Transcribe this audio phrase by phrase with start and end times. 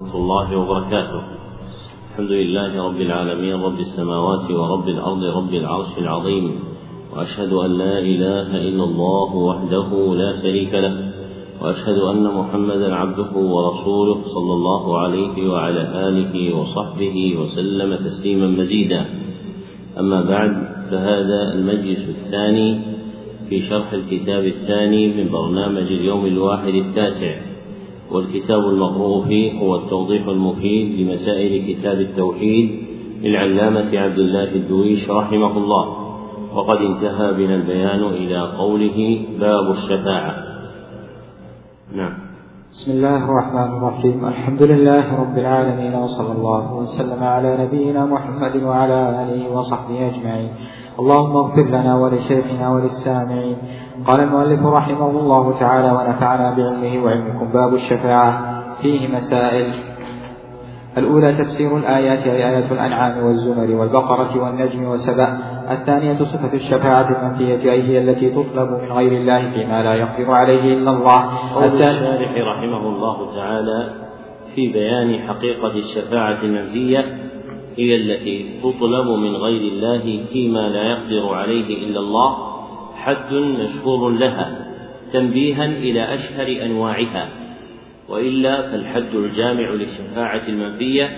[0.00, 1.22] ورحمة الله وبركاته.
[2.10, 6.52] الحمد لله رب العالمين رب السماوات ورب الأرض رب العرش العظيم.
[7.12, 11.12] وأشهد أن لا إله إلا الله وحده لا شريك له.
[11.60, 19.04] وأشهد أن محمدا عبده ورسوله صلى الله عليه وعلى آله وصحبه وسلم تسليما مزيدا.
[19.98, 20.52] أما بعد
[20.90, 22.80] فهذا المجلس الثاني
[23.48, 27.49] في شرح الكتاب الثاني من برنامج اليوم الواحد التاسع.
[28.12, 32.70] والكتاب المقروء فيه هو التوضيح المفيد لمسائل كتاب التوحيد
[33.22, 35.86] للعلامة عبد الله الدويش رحمه الله.
[36.54, 40.34] وقد انتهى بنا البيان إلى قوله باب الشفاعة.
[41.94, 42.14] نعم.
[42.70, 44.24] بسم الله الرحمن الرحيم.
[44.24, 50.50] الحمد لله رب العالمين وصلى الله وسلم على نبينا محمد وعلى آله وصحبه أجمعين.
[50.98, 53.56] اللهم اغفر لنا ولشيخنا وللسامعين.
[54.06, 57.52] قال المؤلف رحمه الله تعالى ونفعنا بعلمه وعلمكم.
[57.52, 59.74] باب الشفاعة فيه مسائل.
[60.98, 65.38] الأولى تفسير الآيات أي آية الأنعام والزمر والبقرة والنجم وسبأ
[65.70, 70.74] الثانية صفة الشفاعة المنفية أي هي التي تطلب من غير الله فيما لا يقدر عليه
[70.74, 71.20] إلا الله.
[71.54, 73.88] قول الشارح رحمه الله تعالى
[74.54, 77.04] في بيان حقيقة الشفاعة المنفية
[77.76, 82.49] هي التي تطلب من غير الله فيما لا يقدر عليه إلا الله.
[83.04, 84.66] حد مشهور لها
[85.12, 87.28] تنبيها إلى أشهر أنواعها.
[88.08, 91.10] وإلا فالحد الجامع للشفاعة المنفية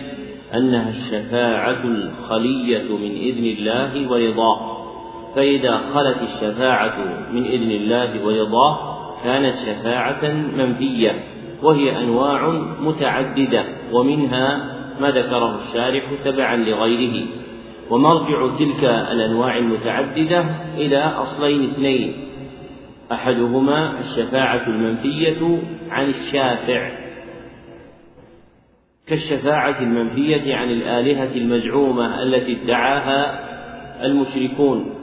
[0.55, 4.72] أنها الشفاعة الخلية من إذن الله ورضاه.
[5.34, 6.98] فإذا خلت الشفاعة
[7.33, 8.92] من إذن الله ورضاه
[9.24, 11.24] كانت شفاعة منفية
[11.62, 12.48] وهي أنواع
[12.80, 17.27] متعددة ومنها ما ذكره الشارح تبعا لغيره.
[17.91, 20.44] ومرجع تلك الأنواع المتعددة
[20.77, 22.14] إلى أصلين اثنين.
[23.12, 25.58] أحدهما الشفاعة المنفية
[25.91, 26.91] عن الشافع.
[29.06, 33.42] كالشفاعة المنفية عن الآلهة المزعومة التي ادعاها
[34.06, 34.94] المشركون.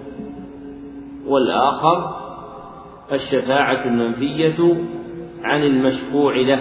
[1.27, 2.15] والآخر
[3.11, 4.83] الشفاعة المنفية
[5.43, 6.59] عن المشفوع له.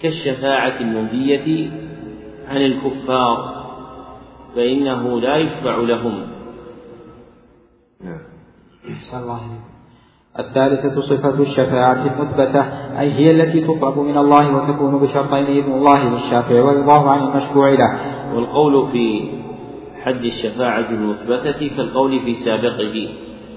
[0.00, 1.70] كالشفاعة المنفية
[2.48, 3.55] عن الكفار.
[4.56, 6.26] فإنه لا يشفع لهم.
[8.04, 8.20] نعم.
[9.14, 9.40] الله
[10.38, 12.60] الثالثة صفة الشفاعة المثبتة
[13.00, 18.00] أي هي التي تطلب من الله وتكون بشرطين إذن الله للشافع ورضاه عن المشفوع له.
[18.34, 19.28] والقول في
[20.02, 23.08] حد الشفاعة المثبتة كالقول في سابقه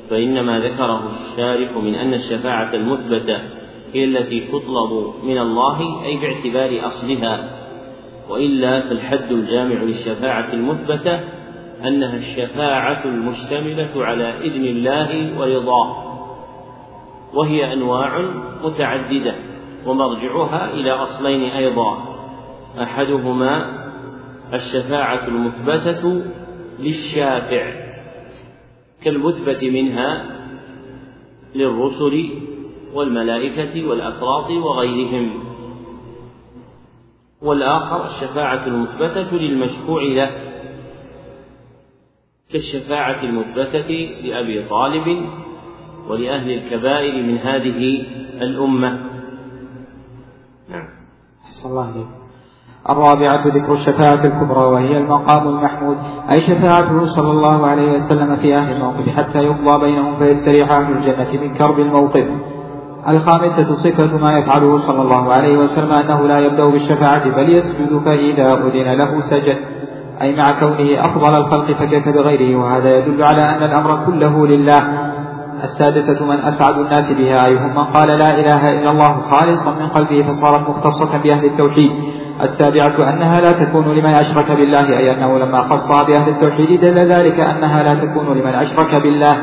[0.10, 3.38] فإنما ذكره الشارح من أن الشفاعة المثبتة
[3.94, 7.50] هي التي تطلب من الله أي باعتبار أصلها.
[8.30, 11.20] وإلا فالحد الجامع للشفاعة المثبتة
[11.88, 16.10] أنها الشفاعة المشتملة على إذن الله ورضاه
[17.34, 18.20] وهي أنواع
[18.64, 19.36] متعددة
[19.86, 22.16] ومرجعها إلى أصلين أيضا.
[22.82, 23.80] أحدهما
[24.54, 26.22] الشفاعة المثبتة
[26.80, 27.74] للشافع
[29.04, 30.26] كالمثبت منها
[31.56, 32.30] للرسل
[32.94, 35.49] والملائكة والأفراط وغيرهم.
[37.42, 40.30] والآخر الشفاعة المثبتة للمشفوع له.
[42.52, 43.90] كالشفاعة المثبتة
[44.24, 45.26] لأبي طالب
[46.08, 48.06] ولأهل الكبائر من هذه
[48.42, 48.90] الأمة.
[50.70, 50.90] نعم.
[51.46, 52.08] أحسن الله عليك
[52.90, 55.98] الرابعة ذكر الشفاعة الكبرى وهي المقام المحمود.
[56.32, 61.42] أي شفاعته صلى الله عليه وسلم في أهل الموقف حتى يقضى بينهم فيستريح أهل الجنة
[61.42, 62.28] من كرب الموقف.
[63.08, 68.54] الخامسة صفة ما يفعله صلى الله عليه وسلم أنه لا يبدأ بالشفاعة بل يسجد فإذا
[68.54, 69.58] أذن له سجد.
[70.22, 75.12] أي مع كونه أفضل الخلق فكيف بغيره؟ وهذا يدل على أن الأمر كله لله.
[75.64, 77.46] السادسة من أسعد الناس بها.
[77.46, 81.92] أي هم من قال لا إله إلا الله خالصا من قلبه فصارت مختصة بأهل التوحيد.
[82.42, 87.40] السابعة أنها لا تكون لمن أشرك بالله أي أنه لما خصها بأهل التوحيد دل ذلك
[87.40, 89.38] أنها لا تكون لمن أشرك بالله.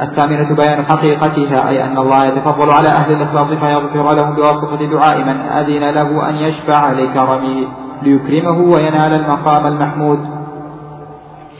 [0.00, 5.40] الثامنة بيان حقيقتها أي أن الله يتفضل على أهل الإخلاص فيغفر لهم بواسطة دعاء من
[5.40, 7.66] أذن له أن يشفع لكرمه
[8.02, 10.18] ليكرمه وينال المقام المحمود.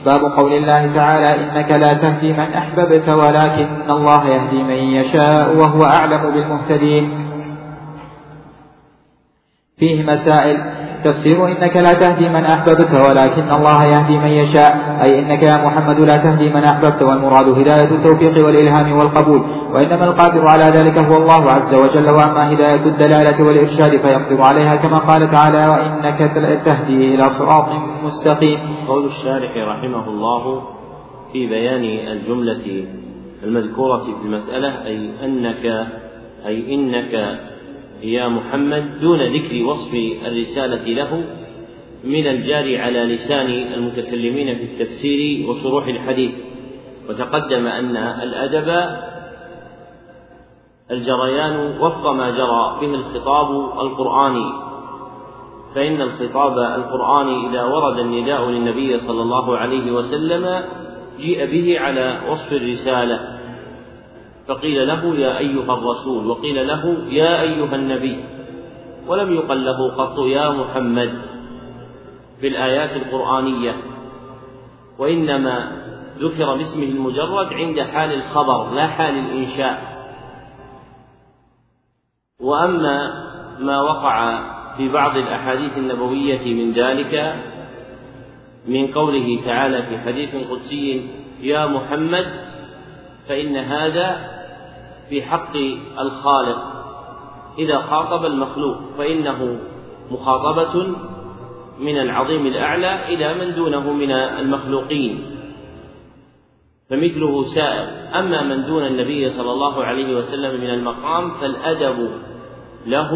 [0.05, 5.85] باب قول الله تعالى إنك لا تهدي من أحببت ولكن الله يهدي من يشاء وهو
[5.85, 7.09] أعلم بالمهتدين.
[9.77, 15.43] فيه مسائل تفسير إنك لا تهدي من أحببت ولكن الله يهدي من يشاء أي إنك
[15.43, 19.41] يا محمد لا تهدي من أحببت والمراد هداية التوفيق والإلهام والقبول
[19.73, 24.97] وإنما القادر على ذلك هو الله عز وجل وأما هداية الدلالة والإرشاد فيقدر عليها كما
[24.97, 26.17] قال تعالى وإنك
[26.65, 27.69] تهدي إلى صراط
[28.03, 30.61] مستقيم قول الشارح رحمه الله
[31.33, 32.85] في بيان الجملة
[33.43, 35.87] المذكورة في المسألة أي أنك
[36.45, 37.39] أي إنك
[38.03, 39.93] يا محمد دون ذكر وصف
[40.25, 41.23] الرسالة له
[42.03, 46.31] من الجاري على لسان المتكلمين في التفسير وشروح الحديث.
[47.09, 48.97] وتقدم أن الأدب
[50.91, 54.53] الجريان وفق ما جرى به الخطاب القرآني.
[55.75, 60.63] فإن الخطاب القرآني إذا ورد النداء للنبي صلى الله عليه وسلم
[61.17, 63.32] جيء به على وصف الرسالة.
[64.47, 68.23] فقيل له يا أيها الرسول وقيل له يا أيها النبي.
[69.07, 71.21] ولم يقل له قط يا محمد.
[72.41, 73.75] في الآيات القرآنية
[74.99, 75.71] وإنما
[76.19, 79.93] ذكر باسمه المجرد عند حال الخبر لا حال الإنشاء.
[82.41, 83.23] وأما
[83.59, 84.43] ما وقع
[84.77, 87.35] في بعض الأحاديث النبوية من ذلك
[88.67, 91.07] من قوله تعالى في حديث قدسي
[91.41, 92.25] يا محمد
[93.27, 94.32] فإن هذا
[95.13, 95.55] في حق
[95.99, 96.57] الخالق.
[97.57, 99.59] إذا خاطب المخلوق فإنه
[100.11, 100.95] مخاطبة
[101.79, 105.25] من العظيم الأعلى إلى من دونه من المخلوقين.
[106.89, 107.87] فمثله سائر
[108.19, 112.09] أما من دون النبي صلى الله عليه وسلم من المقام فالأدب
[112.85, 113.09] له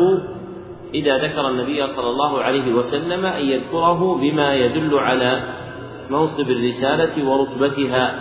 [0.94, 5.44] إذا ذكر النبي صلى الله عليه وسلم أن يذكره بما يدل على
[6.09, 8.19] منصب الرسالة ورتبتها.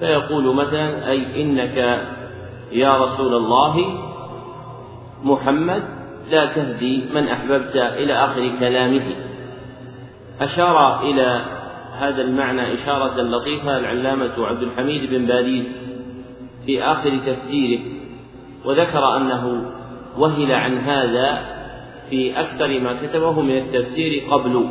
[0.00, 2.08] فيقول مثلا أي إنك
[2.72, 3.98] يا رسول الله
[5.24, 5.82] محمد
[6.30, 9.06] لا تهدي من أحببت إلى آخر كلامه.
[10.40, 11.44] أشار إلى
[11.98, 15.88] هذا المعنى إشارة لطيفة العلامة عبد الحميد بن باريس
[16.66, 17.80] في آخر تفسيره
[18.64, 19.72] وذكر أنه
[20.18, 21.58] وهل عن هذا
[22.10, 24.68] في أكثر ما كتبه من التفسير قبل.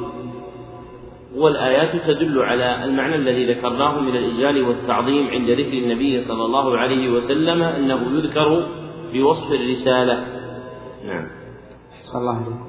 [1.37, 7.09] والآيات تدل على المعنى الذي ذكرناه من الإجلال والتعظيم عند ذكر النبي صلى الله عليه
[7.09, 8.67] وسلم أنه يذكر
[9.13, 10.13] بوصف الرسالة.
[11.07, 11.27] نعم.
[12.01, 12.67] صلى الله عليه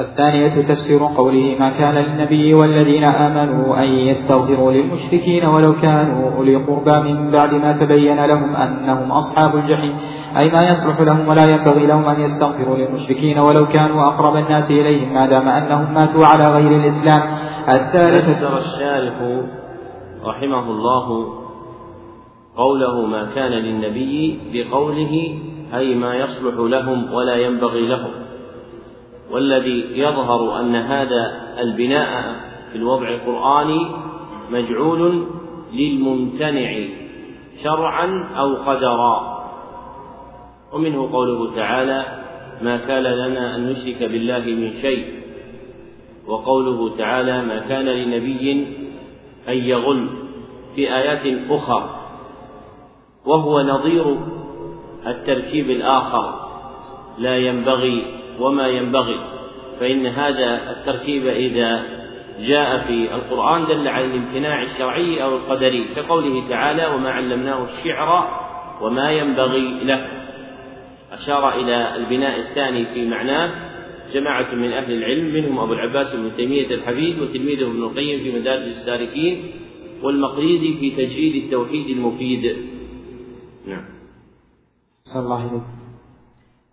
[0.00, 7.12] الثانية تفسير قوله ما كان للنبي والذين آمنوا أن يستغفروا للمشركين ولو كانوا أولي قربى
[7.12, 9.96] من بعد ما تبين لهم أنهم أصحاب الجحيم
[10.36, 15.14] أي ما يصلح لهم ولا ينبغي لهم أن يستغفروا للمشركين ولو كانوا أقرب الناس إليهم
[15.14, 17.45] ما دام أنهم ماتوا على غير الإسلام.
[17.68, 18.32] الثالثة.
[18.32, 19.46] فسر الشارح
[20.24, 21.34] رحمه الله
[22.56, 25.38] قوله ما كان للنبي بقوله
[25.74, 28.10] أي ما يصلح لهم ولا ينبغي لهم.
[29.30, 32.36] والذي يظهر أن هذا البناء
[32.72, 33.86] في الوضع القرآني
[34.50, 35.26] مجعول
[35.72, 36.74] للممتنع
[37.62, 39.36] شرعا أو قدرا.
[40.72, 42.04] ومنه قوله تعالى
[42.62, 45.15] ما كان لنا أن نشرك بالله من شيء
[46.26, 48.66] وقوله تعالى ما كان لنبي
[49.48, 50.08] أن يغل
[50.74, 51.96] في آيات أخرى
[53.26, 54.16] وهو نظير
[55.06, 56.46] التركيب الآخر
[57.18, 58.02] لا ينبغي
[58.40, 59.20] وما ينبغي
[59.80, 61.82] فإن هذا التركيب إذا
[62.40, 68.28] جاء في القرآن دل على الامتناع الشرعي أو القدري كقوله تعالى وما علمناه الشعر
[68.82, 70.06] وما ينبغي له.
[71.12, 73.50] أشار إلى البناء الثاني في معناه
[74.12, 78.62] جماعة من أهل العلم منهم أبو العباس بن تيمية الحفيد وتلميذه ابن القيم في مدارج
[78.62, 79.44] السالكين
[80.02, 82.56] والمقريزي في تجريد التوحيد المفيد.
[83.66, 83.84] نعم.
[85.02, 85.60] صلى الله عليه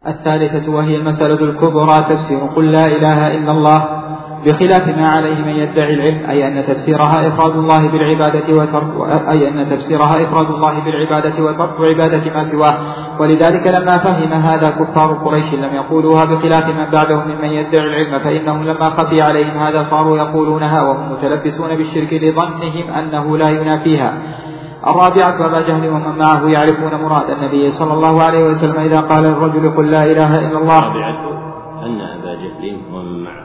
[0.08, 4.03] الثالثة وهي المسألة الكبرى تفسير قل لا إله إلا الله.
[4.46, 9.70] بخلاف ما عليه من يدعي العلم أي أن تفسيرها إفراد الله بالعبادة وترك أي أن
[9.70, 12.78] تفسيرها إفراد الله بالعبادة وترك عبادة ما سواه.
[13.20, 18.64] ولذلك لما فهم هذا كفار قريش لم يقولوها بخلاف من بعدهم ممن يدعي العلم فإنهم
[18.64, 24.14] لما خفي عليهم هذا صاروا يقولونها وهم متلبسون بالشرك لظنهم أنه لا ينافيها.
[24.88, 29.76] الرابعة أبا جهل ومن معه يعرفون مراد النبي صلى الله عليه وسلم إذا قال الرجل
[29.78, 30.86] قل لا إله إلا الله.
[31.86, 33.43] أن أبا جهل ومن معه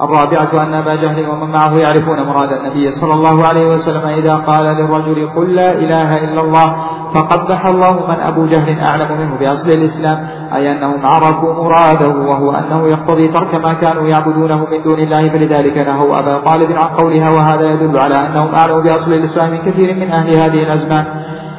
[0.00, 4.64] الرابعة أن أبا جهل ومن معه يعرفون مراد النبي صلى الله عليه وسلم إذا قال
[4.64, 6.76] للرجل قل لا إله إلا الله
[7.14, 12.88] فقبح الله من أبو جهل أعلم منه بأصل الإسلام أي أنهم عرفوا مراده وهو أنه
[12.88, 17.70] يقتضي ترك ما كانوا يعبدونه من دون الله فلذلك نهوا أبا طالب عن قولها وهذا
[17.70, 21.04] يدل على أنهم أعلموا بأصل الإسلام من كثير من أهل هذه الأزمان.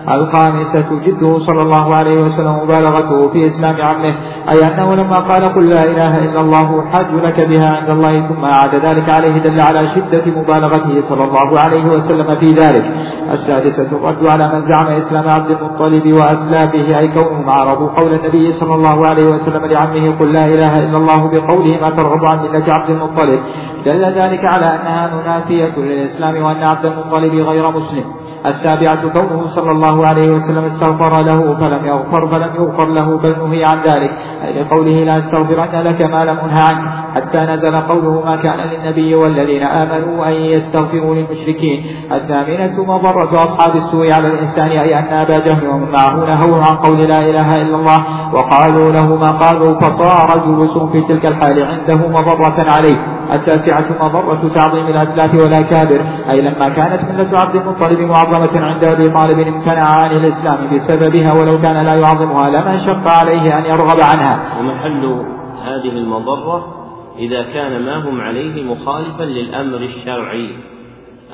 [0.09, 4.15] الخامسة جده صلى الله عليه وسلم مبالغته في إسلام عمه
[4.49, 8.43] أي أنه لما قال قل لا إله إلا الله حج لك بها عند الله ثم
[8.45, 12.85] أعاد ذلك عليه دل على شدة مبالغته صلى الله عليه وسلم في ذلك.
[13.31, 18.75] السادسة الرد على من زعم إسلام عبد المطلب وأسلافه أي كونهم عرضوا قول النبي صلى
[18.75, 22.89] الله عليه وسلم لعمه قل لا إله إلا الله بقوله ما ترغب عن ملة عبد
[22.89, 23.39] المطلب.
[23.85, 28.03] دل ذلك على أنها منافية للإسلام وأن عبد المطلب غير مسلم.
[28.45, 33.63] السابعة كونه صلى الله عليه وسلم استغفر له فلم يغفر فلم يغفر له بل نهي
[33.63, 34.11] عن ذلك.
[34.43, 36.83] أي لقوله لا استغفرن لك ما لم أنه عنك.
[37.15, 41.85] حتى نزل قوله ما كان للنبي والذين آمنوا أن يستغفروا للمشركين.
[42.11, 46.97] الثامنة مضرة أصحاب السوء على الإنسان أي أن أبا جهل ومن معه نهوا عن قول
[46.97, 52.71] لا إله إلا الله وقالوا له ما قالوا فصار جلوسهم في تلك الحال عنده مضرة
[52.71, 52.97] عليه.
[53.33, 59.39] التاسعة مضرة تعظيم الأسلاف والأكابر أي لما كانت ملة عبد المطلب معظمة عند أبي طالب
[59.39, 64.59] امتنع عن الإسلام بسببها ولو كان لا يعظمها لما شق عليه أن يرغب عنها.
[64.59, 65.25] ومحل
[65.65, 66.85] هذه المضرة
[67.19, 70.49] إذا كان ما هم عليه مخالفا للأمر الشرعي.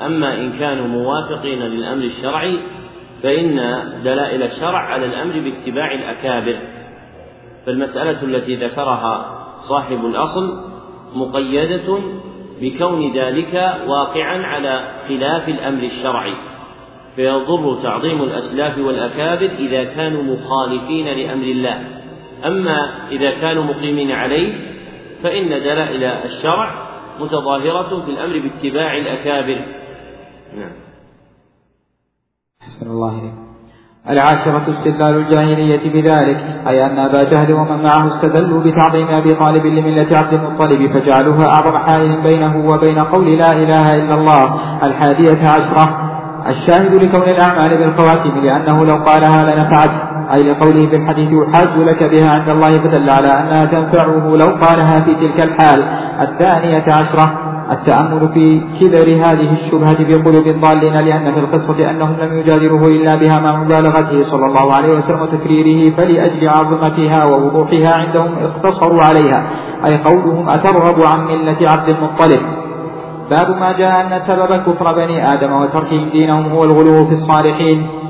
[0.06, 2.58] أما إن كانوا موافقين للأمر الشرعي
[3.22, 3.56] فإن
[4.04, 6.58] دلائل الشرع على الأمر باتباع الأكابر.
[7.66, 10.71] فالمسألة التي ذكرها صاحب الأصل
[11.14, 11.98] مقيدة
[12.60, 13.54] بكون ذلك
[13.86, 16.34] واقعا على خلاف الأمر الشرعي
[17.16, 22.02] فيضر تعظيم الأسلاف والأكابر إذا كانوا مخالفين لأمر الله.
[22.44, 24.52] أما إذا كانوا مقيمين عليه
[25.22, 26.88] فإن دلائل الشرع
[27.20, 29.64] متظاهرة في الأمر باتباع الأكابر.
[30.56, 30.72] نعم.
[32.62, 33.41] أحسن الله إليك
[34.10, 36.36] العاشرة استدلال الجاهلية بذلك
[36.70, 41.78] أي أن أبا جهل ومن معه استدلوا بتعظيم أبي طالب لملة عبد المطلب فجعلوها أعظم
[41.78, 45.98] حائل بينه وبين قول لا إله إلا الله الحادية عشرة.
[46.48, 52.30] الشاهد لكون الأعمال بالخواتيم لأنه لو قالها لنفعته أي لقوله في الحديث يحاج لك بها
[52.30, 55.82] عند الله فدل على أنها تنفعه لو قالها في تلك الحال.
[56.20, 57.51] الثانية عشرة.
[57.72, 63.16] التأمل في كبر هذه الشبهة في قلوب الضالين لأن في القصة أنهم لم يجادلوه إلا
[63.16, 69.40] بها مع مبالغته صلى الله عليه وسلم وتكريره فلأجل عظمتها ووضوحها عندهم اقتصروا عليها.
[69.84, 72.42] أي قولهم أترغب عن ملة عبد المطلب.
[73.30, 78.01] باب ما جاء أن سبب كفر بني آدم وتركهم دينهم هو الغلو في الصالحين.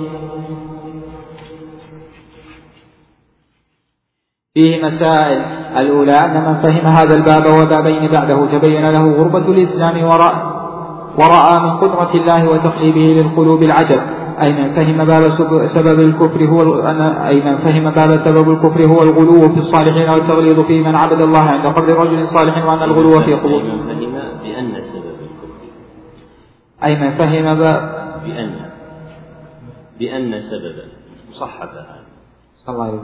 [4.54, 5.42] فيه مسائل.
[5.76, 8.58] الأولى أن من فهم هذا الباب وبابين بعده.
[8.58, 10.52] تبين له غربة الإسلام وراء
[11.18, 14.02] ورأى من قدرة الله وتقليبه للقلوب العجب.
[14.40, 15.28] أي من فهم باب
[15.66, 16.88] سبب الكفر هو
[17.26, 21.40] أي من فهم باب سبب الكفر هو الغلو في الصالحين والتغليظ في من عبد الله
[21.40, 25.64] عند قبر رجل صالح وأن الغلو في قبور من فهم بأن سبب الكفر؟
[26.84, 27.92] أي من فهم باب
[28.24, 28.54] بأن
[29.98, 30.74] بأن سبب
[31.30, 32.02] صحف هذا
[32.68, 33.00] الله عليه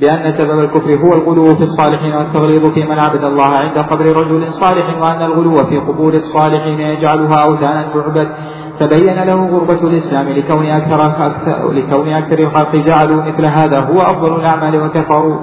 [0.00, 4.52] بأن سبب الكفر هو الغلو في الصالحين والتغليظ في من عبد الله عند قبر رجل
[4.52, 8.28] صالح وأن الغلو في قبور الصالحين يجعلها أوثانا تعبد
[8.78, 14.40] تبين له غربة الإسلام لكون أكثر, أكثر لكون أكثر الخلق جعلوا مثل هذا هو أفضل
[14.40, 15.38] الأعمال وكفروا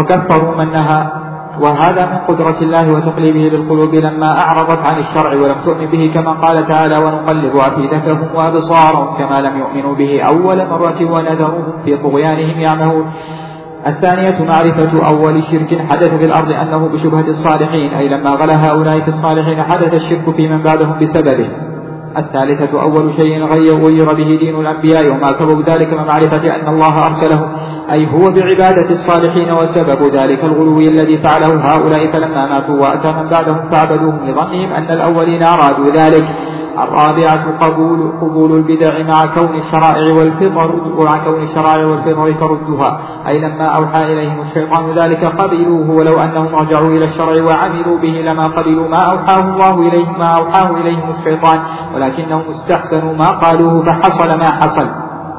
[0.00, 0.56] وكفروا.
[0.56, 1.27] من نهى
[1.60, 6.66] وهذا من قدرة الله وتقليبه للقلوب لما أعرضت عن الشرع ولم تؤمن به كما قال
[6.66, 13.12] تعالى ونقلب أفئدتهم وأبصارهم كما لم يؤمنوا به أول مرة ونذرهم في طغيانهم يعمهون.
[13.86, 19.08] الثانية معرفة أول شرك حدث في الأرض أنه بشبهة الصالحين أي لما غلا هؤلاء في
[19.08, 21.48] الصالحين حدث الشرك في من بعدهم بسببه.
[22.16, 27.50] الثالثة أول شيء غير به دين الأنبياء وما سبب ذلك من معرفة أن الله أرسله.
[27.92, 33.70] أي هو بعبادة الصالحين وسبب ذلك الغلو الذي فعله هؤلاء فلما ماتوا وأتى من بعدهم
[33.70, 36.24] فعبدوهم لظنهم أن الأولين أرادوا ذلك.
[36.84, 43.64] الرابعة قبول قبول البدع مع كون الشرائع والفطر ومع كون الشرائع والفطر تردها أي لما
[43.64, 48.96] أوحى إليهم الشيطان ذلك قبلوه ولو أنهم رجعوا إلى الشرع وعملوا به لما قبلوا ما
[48.96, 51.58] أوحاه الله إليهم ما أوحاه إليهم الشيطان.
[51.94, 54.88] ولكنهم استحسنوا ما قالوه فحصل ما حصل.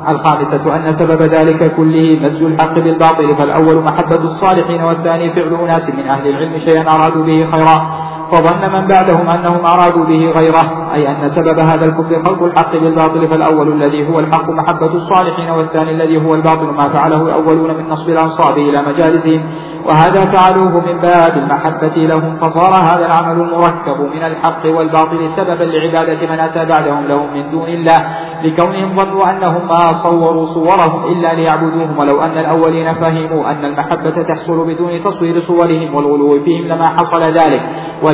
[0.09, 6.07] الخامسة أن سبب ذلك كله مزج الحق بالباطل فالأول محبة الصالحين والثاني فعل أناس من
[6.07, 8.09] أهل العلم شيئا أرادوا به خيرا.
[8.31, 13.27] فظن من بعدهم أنهم أرادوا به غيره أي أن سبب هذا الكفر خلق الحق بالباطل
[13.27, 18.09] فالأول الذي هو الحق محبة الصالحين والثاني الذي هو الباطل ما فعله الأولون من نصب
[18.09, 19.43] الأنصاب إلى مجالسهم.
[19.85, 26.27] وهذا فعلوه من باب المحبة لهم فصار هذا العمل المركب من الحق والباطل سببا لعبادة
[26.27, 28.05] من أتى بعدهم لهم من دون الله.
[28.43, 34.67] لكونهم ظنوا أنهم ما صوروا صورهم إلا ليعبدوهم ولو أن الأولين فهموا أن المحبة تحصل
[34.67, 37.61] بدون تصوير صورهم والغلو فيهم لما حصل ذلك.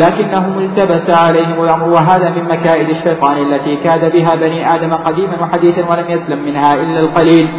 [0.06, 5.90] ولكنهم التبس عليهم الأمر وهذا من مكائد الشيطان التي كاد بها بني آدم قديما وحديثا
[5.90, 7.50] ولم يسلم منها إلا القليل.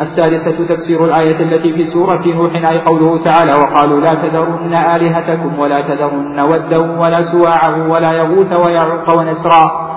[0.00, 5.80] السادسة تفسير الآية التي في سورة نوح أي قوله تعالى وقالوا لا تذرن آلهتكم ولا
[5.80, 9.88] تذرن ودا ولا سواعا ولا يغوث ويعوق ونسرا.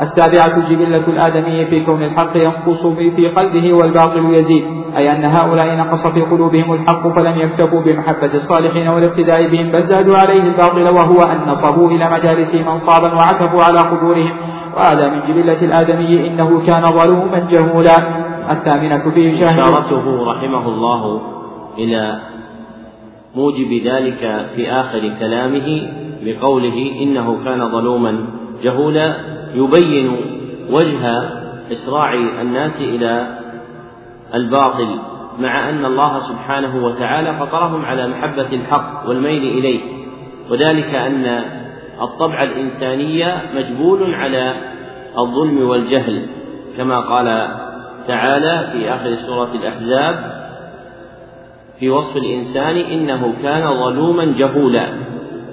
[0.00, 4.83] السابعة جبلة الآدمي في كون الحق ينقص في قلبه والباطل يزيد.
[4.96, 10.16] أي أن هؤلاء نقص في قلوبهم الحق فلم يكتفوا بمحبة الصالحين والابتداء بهم بل زادوا
[10.16, 14.36] عليه الباطل وهو أن نصبوا إلى مجالسهم أنصابا وعكفوا على قبورهم
[14.76, 18.24] وهذا من جبلة الآدمي إنه كان ظلوما جهولا.
[18.50, 21.20] الثامنة فيه إشارته رحمه الله
[21.78, 22.20] إلى
[23.34, 25.90] موجب ذلك في آخر كلامه
[26.22, 28.26] بقوله إنه كان ظلوما
[28.62, 29.16] جهولا
[29.54, 30.16] يبين
[30.70, 31.22] وجه
[31.72, 33.38] إسراع الناس إلى
[34.34, 34.98] الباطل
[35.38, 39.80] مع أن الله سبحانه وتعالى فطرهم على محبة الحق والميل إليه.
[40.50, 41.44] وذلك أن
[42.02, 44.54] الطبع الإنساني مجبول على
[45.18, 46.26] الظلم والجهل
[46.76, 47.48] كما قال
[48.08, 50.44] تعالى في آخر سورة الأحزاب
[51.80, 54.86] في وصف الإنسان إنه كان ظلوما جهولا.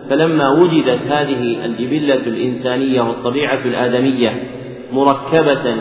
[0.09, 4.43] فلما وجدت هذه الجبلة الإنسانية والطبيعة الآدمية
[4.91, 5.75] مركبة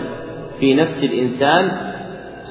[0.61, 1.90] في نفس الإنسان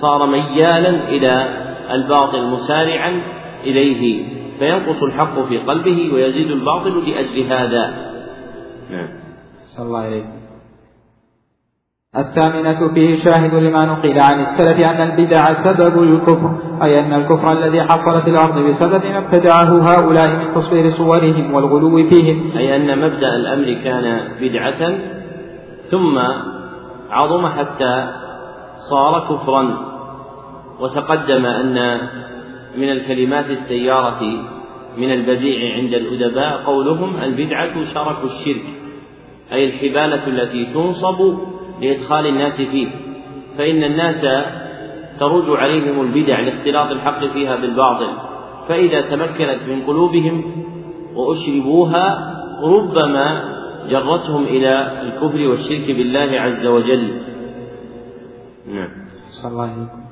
[0.01, 1.47] صار ميالا إلى
[1.91, 3.21] الباطل مسارعا
[3.63, 4.25] إليه
[4.59, 8.09] فينقص الحق في قلبه ويزيد الباطل لأجل هذا.
[8.91, 9.07] نعم.
[9.65, 10.39] صلى الله عليه
[12.17, 16.51] الثامنة فيه شاهد لما نقل عن السلف أن البدع سبب الكفر
[16.83, 22.09] أي أن الكفر الذي حصل في الأرض بسبب ما ابتدعه هؤلاء من تصوير صورهم والغلو
[22.09, 22.51] فيهم.
[22.57, 24.97] أي أن مبدأ الأمر كان بدعة
[25.91, 26.17] ثم
[27.09, 28.07] عظم حتى
[28.89, 29.88] صار كفرا.
[30.79, 31.99] وتقدم أن
[32.77, 34.21] من الكلمات السيارة
[34.97, 38.63] من البديع عند الأدباء قولهم البدعة شرك الشرك
[39.51, 41.37] أي الحبالة التي تنصب
[41.81, 42.87] لإدخال الناس فيه
[43.57, 44.21] فإن الناس
[45.19, 48.07] ترد عليهم البدع لاختلاط الحق فيها بالباطل
[48.67, 50.65] فإذا تمكنت من قلوبهم
[51.15, 53.59] وأشربوها ربما
[53.89, 57.21] جرتهم إلى الكفر والشرك بالله عز وجل.
[58.73, 58.89] نعم.
[59.41, 60.08] صلى الله عليه وسلم.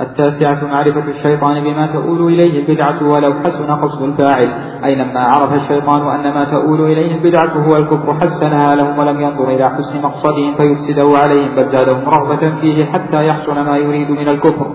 [0.00, 4.48] التاسعة معرفة الشيطان بما تؤول إليه البدعة ولو حسن قصد الفاعل.
[4.84, 9.48] أي لما عرف الشيطان أن ما تؤول إليه البدعة هو الكفر حسنها لهم ولم ينظر
[9.48, 14.66] إلى حسن مقصدهم فيفسده عليهم بل زادهم رغبة فيه حتى يحصل ما يريد من الكفر.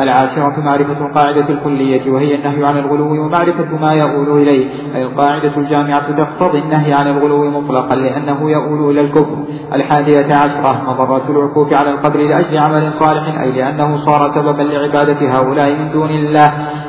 [0.00, 4.66] العاشرة معرفة القاعدة الكلية وهي النهي عن الغلو ومعرفة ما يؤول إليه.
[4.94, 9.38] أي القاعدة الجامعة تقتضي النهي عن الغلو مطلقا لأنه يؤول إلى الكفر.
[9.74, 15.70] الحادية عشرة مضرة العكوف على القبر لأجل عمل صالح أي لأنه صار سببا لعبادة هؤلاء
[15.70, 16.48] من دون الله.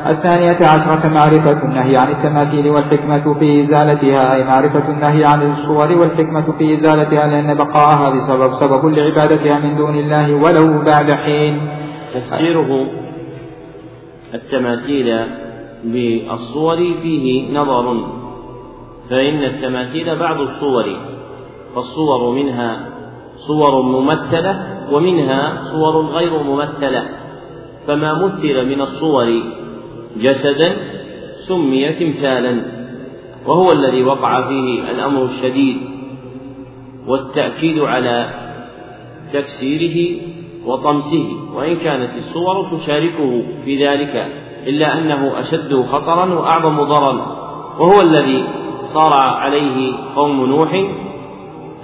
[0.09, 6.57] الثانية عشرة معرفة النهي عن التماثيل والحكمة في إزالتها أي معرفة النهي عن الصور والحكمة
[6.57, 11.61] في إزالتها لأن بقاءها بسبب سبب لعبادتها من دون الله ولو بعد حين.
[12.13, 12.87] تفسيره
[14.33, 15.19] التماثيل
[15.83, 18.07] بالصور فيه نظر
[19.09, 20.85] فإن التماثيل بعض الصور
[21.75, 22.79] فالصور منها
[23.47, 27.03] صور ممثلة ومنها صور غير ممثلة.
[27.87, 29.43] فما مثل من الصور
[30.17, 30.77] جسدا
[31.47, 32.61] سمي تمثالا
[33.47, 35.77] وهو الذي وقع فيه الأمر الشديد
[37.07, 38.29] والتأكيد على
[39.33, 40.21] تكسيره
[40.65, 44.27] وطمسه وإن كانت الصور تشاركه في ذلك
[44.67, 47.37] إلا أنه أشد خطرا وأعظم ضررا
[47.79, 48.43] وهو الذي
[48.93, 50.85] صار عليه قوم نوح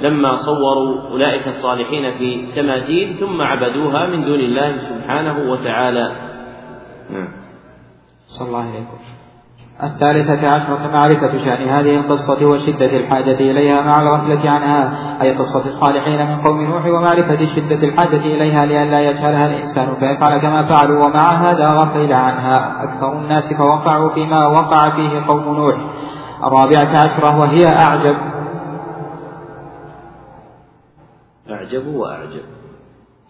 [0.03, 6.11] لما صوروا أولئك الصالحين في تماثيل ثم عبدوها من دون الله سبحانه وتعالى.
[7.09, 7.27] نعم.
[8.27, 9.13] صلى الله عليه وسلم.
[9.83, 14.81] الثالثة عشرة معرفة شأن هذه القصة وشدة الحاجة إليها مع الغفلة عنها
[15.21, 20.69] أي قصة الصالحين من قوم نوح ومعرفة شدة الحاجة إليها لئلا يجهلها الإنسان فيفعل كما
[20.69, 25.75] فعلوا ومع هذا غفل عنها أكثر الناس فوقعوا فيما وقع فيه قوم نوح.
[26.43, 28.15] الرابعة عشرة وهي أعجب
[31.49, 32.41] أعجب وأعجب.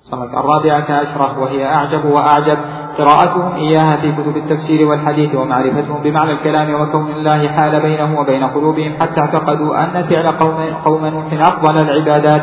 [0.01, 2.57] صمت الرابعة عشرة وهي أعجب وأعجب.
[2.97, 8.93] قراءتهم إياها في كتب التفسير والحديث ومعرفتهم بمعنى الكلام وكون الله حال بينه وبين قلوبهم
[8.99, 12.41] حتى اعتقدوا أن فعل قوم, قوم نوح أفضل العبادات.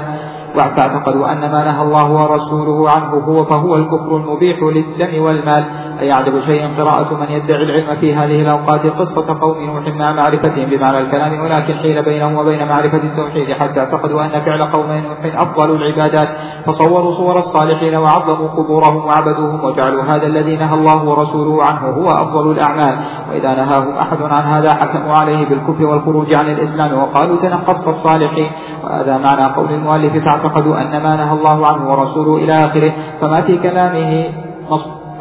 [0.57, 5.65] واعتقدوا أن ما نهى الله ورسوله عنه هو فهو الكفر المبيح للدم والمال.
[6.01, 10.71] أي أعجب شيء قراءة من يدعي العلم في هذه الأوقات قصة قوم نوح مع معرفتهم
[10.71, 15.77] بمعنى الكلام ولكن حيل بينهم وبين معرفة التوحيد حتى اعتقدوا أن فعل قوم نوح أفضل
[15.77, 16.29] العبادات.
[16.67, 22.51] فصوروا صور الصالحين وعظموا قبورهم وعبدوهم وجعلوا هذا الذي نهى الله ورسوله عنه هو أفضل
[22.51, 22.99] الأعمال.
[23.31, 28.51] وإذا نهاهم أحد عن هذا حكموا عليه بالكفر والخروج عن الإسلام وقالوا تنقصت الصالحين.
[28.85, 32.93] وهذا معنى قول المؤلف فاعتقدوا أن ما نهى الله عنه ورسوله إلى آخره.
[33.21, 34.31] فما في كلامه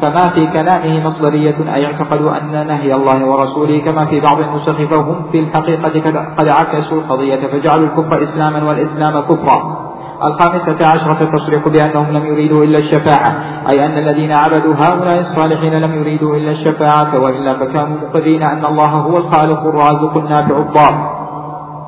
[0.02, 5.30] فما في كلامه مصدرية أي اعتقدوا أن نهي الله ورسوله كما في بعض النسخ فهم
[5.32, 9.90] في الحقيقة قد عكسوا القضية فجعلوا الكفر إسلاما والإسلام كفرا.
[10.24, 15.92] الخامسة عشرة التصريح بأنهم لم يريدوا إلا الشفاعة أي أن الذين عبدوا هؤلاء الصالحين لم
[15.94, 21.19] يريدوا إلا الشفاعة وإلا فكانوا مقرين أن الله هو الخالق الرازق النافع الضار.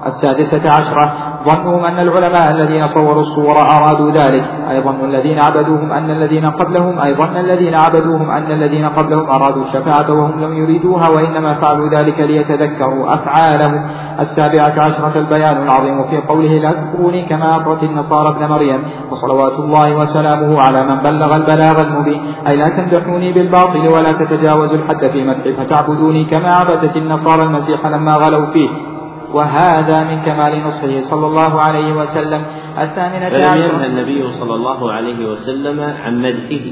[0.07, 6.11] السادسة عشرة ظنهم أن العلماء الذين صوروا الصور أرادوا ذلك أي ظن الذين عبدوهم أن
[6.11, 11.55] الذين قبلهم أي ظن الذين عبدوهم أن الذين قبلهم أرادوا الشفاعة وهم لم يريدوها وإنما
[11.55, 13.91] فعلوا ذلك ليتذكروا أفعالهم.
[14.21, 19.97] السابعة عشرة البيان العظيم في قوله لا تذكروني كما أمرت النصارى ابن مريم وصلوات الله
[19.97, 22.23] وسلامه على من بلغ البلاغ المبين.
[22.49, 28.13] أي لا تمدحوني بالباطل ولا تتجاوزوا الحد في مدحي فتعبدوني كما عبدت النصارى المسيح لما
[28.13, 28.92] غلوا فيه
[29.35, 32.43] وهذا من كمال نصحه صلى الله عليه وسلم.
[32.79, 36.67] الثامنة فلم ينهى النبي صلى الله عليه وسلم عن مدحه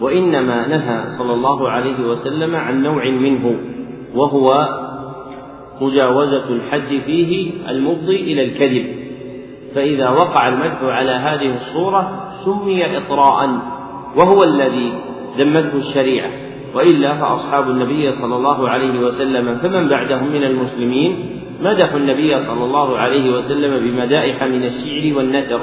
[0.00, 3.56] وإنما نهى صلى الله عليه وسلم عن نوع منه
[4.14, 4.68] وهو
[5.80, 8.86] مجاوزة الحد فيه المفضي إلى الكذب.
[9.74, 13.48] فإذا وقع المدح على هذه الصورة سمي إطراء
[14.16, 14.92] وهو الذي
[15.38, 16.30] ذمته الشريعة.
[16.74, 22.98] وإلا فأصحاب النبي صلى الله عليه وسلم فمن بعدهم من المسلمين مدحوا النبي صلى الله
[22.98, 25.60] عليه وسلم بمدائح من الشعر والنثر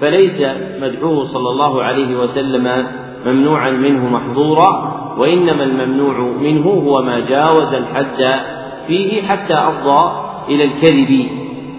[0.00, 0.40] فليس
[0.80, 2.86] مدحوه صلى الله عليه وسلم
[3.26, 8.40] ممنوعا منه محظورا وإنما الممنوع منه هو ما جاوز الحد
[8.86, 11.28] فيه حتى أفضى إلى الكذب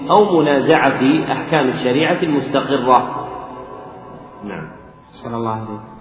[0.10, 3.28] أو منازعة أحكام الشريعة المستقرة.
[4.44, 4.68] نعم.
[5.12, 5.95] صلى الله عليه وسلم.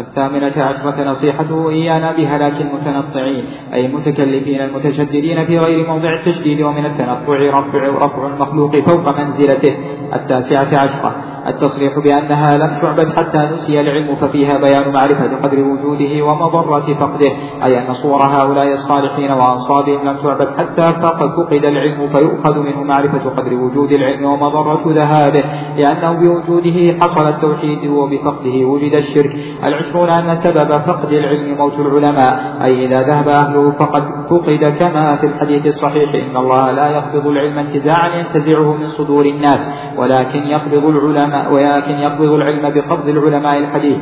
[0.00, 7.32] الثامنة عشرة نصيحته إيانا بهلاك المتنطعين أي المتكلفين المتشددين في غير موضع التشديد ومن التنطع
[7.32, 9.76] رفع رفع المخلوق فوق منزلته
[10.14, 11.29] التاسعة عشرة.
[11.46, 17.32] التصريح بأنها لم تعبد حتى نسي العلم ففيها بيان معرفة قدر وجوده ومضرة فقده
[17.64, 23.30] أي أن صور هؤلاء الصالحين وأنصابهم لم تعبد حتى فقد فقد العلم فيؤخذ منه معرفة
[23.30, 25.44] قدر وجود العلم ومضرة ذهابه
[25.76, 29.36] لأنه بوجوده حصل التوحيد وبفقده وجد الشرك.
[29.64, 35.26] العشرون أن سبب فقد العلم موت العلماء أي إذا ذهب أهله فقد فقد كما في
[35.26, 41.29] الحديث الصحيح إن الله لا يقبض العلم انتزاعا ينتزعه من صدور الناس ولكن يقبض العلماء
[41.34, 43.98] ولكن يقبض العلم بقبض العلماء الحديث.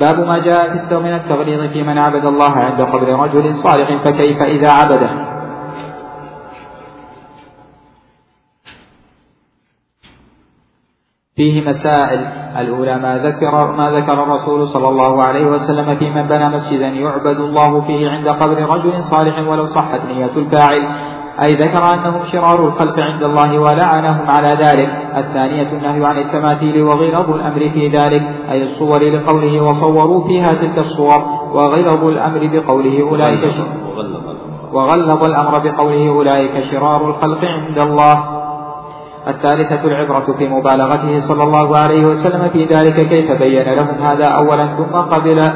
[0.00, 4.42] باب ما جاء في من التغليظ في من عبد الله عند قبر رجل صالح فكيف
[4.42, 5.10] إذا عبده؟
[11.36, 12.40] فيه مسائل.
[12.56, 17.40] الأولى ما ذكر ما ذكر الرسول صلى الله عليه وسلم في من بنى مسجدا يعبد
[17.40, 20.82] الله فيه عند قبر رجل صالح ولو صحت نية الفاعل.
[21.42, 24.88] أي ذكر أنهم شرار الخلق عند الله ولعنهم على ذلك.
[25.16, 31.24] الثانية النهي عن التماثيل وغلظ الأمر في ذلك أي الصور لقوله وصوروا فيها تلك الصور
[31.52, 33.40] وغلظ الأمر بقوله أولئك
[34.72, 38.40] وغلظ الأمر بقوله أولئك شرار الخلق عند الله.
[39.28, 44.66] الثالثة العبرة في مبالغته صلى الله عليه وسلم في ذلك كيف بين لهم هذا أولا
[44.66, 45.52] ثم قبل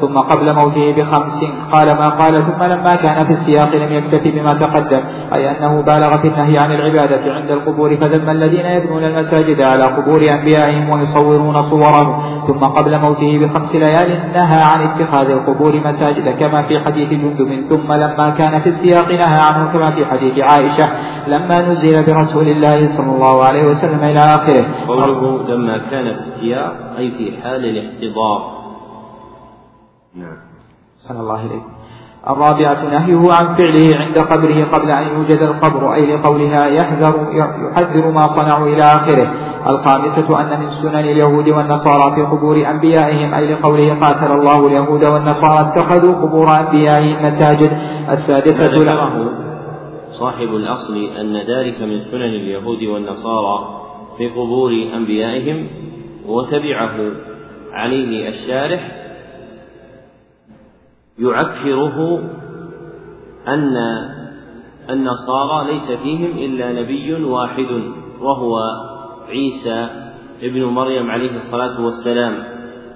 [0.00, 4.54] ثم قبل موته بخمس قال ما قال ثم لما كان في السياق لم يكتف بما
[4.54, 5.00] تقدم
[5.34, 10.20] أي أنه بالغ في النهي عن العبادة عند القبور فذم الذين يبنون المساجد على قبور
[10.30, 12.38] أنبيائهم ويصورون صورهم.
[12.46, 17.68] ثم قبل موته بخمس ليال نهى عن اتخاذ القبور مساجد كما في حديث جندب.
[17.68, 20.88] ثم لما كان في السياق نهى عنه كما في حديث عائشة
[21.26, 24.64] لما نزل برسول الله صلى الله عليه وسلم إلى آخره.
[24.88, 28.57] قوله لما كان في السياق أي في حال الاحتضار.
[30.18, 30.36] نعم.
[30.96, 31.62] صلى الله عليه
[32.30, 38.26] الرابعة نهيه عن فعله عند قبره قبل أن يوجد القبر أي لقولها يحذر يحذر ما
[38.26, 39.32] صنعوا إلى آخره.
[39.66, 45.60] الخامسة أن من سنن اليهود والنصارى في قبور أنبيائهم أي لقوله قاتل الله اليهود والنصارى
[45.60, 47.78] اتخذوا قبور أنبيائهم مساجد.
[48.10, 49.30] السادسة له
[50.10, 53.80] صاحب الأصل أن ذلك من سنن اليهود والنصارى
[54.18, 55.66] في قبور أنبيائهم
[56.26, 56.96] وتبعه
[57.72, 58.97] عليه الشارح
[61.18, 62.20] يعكره
[63.48, 63.76] أن
[64.90, 67.82] النصارى ليس فيهم إلا نبي واحد
[68.20, 68.58] وهو
[69.28, 69.88] عيسى
[70.42, 72.44] ابن مريم عليه الصلاة والسلام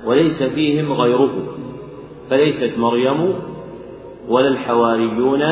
[0.05, 1.33] وليس فيهم غيره.
[2.31, 3.35] فليست مريم
[4.29, 5.43] ولا الحواريون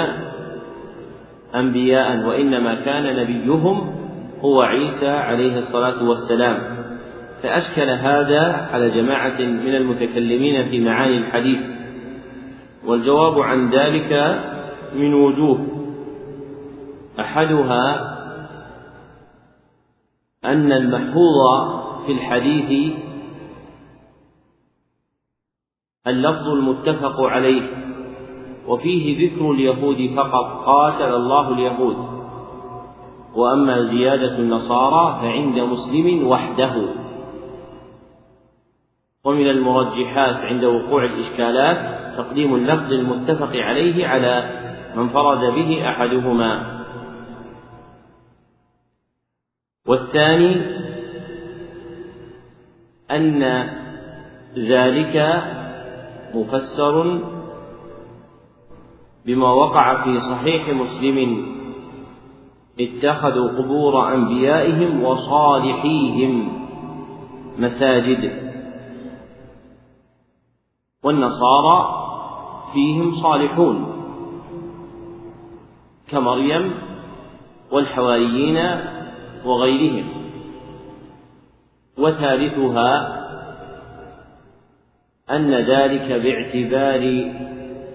[1.54, 3.92] أنبياء وإنما كان نبيهم
[4.40, 6.58] هو عيسى عليه الصلاة والسلام.
[7.42, 11.79] فأشكل هذا على جماعة من المتكلمين في معاني الحديث.
[12.86, 14.12] والجواب عن ذلك
[14.94, 15.66] من وجوه.
[17.20, 18.16] أحدها
[20.44, 21.70] أن المحفوظ
[22.06, 22.92] في الحديث
[26.06, 27.62] اللفظ المتفق عليه
[28.66, 31.96] وفيه ذكر اليهود فقط قاتل الله اليهود.
[33.34, 36.94] وأما زيادة النصارى فعند مسلم وحده.
[39.24, 44.60] ومن المرجحات عند وقوع الإشكالات تقديم اللفظ المتفق عليه على
[44.96, 46.80] من فرد به أحدهما.
[49.86, 50.56] والثاني
[53.10, 53.42] أن
[54.58, 55.42] ذلك
[56.34, 57.20] مفسر
[59.26, 61.46] بما وقع في صحيح مسلم.
[62.80, 66.62] اتخذوا قبور أنبيائهم وصالحيهم
[67.58, 68.50] مساجد.
[71.04, 71.99] والنصارى
[72.72, 73.86] فيهم صالحون
[76.08, 76.74] كمريم
[77.72, 78.58] والحواريين
[79.44, 80.08] وغيرهم.
[81.98, 83.20] وثالثها
[85.30, 87.32] أن ذلك باعتبار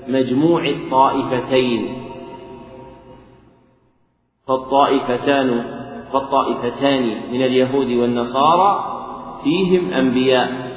[0.07, 2.05] مجموع الطائفتين.
[4.47, 5.75] فالطائفتان
[6.13, 8.95] فالطائفتان من اليهود والنصارى
[9.43, 10.71] فيهم أنبياء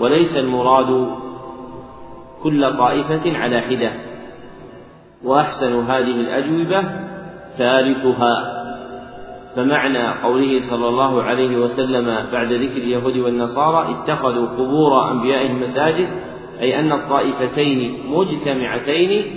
[0.00, 1.19] وليس المراد
[2.42, 3.92] كل طائفة على حدة.
[5.24, 6.82] وأحسن هذه الأجوبة
[7.58, 8.60] ثالثها.
[9.56, 16.08] فمعنى قوله صلى الله عليه وسلم بعد ذكر اليهود والنصارى اتخذوا قبور أنبيائهم مساجد
[16.60, 19.36] أي أن الطائفتين مجتمعتين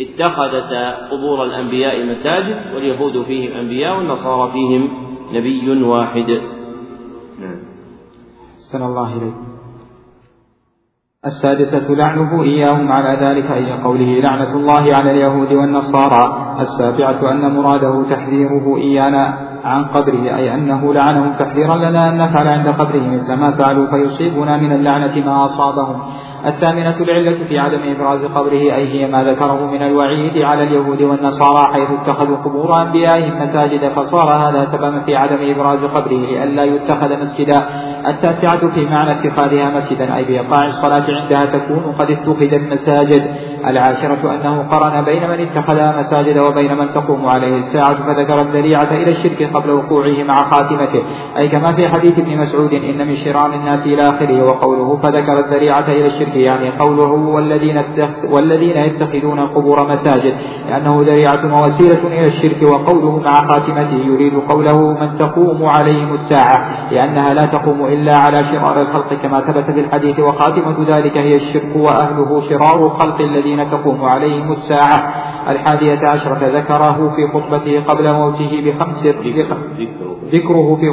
[0.00, 4.88] اتخذتا قبور الأنبياء مساجد واليهود فيهم أنبياء والنصارى فيهم
[5.32, 6.30] نبي واحد.
[7.40, 7.62] نعم.
[8.74, 9.51] الله إليك.
[11.26, 16.54] السادسة لعنه إياهم على ذلك أي قوله لعنة الله على اليهود والنصارى.
[16.60, 22.68] السابعة أن مراده تحذيره إيانا عن قبره أي أنه لعنهم تحذيرا لنا أن نفعل عند
[22.68, 26.00] قبره مثل ما فعلوا فيصيبنا من اللعنة ما أصابهم.
[26.46, 31.72] الثامنة العلة في عدم إبراز قبره أي هي ما ذكره من الوعيد على اليهود والنصارى
[31.72, 37.64] حيث اتخذوا قبور أنبيائهم مساجد فصار هذا سببا في عدم إبراز قبره لئلا يتخذ مسجدا.
[38.06, 43.22] التاسعة في معنى اتخاذها مسجدا أي بإيقاع الصلاة عندها تكون قد اتخذت مساجد
[43.66, 47.56] العاشرة أنه قرن بين من اتخذها مساجد وبين من تقوم عليه.
[47.56, 51.02] الساعة فذكر الذريعة إلى الشرك قبل وقوعه مع خاتمته.
[51.36, 55.88] أي كما في حديث ابن مسعود إن من شرار الناس إلى آخره وقوله فذكر الذريعة
[55.88, 57.82] إلى الشرك يعني قوله والذين
[58.30, 60.34] والذين يتخذون القبور مساجد.
[60.68, 67.34] لأنه ذريعة ووسيلة إلى الشرك وقوله مع خاتمته يريد قوله من تقوم عليهم الساعة لأنها
[67.34, 72.40] لا تقوم إلا على شرار الخلق كما ثبت في الحديث وخاتمة ذلك هي الشرك وأهله
[72.40, 75.22] شرار الخلق الذين تقوم عليهم الساعة.
[75.48, 79.58] الحادية عشرة ذكره في خطبته قبل موته بخمس ذكره.
[80.30, 80.42] في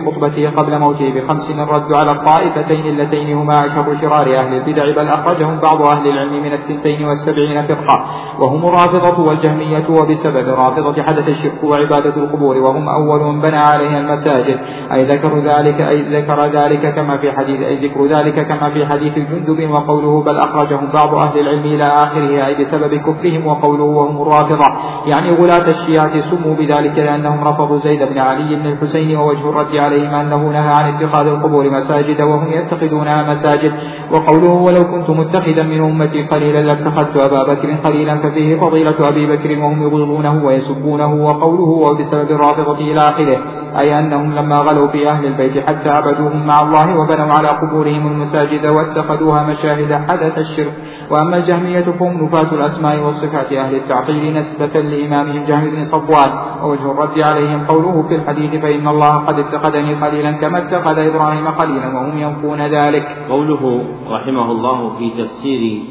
[0.06, 5.60] خطبته قبل موته بخمس الرد على الطائفتين اللتين هما أشر شرار أهل البدع بل أخرجهم
[5.60, 8.06] بعض أهل العلم من الثنتين والسبعين فرقة.
[8.40, 14.60] وهم الرافضة والجهمية وبسبب الرافضة حدث الشرك وعبادة القبور وهم أول من بنى عليها المساجد.
[14.94, 19.14] أي ذكر ذلك أي ذكر ذلك كما في حديث أي ذكر ذلك كما في حديث
[19.14, 24.66] جندب وقوله بل أخرجهم بعض أهل العلم إلى آخره أي بسبب كفرهم وقوله وهم الرافضة
[25.06, 30.14] يعني غلاة الشيعة سموا بذلك لأنهم رفضوا زيد بن علي بن الحسين ووجه الرد عليهم
[30.14, 33.74] أنه نهى عن اتخاذ القبور مساجد وهم يتخذونها مساجد.
[34.12, 39.60] وقوله ولو كنت متخذا من أمتي قليلا لاتخذت أبا بكر خليلا ففيه فضيلة أبي بكر
[39.60, 43.38] وهم يبغضونه ويسبونه وقوله وبسبب الرافضة إلى آخره.
[43.80, 48.68] أي أنهم لما غلوا في أهل البيت حتى عبدوهم مع الله وبنوا على قبورهم المساجد
[48.68, 50.74] واتخذوها مشاهد حدث الشرك.
[51.12, 56.32] وأما الجهمية فهم نفاة الأسماء والصفات أهل التعطيل نسبة لإمامهم جهم بن صفوان.
[56.64, 61.88] ووجه الرد عليهم قوله في الحديث فإن الله قد اتخذني خليلا كما اتخذ إبراهيم خليلا
[61.88, 63.06] وهم ينفون ذلك.
[63.30, 65.82] قوله رحمه الله في تفسير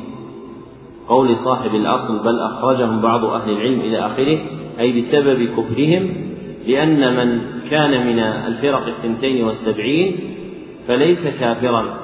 [1.08, 4.38] قول صاحب الأصل بل أخرجهم بعض أهل العلم إلى آخره
[4.80, 6.12] أي بسبب كفرهم
[6.66, 10.37] لأن من كان من الفرق الثنتين والسبعين
[10.88, 11.98] فليس كافرا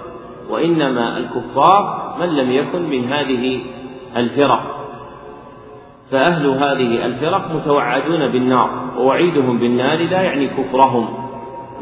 [0.50, 3.60] وإنما الكفار من لم يكن من هذه
[4.16, 4.74] الفرق.
[6.10, 11.08] فأهل هذه الفرق متوعدون بالنار ووعيدهم بالنار لا يعني كفرهم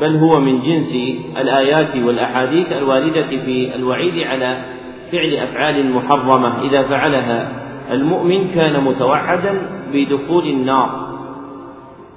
[0.01, 0.97] بل هو من جنس
[1.37, 4.65] الآيات والأحاديث الواردة في الوعيد على
[5.13, 6.63] فعل أفعال محرمة.
[6.63, 7.53] إذا فعلها
[7.91, 11.02] المؤمن كان متوعدا بدخول النار.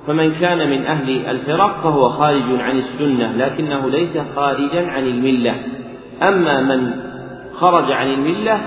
[0.08, 5.56] فمن كان من أهل الفرق فهو خارج عن السنة لكنه ليس خارجا عن الملة.
[6.24, 6.92] أما من
[7.54, 8.62] خرج عن الملة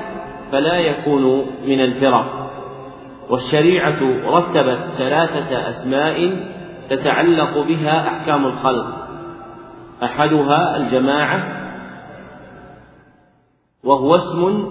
[0.52, 2.50] فلا يكون من الفرق.
[3.30, 6.36] والشريعة رتبت ثلاثة أسماء
[6.90, 8.86] تتعلق بها أحكام الخلق.
[10.02, 11.58] أحدها الجماعة
[13.84, 14.68] وهو اسم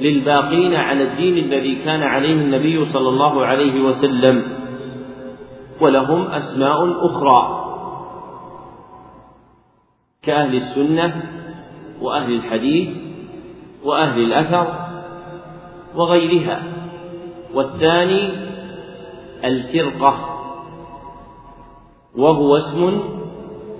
[0.00, 4.59] للباقين على الدين الذي كان عليه النبي صلى الله عليه وسلم.
[5.80, 7.66] ولهم أسماء أخرى.
[10.22, 11.22] كأهل السنة
[12.00, 12.96] وأهل الحديث
[13.84, 14.90] وأهل الأثر
[15.94, 16.62] وغيرها.
[17.54, 18.50] والثاني
[19.44, 20.26] الفرقة
[22.16, 23.00] وهو اسم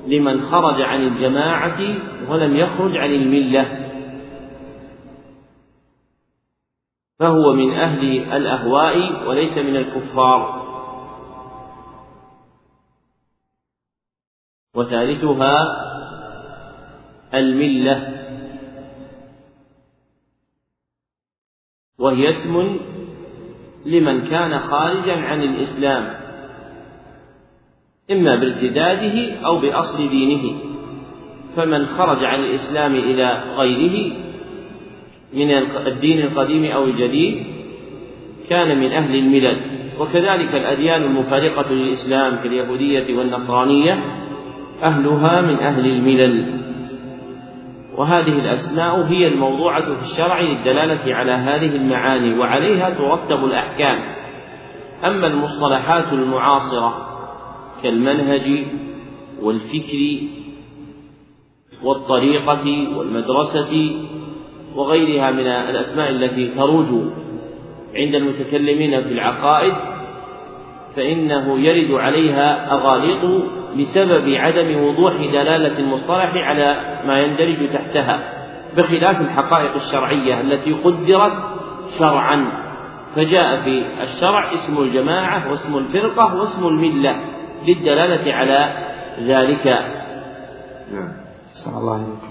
[0.06, 1.80] لمن خرج عن الجماعة
[2.28, 3.86] ولم يخرج عن الملة.
[7.18, 10.59] فهو من أهل الأهواء وليس من الكفار.
[14.74, 15.56] وثالثها
[17.34, 18.20] الملة.
[21.98, 22.78] وهي اسم
[23.86, 26.20] لمن كان خارجا عن الإسلام
[28.10, 30.58] إما بارتداده أو بأصل دينه.
[31.56, 34.12] فمن خرج عن الإسلام إلى غيره
[35.32, 35.50] من
[35.86, 37.46] الدين القديم أو الجديد
[38.48, 39.60] كان من أهل الملل.
[39.98, 44.20] وكذلك الأديان المفارقة للإسلام كاليهودية والنصرانية
[44.82, 46.60] أهلها من أهل الملل.
[47.96, 53.98] وهذه الأسماء هي الموضوعة في الشرع للدلالة على هذه المعاني وعليها ترتب الأحكام.
[55.04, 57.06] أما المصطلحات المعاصرة
[57.82, 58.66] كالمنهج
[59.42, 60.20] والفكر
[61.84, 63.96] والطريقة والمدرسة
[64.74, 66.86] وغيرها من الأسماء التي تروج
[67.94, 69.74] عند المتكلمين في العقائد
[70.96, 73.44] فإنه يرد عليها أغاليط
[73.78, 76.76] بسبب عدم وضوح دلالة المصطلح على
[77.06, 78.20] ما يندرج تحتها
[78.76, 81.32] بخلاف الحقائق الشرعية التي قدرت
[81.98, 82.46] شرعا.
[83.16, 87.16] فجاء في الشرع اسم الجماعة واسم الفرقة واسم الملة
[87.68, 88.68] للدلالة على
[89.20, 89.66] ذلك.
[90.92, 91.12] نعم.
[91.76, 92.29] الله عليكم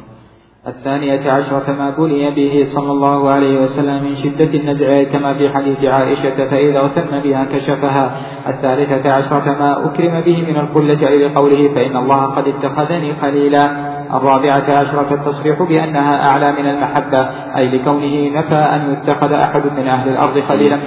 [0.68, 5.84] الثانية عشرة ما بلي به صلى الله عليه وسلم من شدة النزع كما في حديث
[5.84, 8.18] عائشة فإذا اغتم بها كشفها.
[8.48, 13.90] الثالثة عشرة ما أكرم به من القلة أي لقوله فإن الله قد اتخذني خليلا.
[14.18, 20.10] الرابعة عشرة التصريح بأنها أعلى من المحبة أي لكونه نفى أن يتخذ أحد من أهل
[20.10, 20.78] الأرض خليلا.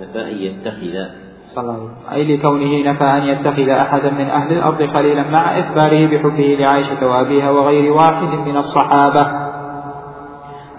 [0.00, 1.19] نفى أن يتخذ
[1.54, 1.76] صلى
[2.12, 7.50] أي لكونه نفى أن يتخذ أحدا من أهل الأرض خليلا مع إخباره بحبه لعائشة وأبيها
[7.50, 9.50] وغير واحد من الصحابة.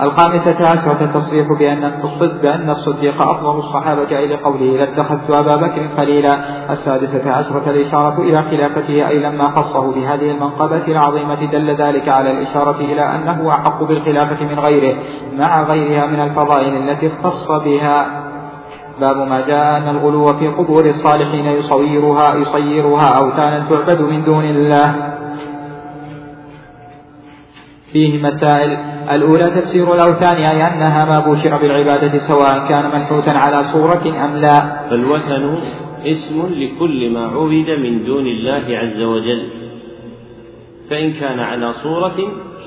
[0.01, 6.33] الخامسة عشرة التصريح بأن الصدق بأن الصديق أفضل الصحابة أي لقوله لاتخذت أبا بكر خليلا.
[6.73, 12.77] السادسة عشرة الإشارة إلى خلافته أي لما خصه بهذه المنقبة العظيمة دل ذلك على الإشارة
[12.77, 14.95] إلى أنه أحق بالخلافة من غيره
[15.37, 18.20] مع غيرها من الفضائل التي اختص بها.
[19.01, 24.95] باب ما جاء أن الغلو في قبور الصالحين يصيرها يصيرها أوثانا تعبد من دون الله.
[27.93, 28.77] فيه مسائل.
[29.11, 34.59] الأولى تفسير الأوثان أي أنها ما بوشر بالعبادة سواء كان منحوتا على صورة أم لا.
[34.89, 35.57] فالوثن
[36.05, 39.41] اسم لكل ما عبد من دون الله عز وجل.
[40.89, 42.17] فإن كان على صورة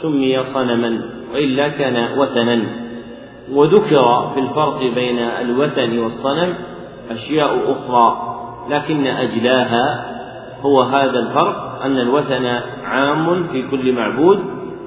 [0.02, 1.00] سمي صنما
[1.34, 2.83] وإلا كان وثنا.
[3.52, 6.54] وذكر في الفرق بين الوثن والصنم
[7.10, 8.34] أشياء أخرى
[8.70, 10.14] لكن أجلاها
[10.62, 12.46] هو هذا الفرق أن الوثن
[12.84, 14.38] عام في كل معبود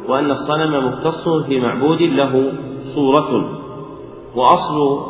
[0.07, 2.51] وأن الصنم مختص في معبود له
[2.95, 3.59] صورة.
[4.35, 5.05] وأصل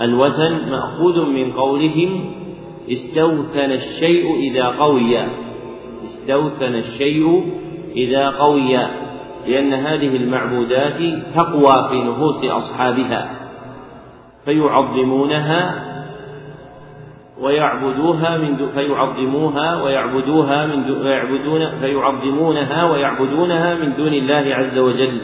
[0.00, 2.30] الوثن مأخوذ من قولهم
[2.92, 5.18] استوثن الشيء إذا قوي.
[6.04, 7.52] استوثن الشيء
[7.96, 8.78] إذا قوي.
[9.48, 13.30] لأن هذه المعبودات تقوى في نفوس أصحابها
[14.44, 15.84] فيعظمونها
[17.40, 25.20] ويعبدوها من دو فيعظموها ويعبدوها من دو ويعبدون فيعظمونها ويعبدونها من دون الله عز وجل.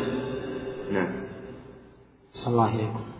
[0.92, 1.08] نعم.
[2.30, 3.13] أحسن الله إليكم.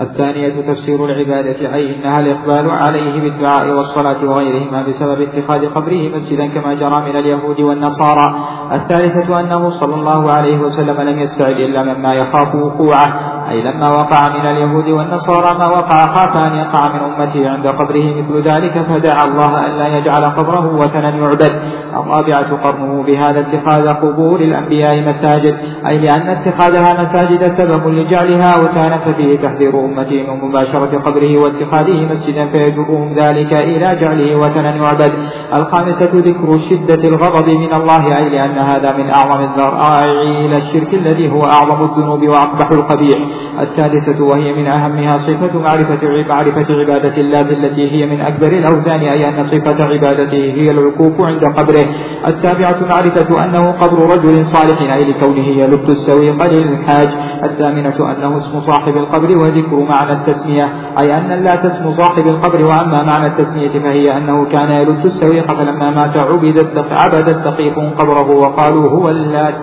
[0.00, 6.74] الثانية تفسير العبادة أي إنها الإقبال عليه بالدعاء والصلاة وغيرهما بسبب اتخاذ قبره مسجدا كما
[6.74, 8.34] جرى من اليهود والنصارى.
[8.72, 14.28] الثالثة أنه صلى الله عليه وسلم لم يستعد إلا مما يخاف وقوعه أي لما وقع
[14.28, 19.24] من اليهود والنصارى ما وقع خاف أن يقع من أمته عند قبره مثل ذلك فدعا
[19.24, 21.52] الله أن لا يجعل قبره وثنا يعبد.
[21.96, 25.54] الرابعة قرنه بهذا اتخاذ قبور الأنبياء مساجد
[25.86, 32.46] أي لأن اتخاذها مساجد سبب لجعلها أوثانا ففيه تحذير أمته من مباشرة قبره واتخاذه مسجدا
[32.46, 35.12] فيجرهم ذلك إلى جعله وثنا يعبد
[35.54, 41.32] الخامسة ذكر شدة الغضب من الله أي لأن هذا من أعظم الذرائع إلى الشرك الذي
[41.32, 43.18] هو أعظم الذنوب وأقبح القبيح.
[43.60, 49.24] السادسة وهي من أهمها صفة معرفة معرفة عبادة الله التي هي من أكبر الأوثان أي
[49.28, 51.86] أن صفة عبادته هي العكوف عند قبره.
[52.26, 57.08] السابعة معرفة أنه قبر رجل صالح أي لكونه يلب السويق للحاج
[57.44, 60.64] الثامنة أنه اسم صاحب القبر وذكر ذكر معنى التسمية
[60.98, 65.90] أي أن اللات اسم صاحب القبر وأما معنى التسمية فهي أنه كان يلد السويق فلما
[65.90, 69.58] مات عبد عبد الدقيق قبره وقالوا هو اللات.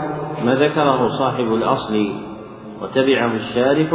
[0.45, 1.95] ما ذكره صاحب الأصل
[2.81, 3.89] وتبعه الشارح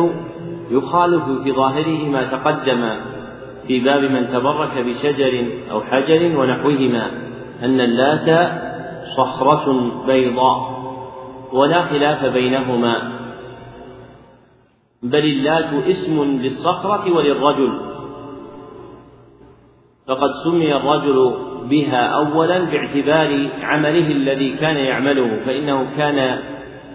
[0.71, 2.83] يخالف في ظاهره ما تقدم
[3.67, 7.11] في باب من تبرك بشجر أو حجر ونحوهما
[7.63, 8.51] أن اللات
[9.17, 10.81] صخرة بيضاء
[11.53, 13.20] ولا خلاف بينهما.
[15.03, 17.81] بل اللات اسم للصخرة وللرجل.
[20.07, 21.35] فقد سمي الرجل
[21.71, 26.39] بها أولا باعتبار عمله الذي كان يعمله فإنه كان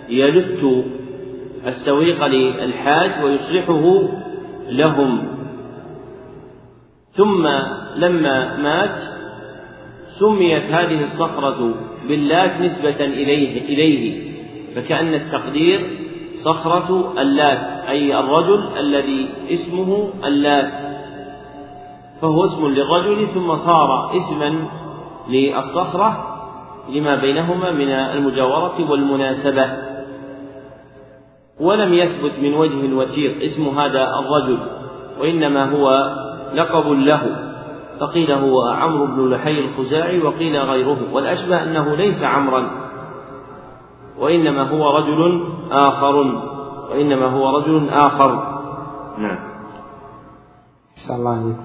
[0.10, 0.86] يلت
[1.68, 4.10] السويق للحاج ويصلحه
[4.70, 5.28] لهم.
[7.12, 7.48] ثم
[7.96, 8.98] لما مات
[10.20, 11.76] سميت هذه الصخرة
[12.08, 14.26] باللات نسبة إليه إليه
[14.76, 16.05] فكأن التقدير
[16.46, 20.74] صخرة اللات أي الرجل الذي اسمه اللات.
[22.22, 24.68] فهو اسم للرجل ثم صار اسما
[25.30, 26.36] للصخرة
[26.90, 29.66] لما بينهما من المجاورة والمناسبة.
[31.60, 34.60] ولم يثبت من وجه وثيق اسم هذا الرجل
[35.20, 36.16] وإنما هو
[36.54, 37.52] لقب له.
[38.00, 40.98] فقيل هو عمرو بن لحي الخزاعي وقيل غيره.
[41.14, 42.85] والأشبه أنه ليس عمرا.
[44.20, 46.16] وإنما هو رجل آخر.
[46.92, 48.32] وإنما هو رجل آخر.
[49.18, 49.38] نعم.
[51.10, 51.56] الله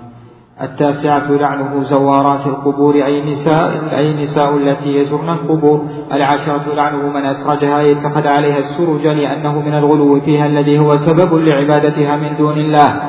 [0.62, 5.86] التاسعة لعنه زوارات القبور أي نساء أي نساء التي يزرن القبور.
[6.12, 12.16] العاشرة لعنه من أسرجها اتخذ عليها السرج لأنه من الغلو فيها الذي هو سبب لعبادتها
[12.16, 13.02] من دون الله.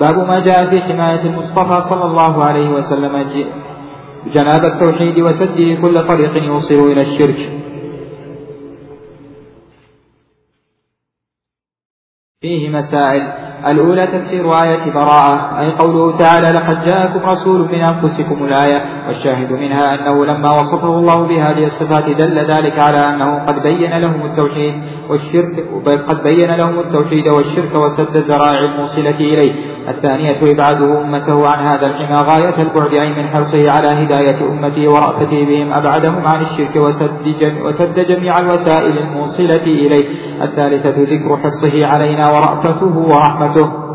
[0.00, 3.26] باب ما جاء في حماية المصطفى صلى الله عليه وسلم
[4.34, 7.65] جناب التوحيد وسده كل طريق يوصل إلى الشرك.
[12.46, 13.22] فيه مسائل.
[13.70, 19.94] الأولى تفسير آية براءة أي قوله تعالى لقد جاءكم رسول من أنفسكم الآية والشاهد منها
[19.94, 24.74] أنه لما وصفه الله بهذه الصفات دل ذلك على أنه قد بين لهم التوحيد
[25.10, 25.64] والشرك
[26.08, 29.52] قد بين لهم التوحيد والشرك وسد الذرائع الموصلة إليه.
[29.88, 35.44] الثانية إبعاده أمته عن هذا الحمى غاية البعد أي من حرصه على هداية أمته ورأفته
[35.44, 37.10] بهم أبعدهم عن الشرك وسد,
[37.64, 40.08] وسد جميع الوسائل الموصلة إليه.
[40.42, 43.86] الثالثة ذكر حرصه علينا ورأفته ورحمته.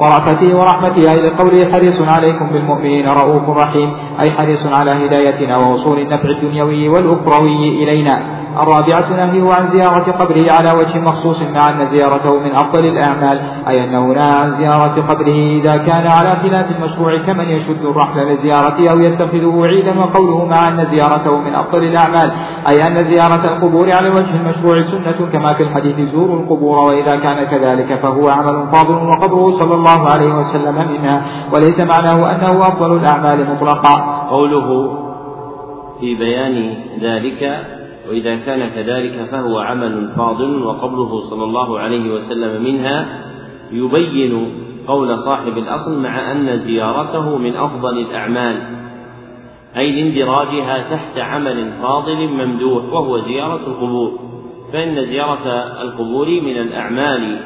[0.00, 6.28] ورأفته ورحمته أي لقوله حريص عليكم بالمؤمنين رؤوف رحيم أي حريص على هدايتنا ووصول النفع
[6.28, 8.39] الدنيوي والأخروي إلينا.
[8.58, 13.84] الرابعة نهيه عن زيارة قبره على وجه مخصوص مع أن زيارته من أفضل الأعمال أي
[13.84, 19.00] أنه نهى عن زيارة قبره إذا كان على خلاف المشروع كمن يشد الرحل للزيارة أو
[19.00, 22.32] يتخذه عيدا وقوله مع أن زيارته من أفضل الأعمال
[22.68, 27.44] أي أن زيارة القبور على وجه المشروع سنة كما في الحديث زوروا القبور وإذا كان
[27.44, 31.22] كذلك فهو عمل فاضل وقبره صلى الله عليه وسلم منها
[31.52, 34.26] وليس معناه أنه أفضل الأعمال مطلقا.
[34.30, 34.98] قوله
[36.00, 37.66] في بيان ذلك
[38.08, 43.22] وإذا كان كذلك فهو عمل فاضل وقبله صلى الله عليه وسلم منها
[43.72, 44.52] يبين
[44.86, 48.80] قول صاحب الأصل مع أن زيارته من أفضل الأعمال
[49.76, 54.18] أي لاندراجها تحت عمل فاضل ممدوح وهو زيارة القبور.
[54.72, 55.48] فإن زيارة
[55.82, 57.38] القبور من الأعمال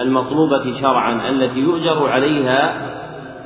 [0.00, 2.90] المطلوبة شرعا التي يؤجر عليها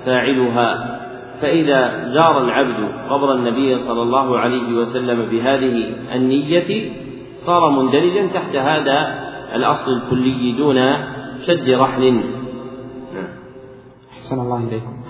[0.06, 0.93] فاعلها.
[1.40, 6.90] فإذا زار العبد قبر النبي صلى الله عليه وسلم بهذه النية
[7.36, 9.24] صار مندرجا تحت هذا
[9.54, 10.78] الأصل الكلي دون
[11.46, 12.12] شد رحل
[13.14, 13.28] نعم.
[14.12, 15.03] أحسن الله إليكم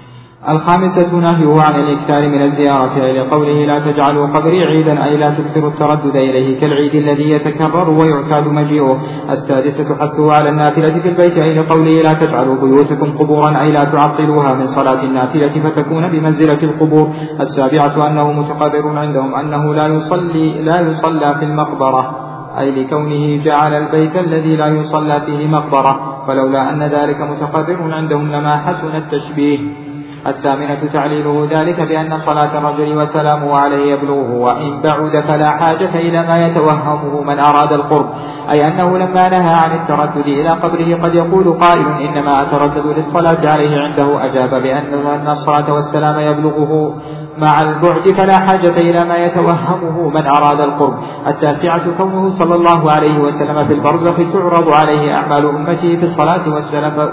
[0.49, 6.17] الخامسة نهيه عن الإكثار من الزيارة لقوله لا تجعلوا قبري عيدا أي لا تكثروا التردد
[6.17, 8.99] إليه كالعيد الذي يتكرر ويعتاد مجيئه.
[9.31, 14.55] السادسة حثه على النافلة في البيت أي لقوله لا تجعلوا بيوتكم قبورا أي لا تعطلوها
[14.55, 17.09] من صلاة النافلة فتكون بمنزلة القبور.
[17.41, 22.17] السابعة أنه متقرر عندهم أنه لا يصلي لا يصلى في المقبرة
[22.59, 26.25] أي لكونه جعل البيت الذي لا يصلى فيه مقبرة.
[26.27, 29.84] فلولا أن ذلك متقرر عندهم لما حسن التشبيه.
[30.27, 36.47] الثامنة تعليله ذلك بأن صلاة الرجل وسلامه عليه يبلغه وإن بعد فلا حاجة إلى ما
[36.47, 38.11] يتوهمه من أراد القرب.
[38.55, 43.79] أي أنه لما نهى عن التردد إلى قبره قد يقول قائل إنما أتردد للصلاة عليه
[43.81, 44.25] عنده.
[44.25, 46.95] أجاب بأن الصلاة والسلام يبلغه
[47.39, 50.95] مع البعد فلا حاجة إلى ما يتوهمه من أراد القرب.
[51.27, 57.13] التاسعة كونه صلى الله عليه وسلم في البرزخ تعرض عليه أعمال أمته في الصلاة والسلام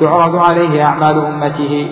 [0.00, 1.90] تعرض عليه أعمال أمته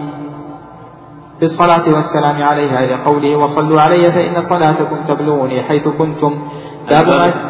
[1.41, 6.49] بالصلاة والسلام عليها إلى قوله وصلوا علي فإن صلاتكم تبلغني حيث كنتم.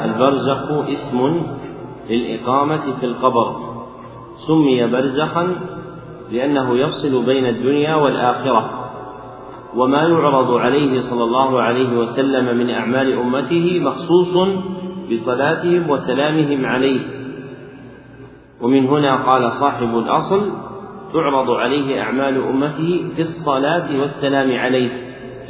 [0.05, 1.43] البرزخ اسم
[2.11, 3.57] للإقامة في القبر.
[4.47, 5.57] سمي برزخا
[6.31, 8.71] لأنه يفصل بين الدنيا والآخرة.
[9.77, 14.35] وما يعرض عليه صلى الله عليه وسلم من أعمال أمته مخصوص
[15.11, 17.01] بصلاتهم وسلامهم عليه.
[18.61, 20.70] ومن هنا قال صاحب الأصل
[21.13, 24.91] تعرض عليه أعمال أمته في الصلاة والسلام عليه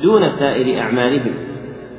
[0.02, 1.34] دون سائر أعمالهم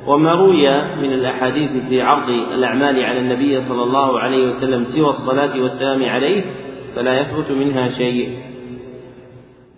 [0.06, 5.60] وما روي من الأحاديث في عرض الأعمال على النبي صلى الله عليه وسلم سوى الصلاة
[5.60, 6.44] والسلام عليه
[6.96, 8.38] فلا يثبت منها شيء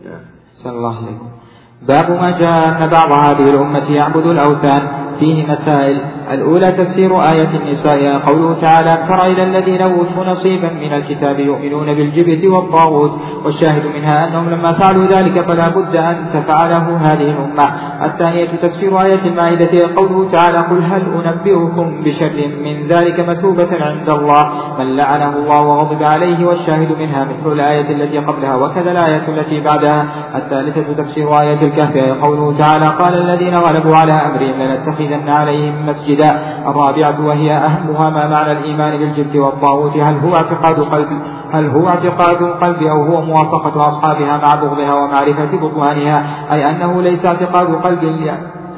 [0.04, 0.76] نعم.
[0.76, 1.28] الله عليكم
[1.88, 6.00] باب ما جاء أن بعض هذه الأمة يعبد الأوثان فيه مسائل
[6.32, 12.44] الأولى تفسير آية النساء قوله تعالى ترى إلى الذين أوتوا نصيبا من الكتاب يؤمنون بالجبت
[12.44, 13.10] والطاغوت
[13.44, 17.72] والشاهد منها أنهم لما فعلوا ذلك فلا بد أن تفعله هذه الأمة.
[18.04, 22.32] الثانية تفسير آية المائدة قوله تعالى قل هل أنبئكم بشر
[22.64, 27.24] من ذلك مثوبة عند الله؟ من لعنه الله وغضب عليه والشاهد منها.
[27.24, 30.06] مثل الآية التي قبلها وكذا الآية التي بعدها.
[30.36, 36.13] الثالثة تفسير آية الكهف قوله تعالى قال الذين غلبوا على أمرهم لنتخذن عليهم مسجدا
[36.68, 39.96] الرابعة وهي أهمها ما معنى الإيمان بالجبت والطاغوت.
[39.96, 41.08] هل هو اعتقاد قلب
[41.52, 47.26] هل هو اعتقاد القلب أو هو موافقة أصحابها مع بغضها ومعرفة بطلانها أي أنه ليس
[47.26, 48.04] اعتقاد قلب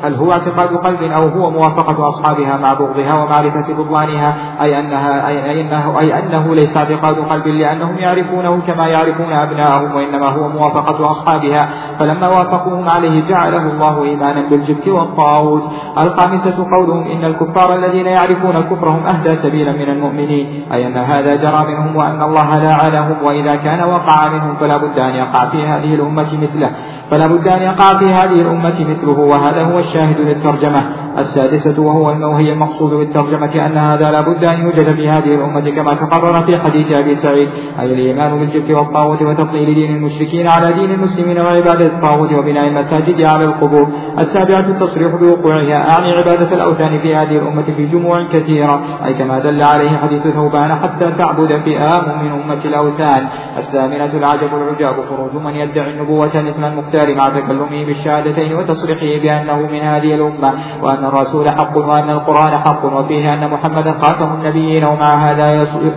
[0.05, 4.35] هل هو اعتقاد قلب أو هو موافقة أصحابها مع بغضها ومعرفة بطلانها
[4.65, 10.29] أي أنها أي أنه أي أنه ليس اعتقاد قلب لأنهم يعرفونه كما يعرفون أبناءهم وإنما
[10.29, 11.69] هو موافقة أصحابها.
[11.99, 15.63] فلما وافقوهم عليه جعله الله إيمانا بالجبت والطاغوت.
[15.99, 20.65] الخامسة قولهم إن الكفار الذين يعرفون كفرهم أهدى سبيلا من المؤمنين.
[20.73, 25.15] أي أن هذا جرى منهم وأن الله لاعنهم وإذا كان وقع منهم فلا بد أن
[25.15, 26.71] يقع في هذه الأمة مثله.
[27.11, 31.06] فلا بد أن يقع في هذه الأمة مثله وهذا هو الشاهد للترجمة.
[31.19, 35.71] السادسة وهو أنه هي المقصود بالترجمة أن هذا لا بد أن يوجد في هذه الأمة
[35.71, 37.49] كما تقرر في حديث أبي سعيد.
[37.81, 43.45] أي الإيمان بالجبت والطاغوت وتبطيل دين المشركين على دين المسلمين وعبادة الطاغوت وبناء المساجد على
[43.45, 43.89] القبور.
[44.19, 45.77] السابعة التصريح بوقوعها.
[45.93, 48.81] أعني عبادة الأوثان في هذه الأمة في جموع كثيرة.
[49.05, 53.27] أي كما دل عليه حديث ثوبان حتى تعبد فئام من أمة الأوثان.
[53.59, 54.95] الثامنة العجب العجاب.
[55.11, 60.53] خروج من يدعي النبوة مثل المختار مع تكلمه بالشهادتين وتصريحه بأنه من هذه الأمة.
[60.83, 65.95] وأن الرسول حق وأن القرآن حق وفيه أن محمدا خاتم النبيين ومع هذا يصدق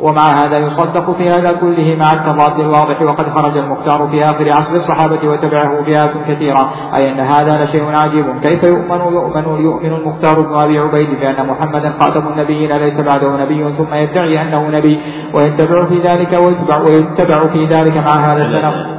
[0.00, 4.76] ومع هذا يصدق في هذا كله مع التضاد الواضح وقد خرج المختار في آخر عصر
[4.76, 6.70] الصحابة وتبعه فئات كثيرة.
[6.94, 8.40] أي أن هذا لشيء عجيب.
[8.42, 13.74] كيف يؤمن يؤمن يؤمن المختار بن أبي عبيد بأن محمدا خاتم النبيين ليس بعده نبي؟
[13.74, 15.00] ثم يدعي أنه نبي
[15.34, 18.93] ويتبع في ذلك ويتبع, ويتبع في ذلك مع هذا التناقض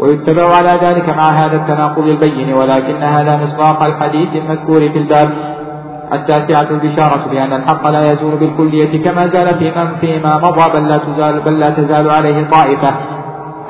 [0.00, 5.30] ويتبع على ذلك مع هذا التناقض البين ولكن هذا مصداق الحديث المذكور في الباب
[6.12, 10.98] التاسعة البشارة بأن الحق لا يزول بالكلية كما زال في من فيما مضى بل لا
[10.98, 12.94] تزال بل لا تزال عليه طائفة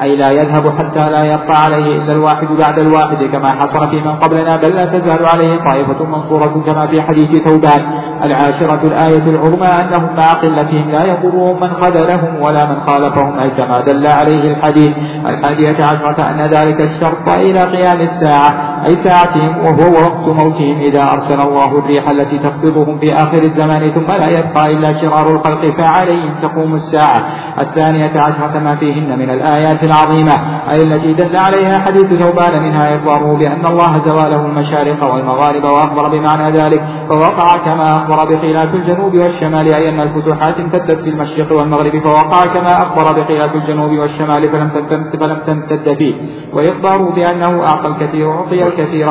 [0.02, 4.16] أي لا يذهب حتى لا يبقى عليه إلا الواحد بعد الواحد كما حصل في من
[4.16, 7.82] قبلنا بل لا تزال عليه طائفة منصورة كما في حديث ثوبان.
[8.24, 13.80] العاشرة الآية العظمى أنهم مع قلتهم لا يضرهم من خذلهم ولا من خالفهم أي كما
[13.80, 14.96] دل عليه الحديث.
[15.30, 18.69] الحادية عشرة أن ذلك الشرط إلى قيام الساعة.
[18.86, 24.06] أي ساعتهم وهو وقت موتهم إذا أرسل الله الريح التي تقبضهم في آخر الزمان ثم
[24.06, 27.22] لا يبقى إلا شرار الخلق فعليهم تقوم الساعة.
[27.60, 30.32] الثانية عشرة ما فيهن من الآيات العظيمة
[30.70, 36.50] أي التي دل عليها حديث ثوبان منها إخباره بأن الله زواله المشارق والمغارب وأخبر بمعنى
[36.50, 42.46] ذلك فوقع كما أخبر بخلاف الجنوب والشمال أي أن الفتوحات امتدت في المشرق والمغرب فوقع
[42.54, 46.14] كما أخبر بخلاف الجنوب والشمال فلم تمتد, فلم تمتد فيه.
[46.52, 48.30] وإخباره بأنه أعطى الكثير
[48.70, 49.08] الكثير.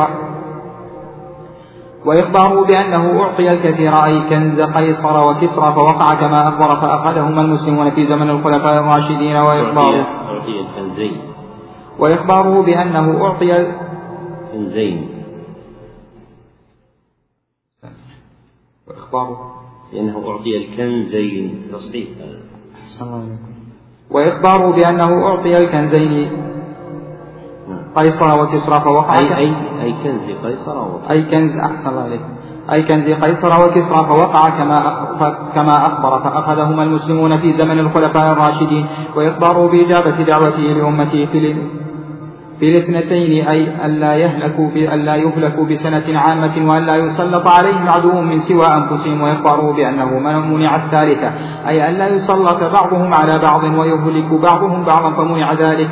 [2.06, 8.30] وإخباره بأنه أعطي الكثير أي كنز قيصر وكسرى فوقع كما أخبر فأخذهما المسلمون في زمن
[8.30, 11.22] الخلفاء الراشدين وإخباره أعطي الكنزين.
[12.00, 13.58] وإخباره بأنه أعطي
[14.54, 15.10] الكنزين
[18.88, 19.56] وإخباره
[19.94, 21.72] لأنه أعطي الكنزين.
[21.72, 22.08] تصحيح
[24.12, 26.32] وإخباره بأنه أعطي الكنزين.
[27.96, 31.12] قيصر وكسرى فوقع أي أي أي كنز قيصر وكسرى.
[31.12, 32.30] أي كنز أحسن الله عليكم
[32.74, 34.80] أي كنز قيصر وكسرى فوقع كما
[35.56, 38.86] كما أخبر فأخذهما المسلمون في زمن الخلفاء الراشدين
[39.16, 41.56] وإخباره بإجابة دعوته لأمته في
[42.60, 48.66] في الاثنتين أي ألا يهلكوا ألا يهلكوا بسنة عامة وألا يسلط عليهم عدو من سوى
[48.68, 51.32] أنفسهم ويخبروا بأنه من منع الثالثة
[51.68, 55.90] أي ألا يسلط بعضهم على بعض ويهلك بعضهم بعضا فمنع ذلك.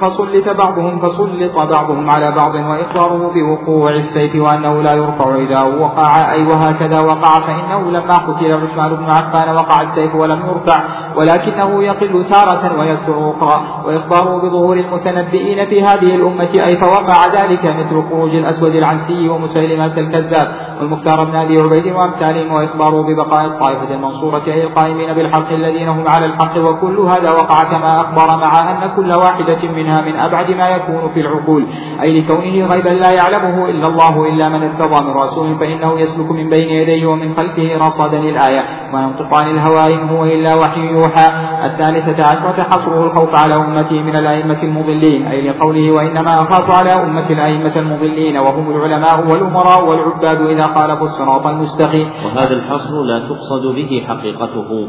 [0.00, 6.46] فسلط بعضهم فسلط بعضهم على بعض وإخباره بوقوع السيف وأنه لا يرفع إذا وقع أي
[6.46, 12.80] وهكذا وقع فإنه لما قتل عثمان بن عفان وقع السيف ولم يرفع ولكنه يقل تارة
[12.80, 13.62] ويكثر أخرى.
[13.86, 20.48] وإخباره بظهور المتنبئين في هذه الأمة أي فوقع ذلك مثل خروج الأسود العنسي ومسيلمة الكذاب
[20.80, 22.52] والمختار بن أبي عبيد وأمثالهم.
[22.52, 28.00] وإخباره ببقاء الطائفة المنصورة أي القائمين بالحق الذين هم على الحق وكل هذا وقع كما
[28.00, 29.12] أخبر مع أن كل
[29.42, 31.66] واحدة منها من أبعد ما يكون في العقول
[32.00, 36.48] أي لكونه غيبا لا يعلمه إلا الله إلا من ارتضى من رسول فإنه يسلك من
[36.48, 41.28] بين يديه ومن خلفه رصدا الآية ما ينطق عن الهوى إن هو إلا وحي يوحى.
[41.66, 47.30] الثالثة عشرة حصره الخوف على أمته من الأئمة المضلين أي لقوله وإنما أخاف على أمة
[47.30, 52.10] الأئمة المضلين وهم العلماء والأمراء والعباد إذا خالفوا الصراط المستقيم.
[52.24, 54.88] وهذا الحصر لا تقصد به حقيقته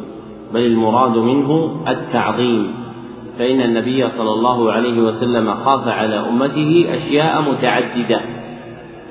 [0.53, 2.82] بل المراد منه التعظيم.
[3.39, 8.21] فإن النبي صلى الله عليه وسلم خاف على أمته أشياء متعددة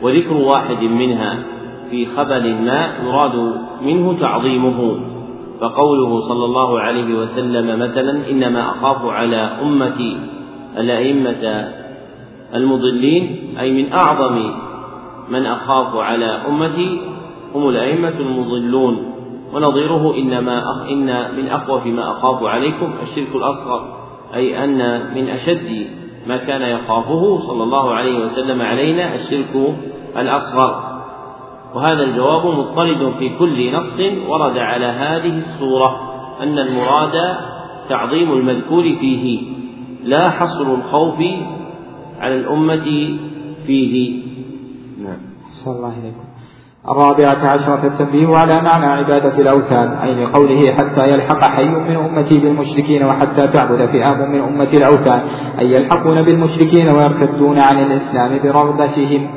[0.02, 1.38] وذكر واحد منها
[1.90, 4.96] في خبر ما يراد منه تعظيمه
[5.60, 10.18] فقوله صلى الله عليه وسلم مثلا إنما أخاف على أمتي
[10.78, 11.68] الأئمة
[12.54, 14.50] المضلين أي من أعظم
[15.28, 17.00] من أخاف على أمتي
[17.54, 19.12] هم الأئمة المضلون
[19.54, 24.01] ونظيره إنما إن من أخوف ما أخاف عليكم الشرك الأصغر
[24.34, 24.78] أي أن
[25.14, 25.86] من أشد
[26.26, 29.74] ما كان يخافه صلى الله عليه وسلم علينا الشرك
[30.16, 30.92] الأصغر.
[31.74, 37.36] وهذا الجواب مضطرد في كل نص ورد على هذه الصورة أن المراد
[37.88, 39.42] تعظيم المذكور فيه
[40.04, 41.18] لا حصر الخوف
[42.20, 42.84] على الأمة
[43.66, 44.22] فيه.
[45.04, 45.18] نعم.
[45.66, 46.31] الله إليكم
[46.88, 53.04] الرابعة عشرة التنبيه على معنى عبادة الأوثان أي لقوله حتى يلحق حي من أمتي بالمشركين
[53.04, 55.20] وحتى تعبد فئام من أمة الأوثان
[55.58, 59.30] أي يلحقون بالمشركين ويرتدون عن الإسلام برغبتهم.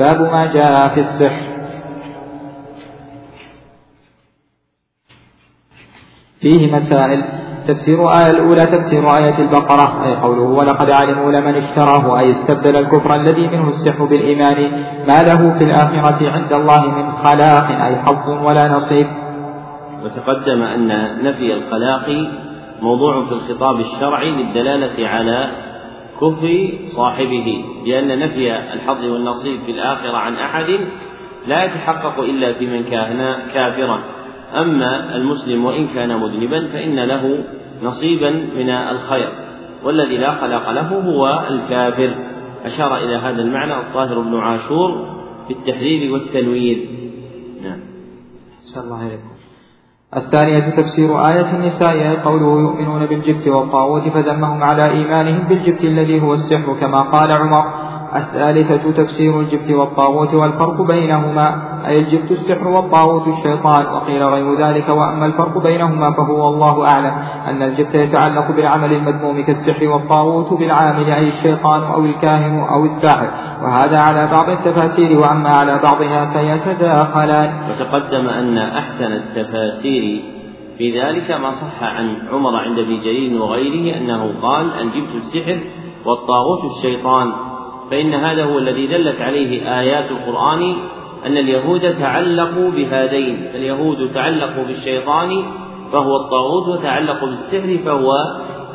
[0.00, 1.52] باب ما جاء في السحر.
[6.40, 12.30] فيه مسائل تفسير آية الأولى تفسير آية البقرة أي قوله ولقد علموا لمن اشتراه أي
[12.30, 14.70] استبدل الكفر الذي منه السحر بالإيمان
[15.08, 19.06] ما له في الآخرة عند الله من خلاق أي حظ ولا نصيب.
[20.04, 20.88] وتقدم أن
[21.24, 22.26] نفي الخلاق
[22.82, 25.50] موضوع في الخطاب الشرعي للدلالة على
[26.20, 30.78] كفر صاحبه لأن نفي الحظ والنصيب في الآخرة عن أحد
[31.46, 34.02] لا يتحقق إلا في من كان كافرا.
[34.60, 37.44] أما المسلم وإن كان مذنبا فإن له
[37.82, 39.28] نصيبا من الخير
[39.84, 42.14] والذي لا خلاق له هو الكافر.
[42.64, 45.06] أشار إلى هذا المعنى الطاهر بن عاشور
[45.48, 46.88] في التحرير والتنوير.
[47.62, 47.80] نعم.
[48.76, 49.32] الله عليكم
[50.16, 56.76] الثانية تفسير آية النساء قوله يؤمنون بالجبت والطاغوت فذمهم على إيمانهم بالجبت الذي هو السحر
[56.80, 57.81] كما قال عمر.
[58.16, 65.26] الثالثة تفسير الجبت والطاغوت والفرق بينهما أي الجبت السحر والطاغوت الشيطان وقيل غير ذلك وأما
[65.26, 67.12] الفرق بينهما فهو الله أعلم
[67.48, 73.30] أن الجبت يتعلق بالعمل المذموم كالسحر والطاغوت بالعامل أي الشيطان أو الكاهن أو الساحر.
[73.62, 77.52] وهذا على بعض التفاسير وأما على بعضها فيتداخلان.
[77.70, 80.22] وتقدم أن أحسن التفاسير
[80.78, 85.60] في ذلك ما صح عن عمر عند ابن جرير وغيره أنه قال الجبت السحر
[86.06, 87.51] والطاغوت الشيطان.
[87.92, 90.74] فإن هذا هو الذي دلت عليه آيات القرآن
[91.26, 95.44] أن اليهود تعلقوا بهذين اليهود تعلقوا بالشيطان
[95.92, 98.12] فهو الطاغوت وتعلقوا بالسحر فهو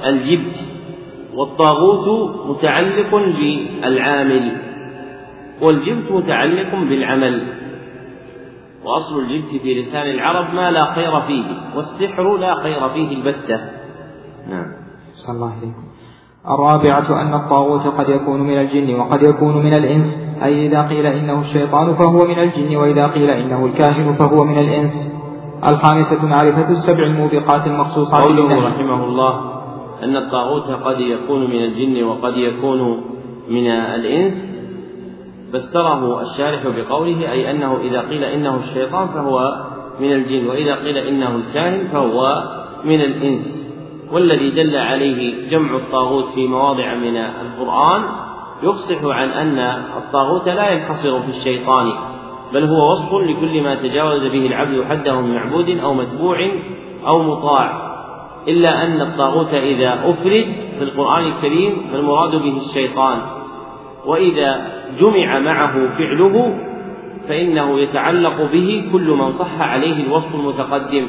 [0.06, 0.56] الجبت
[1.34, 4.58] والطاغوت متعلق بالعامل
[5.62, 7.48] والجبت متعلق بالعمل
[8.84, 11.46] وأصل الجبت في لسان العرب ما لا خير فيه
[11.76, 13.60] والسحر لا خير فيه البتة.
[14.48, 14.74] نعم.
[15.12, 15.87] صلى الله عليكم.
[16.50, 21.40] الرابعة أن الطاغوت قد يكون من الجن وقد يكون من الإنس أي إذا قيل إنه
[21.40, 25.18] الشيطان فهو من الجن وإذا قيل إنه الكاهن فهو من الإنس.
[25.66, 29.58] الخامسة معرفة السبع الموبقات المخصوصات قوله رحمه الله
[30.04, 33.04] أن الطاغوت قد يكون من الجن وقد يكون
[33.50, 34.58] من الإنس
[35.54, 39.66] فسره الشارح بقوله أي أنه إذا قيل إنه الشيطان فهو
[40.00, 42.44] من الجن وإذا قيل إنه الكاهن فهو
[42.86, 43.67] من الإنس.
[44.12, 48.04] والذي دل عليه جمع الطاغوت في مواضع من القرآن
[48.64, 49.60] يفصح عن أن
[49.98, 51.94] الطاغوت لا ينحصر في الشيطان
[52.54, 56.48] بل هو وصف لكل ما تجاوز به العبد حده من معبود أو متبوع
[57.08, 57.88] أو مطاع.
[58.48, 60.46] إلا أن الطاغوت إذا أفرد
[60.78, 63.22] في القرآن الكريم فالمراد به الشيطان.
[64.06, 64.68] وإذا
[65.00, 66.58] جمع معه فعله
[67.30, 71.08] فإنه يتعلق به كل من صح عليه الوصف المتقدم.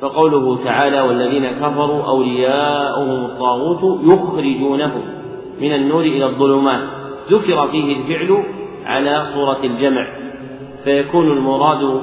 [0.00, 5.02] فقوله تعالى والذين كفروا أولياؤهم الطاغوت يخرجونهم
[5.60, 6.80] من النور إلى الظلمات.
[7.30, 8.44] ذكر فيه الفعل
[8.84, 10.06] على صورة الجمع.
[10.84, 12.00] فيكون المراد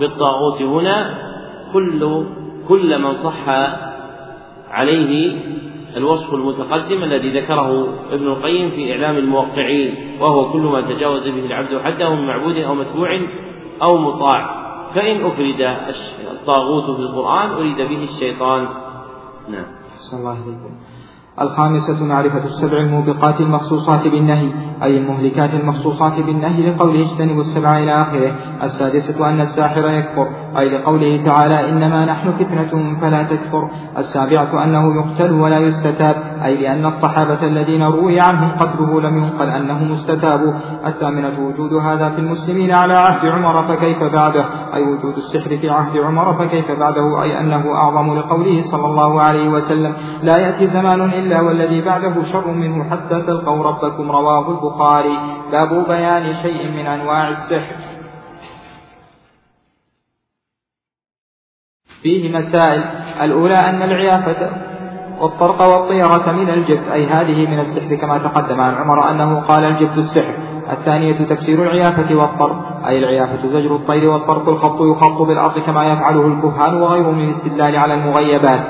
[0.00, 1.14] بالطاغوت هنا
[1.72, 2.24] كل
[2.68, 3.48] كل من صح
[4.70, 5.38] عليه
[5.96, 11.80] الوصف المتقدم الذي ذكره ابن القيم في إعلام الموقعين وهو كل ما تجاوز به العبد
[11.84, 13.20] حده من معبود أو متبوع
[13.82, 14.65] أو مطاع.
[14.96, 15.60] فإن أفرد
[16.32, 18.68] الطاغوت في القرآن أريد به الشيطان.
[19.48, 19.66] نعم.
[19.96, 20.40] صلى الله عليه
[21.40, 24.50] الخامسة معرفة السبع الموبقات المخصوصات بالنهي
[24.82, 28.36] أي المهلكات المخصوصات بالنهي لقوله اجتنبوا السبع إلى آخره.
[28.62, 30.28] السادسة أن الساحر يكفر.
[30.58, 33.70] أي لقوله تعالى إنما نحن فتنة فلا تكفر.
[33.98, 36.16] السابعة أنه يقتل ولا يستتاب.
[36.44, 40.52] أي لأن الصحابة الذين روي عنهم قتله لم ينقل أنهم استتابوا.
[40.86, 44.44] الثامنة وجود هذا في المسلمين على عهد عمر فكيف بعده؟
[44.74, 49.48] أي وجود السحر في عهد عمر فكيف بعده؟ أي أنه أعظم لقوله صلى الله عليه
[49.48, 55.18] وسلم لا يأتي زمان إلا والذي بعده شر منه حتى تلقوا ربكم رواه البخاري.
[55.52, 57.95] باب بيان شيء من أنواع السحر.
[62.06, 62.84] فيه مسائل.
[63.22, 64.50] الأولى أن العيافة
[65.20, 69.98] والطرق والطيرة من الجبت أي هذه من السحر كما تقدم عن عمر أنه قال الجبت
[69.98, 70.34] السحر.
[70.72, 76.74] الثانية تفسير العيافة والطرق أي العيافة زجر الطير والطرق الخط يخط بالأرض كما يفعله الكهان
[76.82, 78.60] وغيره من الاستدلال على المغيبات.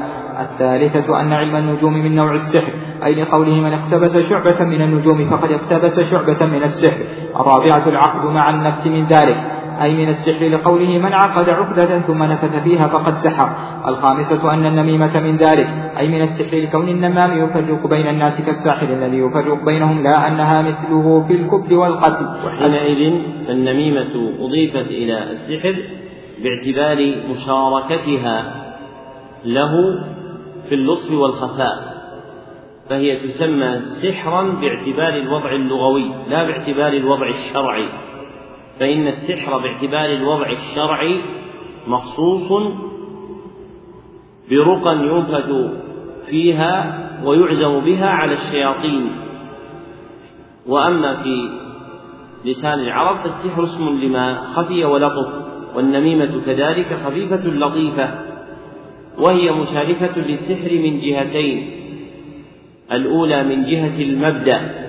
[0.40, 2.72] الثالثة أن علم النجوم من نوع السحر
[3.04, 6.98] أي لقوله من اقتبس شعبة من النجوم فقد اقتبس شعبة من السحر.
[7.40, 9.55] الرابعة العقد مع النفس من ذلك.
[9.82, 13.48] أي من السحر لقوله من عقد عقدة ثم نفث فيها فقد سحر
[13.88, 15.68] الخامسة أن النميمة من ذلك
[15.98, 21.24] أي من السحر لكون النمام يفرق بين الناس كالساحر الذي يفرق بينهم لا أنها مثله
[21.28, 22.26] في الكبر والقتل.
[22.46, 25.74] وحينئذ فالنميمة أضيفت إلى السحر
[26.42, 28.54] باعتبار مشاركتها
[29.44, 29.72] له
[30.68, 31.96] في اللطف والخفاء
[32.90, 37.88] فهي تسمى سحرا باعتبار الوضع اللغوي لا باعتبار الوضع الشرعي.
[38.80, 41.20] فإن السحر باعتبار الوضع الشرعي
[41.86, 42.52] مخصوص
[44.50, 45.52] برقى ينفث
[46.26, 49.10] فيها ويعزم بها على الشياطين.
[50.66, 51.50] وأما في
[52.44, 58.08] لسان العرب فالسحر اسم لما خفي ولطف والنميمة كذلك خفيفة لطيفة
[59.18, 61.70] وهي مشاركة للسحر من جهتين
[62.92, 64.85] الأولى من جهة المبدأ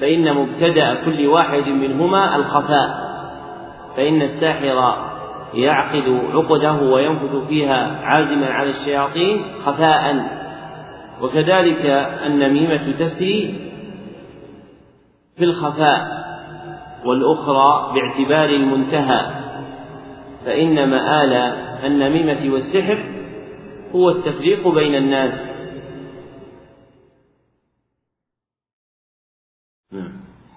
[0.00, 3.06] فإن مبتدأ كل واحد منهما الخفاء
[3.96, 4.96] فإن الساحر
[5.54, 10.26] يعقد عقده وينفث فيها عازما على الشياطين خفاء.
[11.22, 11.86] وكذلك
[12.26, 13.60] النميمة تسري
[15.36, 16.26] في الخفاء
[17.04, 19.30] والأخرى باعتبار المنتهى.
[20.46, 21.32] فإن مآل
[21.84, 23.04] النميمة والسحر
[23.94, 25.55] هو التفريق بين الناس.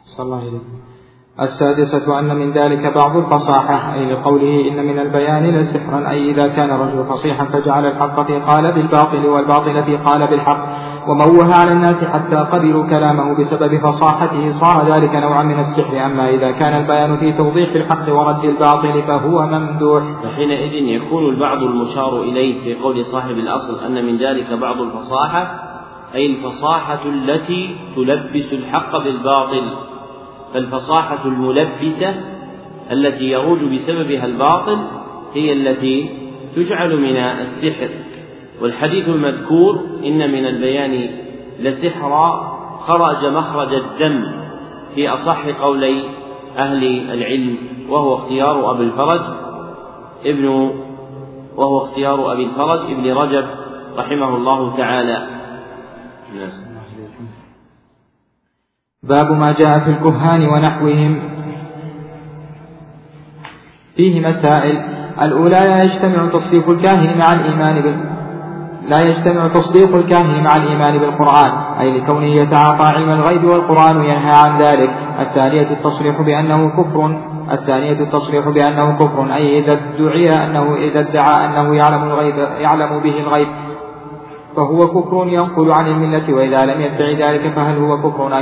[0.03, 0.59] صلى الله عليه
[1.41, 6.71] السادسة أن من ذلك بعض الفصاحة أي لقوله إن من البيان لسحرا أي إذا كان
[6.71, 10.67] الرجل فصيحا فجعل الحق في قال بالباطل والباطل في قال بالحق
[11.07, 16.05] وموه على الناس حتى قبلوا كلامه بسبب فصاحته صار ذلك نوعا من السحر.
[16.05, 20.03] أما إذا كان البيان في توضيح الحق ورد الباطل فهو ممدوح.
[20.23, 25.68] فحينئذ يكون البعض المشار إليه في قول صاحب الأصل أن من ذلك بعض الفصاحة
[26.15, 29.63] أي الفصاحة التي تلبس الحق بالباطل
[30.53, 32.15] فالفصاحة الملبسة
[32.91, 34.77] التي يروج بسببها الباطل
[35.33, 36.09] هي التي
[36.55, 37.89] تجعل من السحر.
[38.61, 41.09] والحديث المذكور إن من البيان
[41.59, 44.23] لسحرا خرج مخرج الدم
[44.95, 46.01] في أصح قولي
[46.57, 47.57] أهل العلم
[47.89, 49.21] وهو اختيار أبي الفرج
[50.25, 50.71] ابن
[51.55, 53.45] وهو اختيار أبي الفرج ابن رجب
[53.97, 55.38] رحمه الله تعالى.
[59.03, 61.19] باب ما جاء في الكهان ونحوهم.
[63.95, 64.81] فيه مسائل.
[65.21, 68.19] الأولى لا يجتمع تصديق الكاهن مع الإيمان بال
[68.89, 74.61] لا يجتمع تصديق الكاهن مع الإيمان بالقرآن أي لكونه يتعاطى علم الغيب والقرآن ينهى عن
[74.61, 74.89] ذلك.
[75.19, 77.19] الثانية التصريح بأنه كفر.
[77.51, 83.19] الثانية التصريح بأنه كفر أي إذا ادعي أنه إذا ادعى أنه يعلم الغيب يعلم به
[83.19, 83.47] الغيب.
[84.59, 88.37] فهو كفر ينقل عن الملة وإذا لم يدعي ذلك فهل هو كفر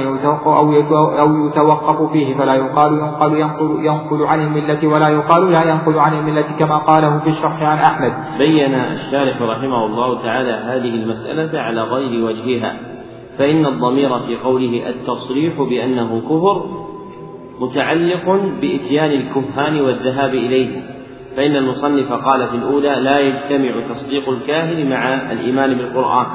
[1.19, 6.13] أو يتوقف فيه؟ فلا يقال ينقل ينقل, ينقل عن الملة ولا يقال لا ينقل عن
[6.13, 8.13] الملة كما قاله في الشرح عن أحمد.
[8.37, 12.77] بين الشارح رحمه الله تعالى هذه المسألة على غير وجهها
[13.37, 16.65] فإن الضمير في قوله التصريح بأنه كفر
[17.59, 18.29] متعلق
[18.61, 20.81] بإتيان الكهان والذهاب إليه.
[21.37, 26.25] فإن المصنف قال في الأولى لا يجتمع تصديق الكاهن مع الإيمان بالقرآن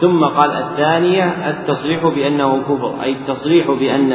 [0.00, 4.12] ثم قال الثانية التصريح بأنه كفر أي التصريح بأن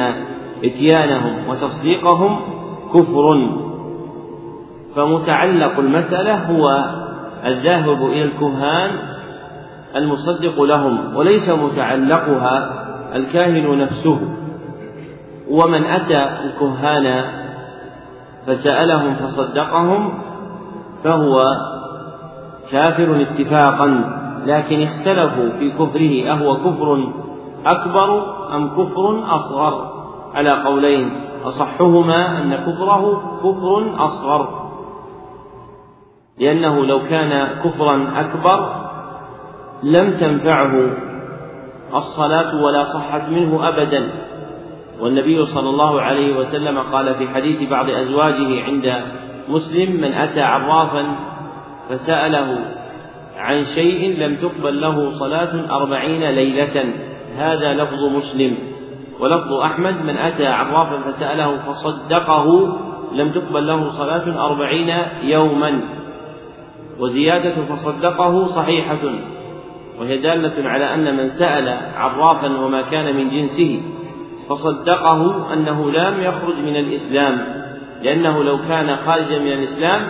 [0.64, 2.40] إتيانهم وتصديقهم
[2.94, 3.50] كفر.
[4.96, 6.86] فمتعلق المسألة هو
[7.46, 8.92] الذاهب إلى الكهان
[9.96, 14.20] المصدق لهم وليس متعلقها الكاهن نفسه.
[15.50, 17.24] ومن أتى الكهان
[18.48, 20.14] فسألهم فصدقهم
[21.04, 21.46] فهو
[22.72, 23.88] كافر اتفاقا
[24.46, 27.14] لكن اختلفوا في كفره أهو كفر
[27.66, 29.91] أكبر أم كفر أصغر؟
[30.34, 34.66] على قولين أصحهما أن كفره كفر أصغر
[36.39, 38.86] لأنه لو كان كفرا أكبر
[39.84, 40.89] لم تنفعه
[41.96, 44.10] الصلاة ولا صحت منه أبدا.
[45.00, 49.04] والنبي صلى الله عليه وسلم قال في حديث بعض أزواجه عند
[49.50, 51.16] مسلم من أتى عرافا
[51.89, 52.66] فسأله
[53.38, 56.93] عن شيء لم تقبل له صلاة أربعين ليلة
[57.38, 58.58] هذا لفظ مسلم.
[59.20, 62.78] ولفظ أحمد من أتى عرافا فسأله فصدقه
[63.14, 65.82] لم تقبل له صلاة أربعين يوما.
[67.00, 69.00] وزيادة فصدقه صحيحة
[70.00, 73.82] وهي دالة على أن من سأل عرافا وما كان من جنسه
[74.50, 77.66] فصدقه أنه لم يخرج من الإسلام
[78.02, 80.08] لأنه لو كان خارجا من الإسلام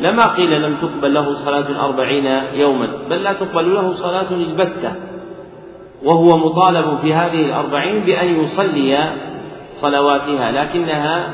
[0.00, 4.92] لما قيل لم تقبل له صلاة أربعين يوما بل لا تقبل له صلاة البتة.
[6.04, 9.10] وهو مطالب في هذه الأربعين بأن يصلي
[9.72, 11.28] صلواتها لكنها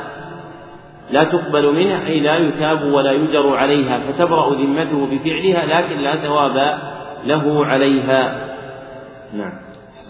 [1.11, 6.79] لا تقبل منه أي لا يتاب ولا يجر عليها فتبرأ ذمته بفعلها لكن لا ثواب
[7.25, 8.49] له عليها.
[9.35, 9.53] نعم.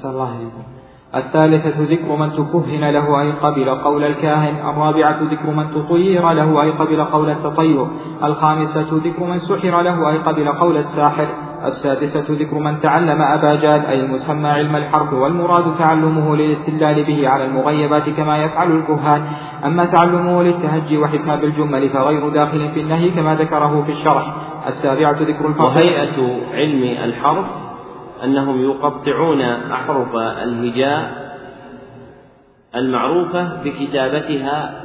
[0.05, 0.72] الله عليكم
[1.17, 4.55] الثالثة ذكر من تكهن له أي قبل قول الكاهن.
[4.71, 7.87] الرابعة ذكر من تطير له أي قبل قول التطير.
[8.25, 11.29] الخامسة ذكر من سحر له أي قبل قول الساحر.
[11.65, 17.45] السادسة ذكر من تعلم أبا جاد أي المسمى علم الحرب والمراد تعلمه للاستدلال به على
[17.45, 19.23] المغيبات كما يفعل الكهان.
[19.65, 24.35] أما تعلمه للتهجي وحساب الجمل فغير داخل في النهي كما ذكره في الشرح.
[24.69, 27.62] السابعة ذكر الفرق وهيئة علم الحرف
[28.25, 31.33] أنهم يقطعون أحرف الهجاء
[32.77, 34.83] المعروفة بكتابتها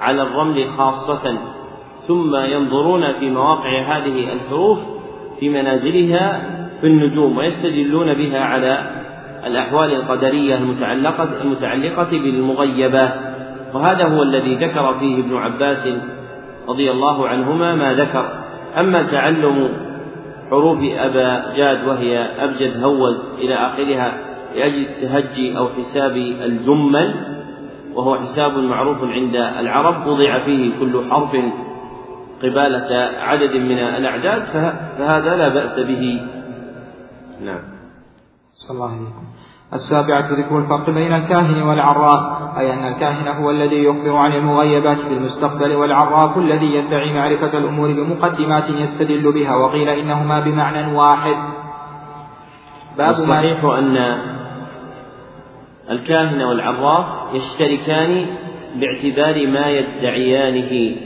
[0.00, 1.38] على الرمل خاصة
[2.08, 4.78] ثم ينظرون في مواقع هذه الحروف
[5.40, 6.42] في منازلها
[6.80, 8.90] في النجوم ويستدلون بها على
[9.46, 13.14] الأحوال القدرية المتعلقة المتعلقة بالمغيبات
[13.74, 15.88] وهذا هو الذي ذكر فيه ابن عباس
[16.68, 18.40] رضي الله عنهما ما ذكر.
[18.78, 19.68] أما تعلم
[20.50, 24.12] حروف أبا جاد وهي أبجد هوز إلى آخرها
[24.54, 27.14] لأجل التهجي أو حساب الجمل
[27.94, 31.36] وهو حساب معروف عند العرب وضع فيه كل حرف
[32.42, 34.42] قبالة عدد من الأعداد
[34.98, 36.20] فهذا لا بأس به.
[37.44, 37.62] نعم.
[38.52, 39.24] صلى الله عليكم
[39.72, 45.12] السابعة ذكر الفرق بين الكاهن والعراف أي أن الكاهن هو الذي يخبر عن المغيبات في
[45.14, 51.36] المستقبل والعراف الذي يدعي معرفة الأمور بمقدمات يستدل بها وقيل إنهما بمعنى واحد.
[52.98, 54.18] باب الصحيح أن
[55.90, 58.26] الكاهن والعراف يشتركان
[58.76, 60.96] باعتبار ما يدعيانه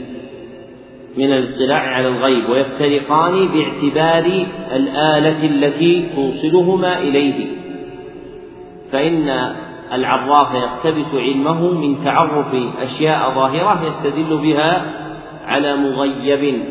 [1.17, 7.47] من الاطلاع على الغيب ويفترقان باعتبار الآلة التي توصلهما إليه.
[8.91, 9.55] فإن
[9.95, 14.85] العراف يقتبس علمه من تعرف أشياء ظاهرة يستدل بها
[15.45, 16.63] على مغيب.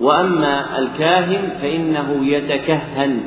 [0.00, 3.20] وأما الكاهن فإنه يتكهن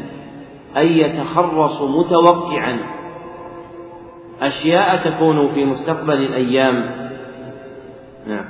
[0.77, 2.79] أي يتخرص متوقعا.
[4.41, 6.91] أشياء تكون في مستقبل الأيام.
[8.27, 8.45] نعم.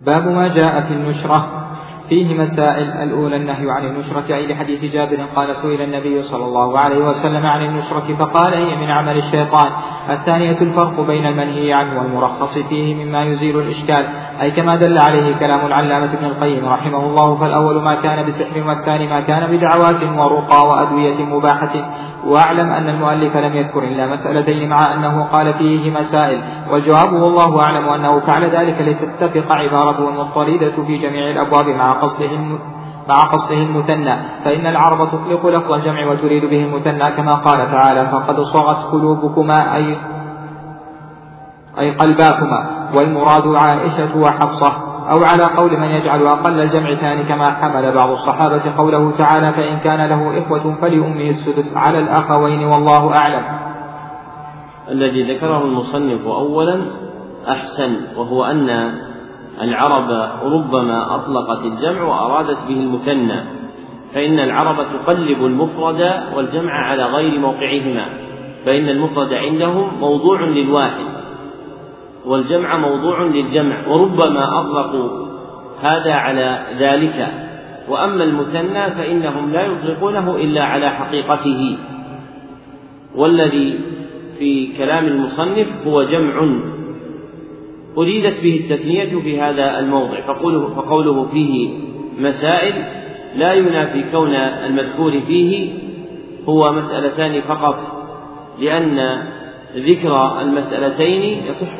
[0.00, 1.69] باب ما جاء في النشرة.
[2.10, 2.90] فيه مسائل.
[2.90, 7.64] الأولى النهي عن النشرة أي لحديث جابر قال سئل النبي صلى الله عليه وسلم عن
[7.64, 9.70] النشرة فقال هي من عمل الشيطان.
[10.10, 14.04] الثانية الفرق بين المنهي عنه والمرخص فيه مما يزيل الإشكال.
[14.40, 19.06] أي كما دل عليه كلام العلامة ابن القيم رحمه الله فالأول ما كان بسحر والثاني
[19.06, 21.99] ما كان بدعوات ورقى وأدوية مباحة.
[22.24, 27.88] وأعلم أن المؤلف لم يذكر إلا مسألتين مع أنه قال فيه مسائل والجواب والله أعلم
[27.88, 32.30] أنه فعل ذلك لتتفق عبارته المضطردة في جميع الأبواب مع قصده
[33.08, 38.40] مع قصده المثنى فإن العرب تطلق لفظ الجمع وتريد به المثنى كما قال تعالى فقد
[38.40, 39.96] صغت قلوبكما أي
[41.78, 44.89] أي قلباكما والمراد عائشة وحفصة.
[45.10, 49.78] أو على قول من يجعل أقل الجمع ثاني كما حمل بعض الصحابة قوله تعالى فإن
[49.78, 53.42] كان له إخوة فلأمه السدس على الأخوين والله أعلم.
[54.88, 56.80] الذي ذكره المصنف أولا
[57.48, 58.92] أحسن وهو أن
[59.60, 63.40] العرب ربما أطلقت الجمع وأرادت به المثنى
[64.14, 68.06] فإن العرب تقلب المفرد والجمع على غير موقعهما
[68.66, 71.19] فإن المفرد عندهم موضوع للواحد.
[72.26, 75.26] والجمع موضوع للجمع وربما أطلقوا
[75.80, 77.28] هذا على ذلك.
[77.88, 81.78] وأما المثنى فإنهم لا يطلقونه إلا على حقيقته.
[83.14, 83.80] والذي
[84.38, 86.48] في كلام المصنف هو جمع.
[87.98, 91.78] أريدت به التثنية في هذا الموضع فقوله, فقوله فيه
[92.18, 92.84] مسائل
[93.36, 95.72] لا ينافي كون المذكور فيه
[96.48, 97.76] هو مسألتان فقط
[98.58, 99.22] لأن
[99.76, 101.76] ذكر المسألتين يصح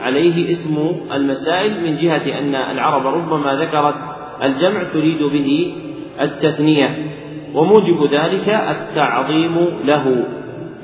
[0.00, 3.94] عليه اسم المسائل من جهة أن العرب ربما ذكرت
[4.42, 5.72] الجمع تريد به
[6.20, 7.06] التثنية
[7.54, 10.24] وموجب ذلك التعظيم له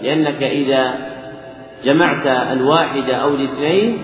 [0.03, 0.95] لأنك إذا
[1.85, 3.99] جمعت الواحد أو الاثنين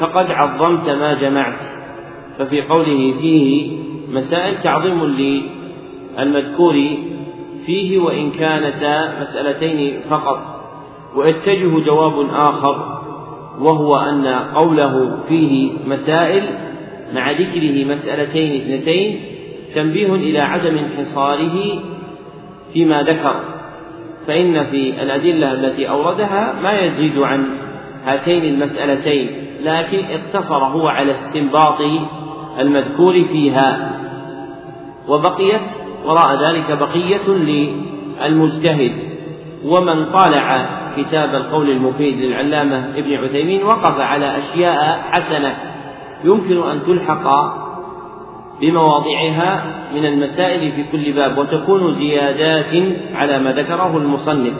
[0.00, 1.58] فقد عظمت ما جمعت.
[2.38, 3.76] ففي قوله فيه
[4.08, 6.74] مسائل تعظيم للمذكور
[7.66, 10.51] فيه وإن كانتا مسألتين فقط.
[11.16, 13.02] ويتجه جواب آخر
[13.60, 16.42] وهو أن قوله فيه مسائل
[17.14, 19.20] مع ذكره مسألتين اثنتين
[19.74, 21.82] تنبيه إلى عدم انحصاره
[22.72, 23.34] فيما ذكر
[24.26, 27.46] فإن في الأدلة التي أوردها ما يزيد عن
[28.04, 29.30] هاتين المسألتين
[29.64, 31.80] لكن اقتصر هو على استنباط
[32.58, 33.92] المذكور فيها.
[35.08, 35.60] وبقيت
[36.04, 38.92] وراء ذلك بقية للمجتهد
[39.64, 45.56] ومن طالع كتاب القول المفيد للعلامة ابن عثيمين وقف على أشياء حسنة
[46.24, 47.26] يمكن أن تلحق
[48.60, 49.64] بمواضعها
[49.94, 54.54] من المسائل في كل باب وتكون زيادات على ما ذكره المصنف.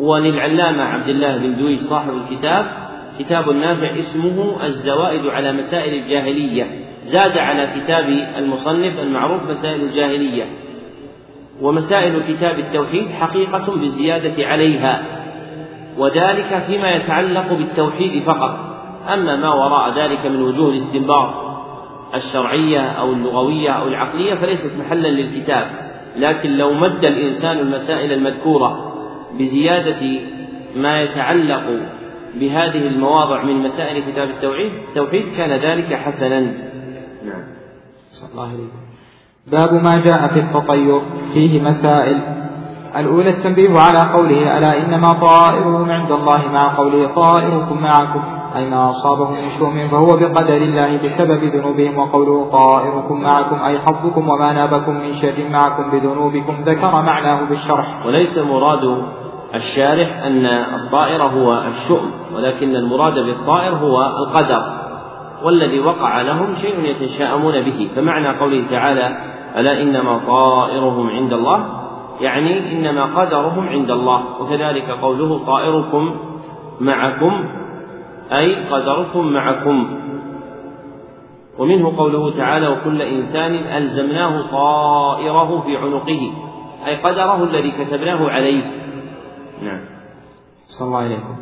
[0.00, 2.66] وللعلامة عبد الله بن دويش صاحب الكتاب
[3.18, 6.66] كتاب نافع اسمه الزوائد على مسائل الجاهلية.
[7.06, 8.08] زاد على كتاب
[8.38, 10.44] المصنف المعروف مسائل الجاهلية.
[11.62, 15.02] ومسائل كتاب التوحيد حقيقة بالزيادة عليها
[15.98, 18.58] وذلك فيما يتعلق بالتوحيد فقط.
[19.12, 21.30] أما ما وراء ذلك من وجوه الاستنباط
[22.14, 25.66] الشرعية أو اللغوية أو العقلية فليست محلا للكتاب.
[26.16, 28.94] لكن لو مد الإنسان المسائل المذكورة
[29.38, 30.20] بزيادة
[30.76, 31.62] ما يتعلق
[32.34, 36.40] بهذه المواضع من مسائل كتاب التوحيد التوحيد كان ذلك حسنا.
[36.40, 37.44] نعم.
[38.32, 38.93] الله عليه
[39.46, 41.00] باب ما جاء في التطير
[41.32, 42.20] فيه مسائل.
[42.96, 48.22] الأولى التنبيه على قوله ألا إنما طائرهم عند الله مع قوله طائركم معكم
[48.56, 54.28] أي ما أصابهم من شؤم فهو بقدر الله بسبب ذنوبهم وقوله طائركم معكم أي حظكم
[54.28, 58.06] وما نابكم من شر معكم بذنوبكم ذكر معناه بالشرح.
[58.06, 59.02] وليس مراد
[59.54, 64.84] الشارح أن الطائر هو الشؤم ولكن المراد بالطائر هو القدر
[65.42, 67.90] والذي وقع لهم شيء يتشاءمون به.
[67.96, 71.84] فمعنى قوله تعالى ألا إنما طائرهم عند الله؟
[72.20, 76.16] يعني إنما قدرهم عند الله وكذلك قوله طائركم
[76.80, 77.44] معكم
[78.32, 79.98] أي قدركم معكم.
[81.58, 86.32] ومنه قوله تعالى وكل إنسان ألزمناه طائره في عنقه
[86.86, 88.62] أي قدره الذي كتبناه عليه.
[89.62, 89.80] نعم.
[90.66, 91.36] صلى الله عليكم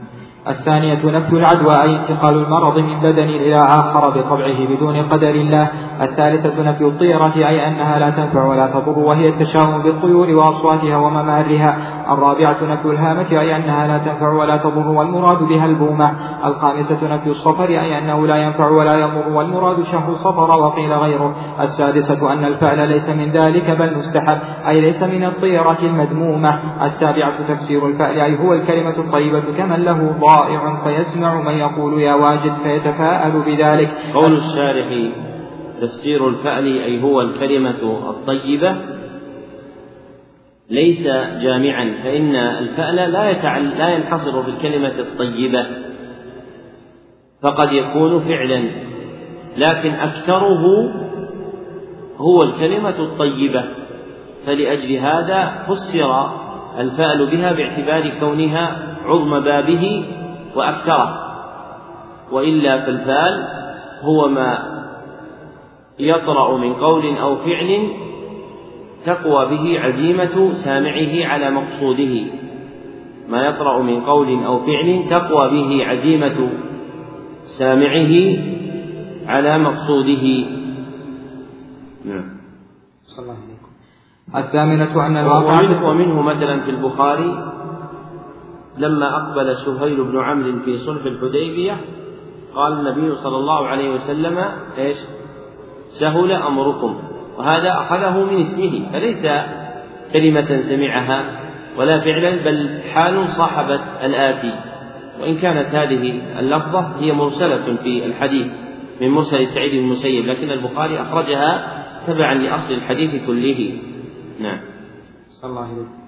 [0.49, 5.68] الثانية نفي العدوى أي انتقال المرض من بدن إلى آخر بطبعه بدون قدر الله.
[6.03, 11.76] الثالثة نفي الطيرة أي أنها لا تنفع ولا تضر وهي التشاؤم بالطيور وأصواتها وممارها.
[12.12, 16.11] الرابعة نفي الهامة أي أنها لا تنفع ولا تضر والمراد بها البومة.
[16.45, 21.34] الخامسة نفي الصفر أي أنه لا ينفع ولا يضر والمراد شهر صفر وقيل غيره.
[21.61, 24.38] السادسة أن الفعل ليس من ذلك بل مستحب
[24.68, 26.59] أي ليس من الطيرة المذمومة.
[26.82, 32.55] السابعة تفسير الفعل أي هو الكلمة الطيبة كمن له ضائع فيسمع من يقول يا واجد
[32.62, 33.91] فيتفاءل بذلك.
[34.14, 34.89] قول الشارح
[35.80, 38.76] تفسير الفعل أي هو الكلمة الطيبة
[40.70, 41.07] ليس
[41.43, 45.66] جامعا فإن الفعل لا يتعل لا ينحصر بالكلمة الطيبة
[47.43, 48.64] فقد يكون فعلا
[49.57, 50.64] لكن أكثره
[52.16, 53.64] هو الكلمة الطيبة
[54.47, 56.30] فلأجل هذا فسر
[56.78, 60.05] الفعل بها باعتبار كونها عظم بابه
[60.57, 61.33] وأكثره
[62.33, 63.45] وإلا فالفعل
[64.03, 64.59] هو ما
[65.99, 67.89] يطرأ من قول أو فعل
[69.07, 72.25] تقوى به عزيمة سامعه على مقصوده.
[73.29, 76.49] ما يطرأ من قول أو فعل تقوى به عزيمة
[77.59, 78.39] سامعه
[79.27, 80.47] على مقصوده.
[82.05, 82.25] نعم.
[83.03, 83.73] صلى الله عليكم.
[84.37, 87.53] الثامنة أن الواقع ومنه, ومنه مثلا في البخاري
[88.79, 91.77] لما أقبل سهيل بن عمرو في صلح الحديبية
[92.55, 94.45] قال النبي صلى الله عليه وسلم
[94.79, 94.97] إيش؟
[96.01, 97.03] سهل أمركم.
[97.39, 99.27] وهذا أخذه من اسمه فليس
[100.12, 101.25] كلمة سمعها
[101.77, 104.55] ولا فعلا بل حال صاحبت الآتي.
[105.20, 108.47] وإن كانت هذه اللفظة هي مرسلة في الحديث
[109.01, 113.79] من مرسل سعيد بن المسيب لكن البخاري أخرجها تبعا لأصل الحديث كله.
[114.41, 114.61] نعم.
[115.29, 116.02] صلى الله عليه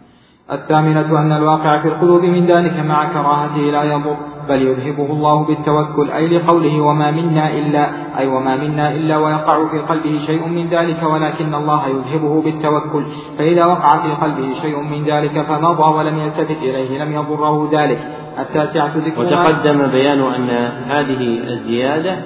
[0.52, 4.16] الثامنة أن الواقع في القلوب من ذلك مع كراهته لا يضر
[4.48, 9.78] بل يذهبه الله بالتوكل أي لقوله وما منا إلا أي وما منا إلا ويقع في
[9.78, 13.02] قلبه شيء من ذلك ولكن الله يذهبه بالتوكل.
[13.38, 17.98] فإذا وقع في قلبه شيء من ذلك فمضى ولم يلتفت إليه لم يضره ذلك.
[18.38, 20.50] التاسعة ذكر وتقدم بيان أن
[20.88, 22.16] هذه الزيادة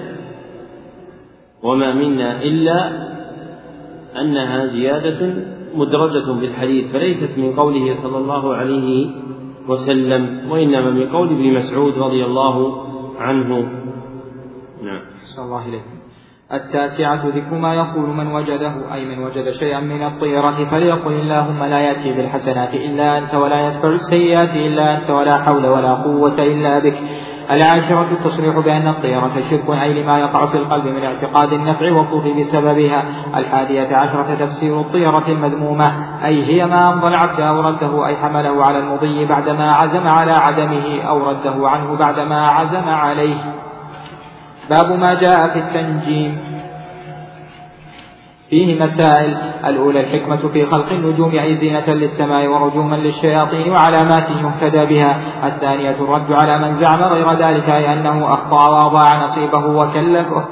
[1.62, 2.90] وما منا إلا
[4.20, 5.34] أنها زيادة
[5.74, 9.10] مدرجة بالحديث فليست من قوله صلى الله عليه
[9.68, 12.84] وسلم وإنما من قول ابن مسعود رضي الله
[13.18, 13.58] عنه.
[14.82, 15.00] نعم.
[15.36, 15.98] صلى الله عليه
[16.52, 21.80] التاسعة ذكر ما يقول من وجده أي من وجد شيئا من الطيرة فليقل اللهم لا
[21.80, 26.94] يأتي بالحسنات إلا أنت ولا يدفع السيئات إلا أنت ولا حول ولا قوة إلا بك.
[27.50, 33.04] العاشرة التصريح بأن الطيرة شرك أي لما يقع في القلب من اعتقاد النفع والضر بسببها.
[33.36, 35.92] الحادية عشرة تفسير الطيرة المذمومة
[36.24, 41.02] أي هي ما أمضى العبد أو رده أي حمله على المضي بعدما عزم على عدمه
[41.02, 43.36] أو رده عنه بعدما عزم عليه.
[44.70, 46.47] باب ما جاء في التنجيم.
[48.50, 49.36] فيه مسائل.
[49.64, 55.20] الأولى الحكمة في خلق النجوم أي زينة للسماء ورجوما للشياطين وعلامات يهتدى بها.
[55.46, 60.44] الثانية الرد على من زعم غير ذلك أي أنه أخطأ وأضاع نصيبه وكلفه.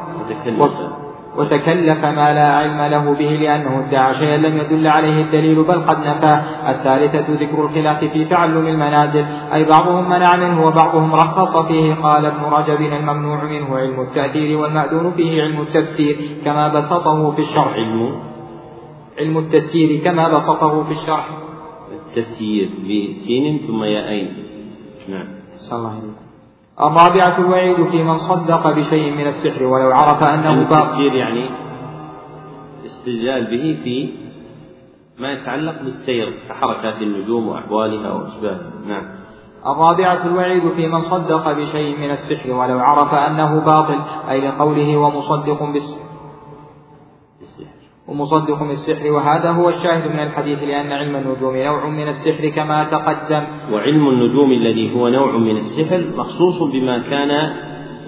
[1.37, 5.99] وتكلف ما لا علم له به لأنه ادعى شيئا لم يدل عليه الدليل بل قد
[5.99, 11.95] نفاه الثالثة ذكر الخلاف في تعلم المنازل أي بعضهم منع منه وبعضهم رخص فيه.
[11.95, 17.75] قال ابن رجب الممنوع منه علم التأثير والمأذون فيه علم التفسير كما بسطه في الشرح.
[17.75, 18.23] علم؟
[19.19, 21.29] علم التسيير كما بسطه في الشرح.
[21.93, 24.33] التسيير بسين ثم ياءين.
[25.09, 25.29] نعم.
[25.55, 26.26] صلى الله عليه وسلم.
[26.81, 31.51] الرابعة الوعيد في من صدق بشيء من السحر ولو عرف أنه باطل يعني
[32.87, 34.11] استدلال به في
[35.19, 38.73] ما يتعلق بالسير كحركات النجوم وأحوالها وأشباهها.
[38.87, 39.05] نعم.
[39.67, 44.01] الرابعة الوعيد في من صدق بشيء من السحر ولو عرف أنه باطل
[44.31, 46.06] أي لقوله ومصدق بالسحر
[48.09, 53.43] ومصدق بالسحر وهذا هو الشاهد من الحديث لأن علم النجوم نوع من السحر كما تقدم.
[53.73, 57.53] وعلم النجوم الذي هو نوع من السحر مخصوص بما كان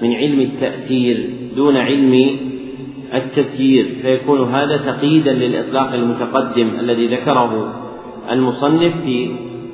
[0.02, 2.38] من علم التأثير دون علم
[3.14, 7.74] التسيير فيكون هذا تقييدا للإطلاق المتقدم الذي ذكره
[8.30, 9.30] المصنف في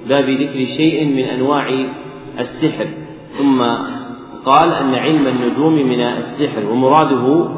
[0.09, 1.69] باب ذكر شيء من أنواع
[2.39, 2.87] السحر.
[3.39, 3.63] ثم
[4.45, 7.49] قال أن علم النجوم من السحر ومراده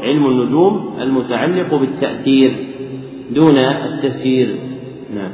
[0.00, 2.66] علم النجوم المتعلق بالتأثير
[3.30, 4.58] دون التسيير.
[5.14, 5.30] نعم.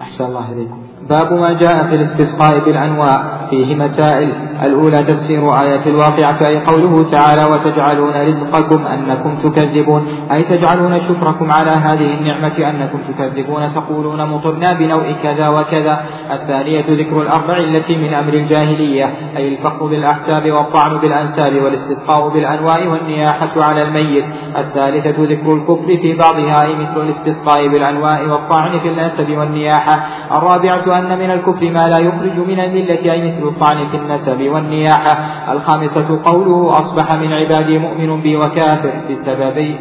[0.00, 0.78] أحسن الله إليكم.
[1.10, 4.32] باب ما جاء في الاستسقاء بالأنواع فيه مسائل.
[4.62, 10.06] الأولى تفسير آية الواقعة أي قوله تعالى وتجعلون رزقكم أنكم تكذبون.
[10.34, 16.00] أي تجعلون شكركم على هذه النعمة أنكم تكذبون تقولون مطرنا بنوع كذا وكذا.
[16.30, 23.62] الثانية ذكر الأربع التي من أمر الجاهلية أي الفخر بالأحساب والطعن بالأنساب والاستسقاء بالأنواع والنياحة
[23.62, 24.24] على الميت.
[24.56, 30.06] الثالثة ذكر الكفر في بعضها أي مثل الاستسقاء بالأنواع والطعن في النسب والنياحة.
[30.32, 35.12] الرابعة أن من الكفر ما لا يخرج من الملة أي مثل الطعن في النسب والنياحة.
[35.52, 39.80] الخامسة قوله أصبح من عبادي مؤمن بي وكافر بسببي.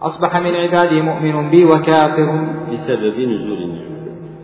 [0.00, 3.98] أصبح من عبادي مؤمن بي وكافر بسبب نزول النعمة.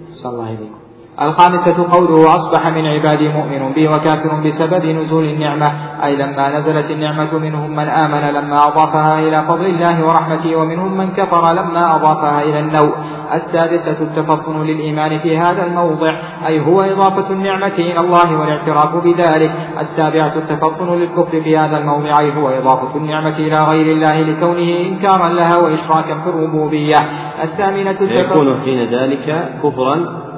[0.09, 0.84] صلى الله عليه
[1.23, 5.73] الخامسة قوله أصبح من عبادي مؤمن بي وكافر بسبب نزول النعمة
[6.05, 11.11] أي لما نزلت النعمة منهم من آمن لما أضافها إلى فضل الله ورحمته ومنهم من
[11.11, 12.95] كفر لما أضافها إلى النوء.
[13.35, 16.15] السادسة التفطن للإيمان في هذا الموضع
[16.47, 19.53] أي هو إضافة النعمة إلى الله والاعتراف بذلك.
[19.81, 25.29] السابعة التفطن للكفر في هذا الموضع أي هو إضافة النعمة إلى غير الله لكونه إنكارا
[25.29, 26.99] لها وإشراكا في الربوبية.
[27.43, 30.34] الثامنة يكون حين ذلك كفرا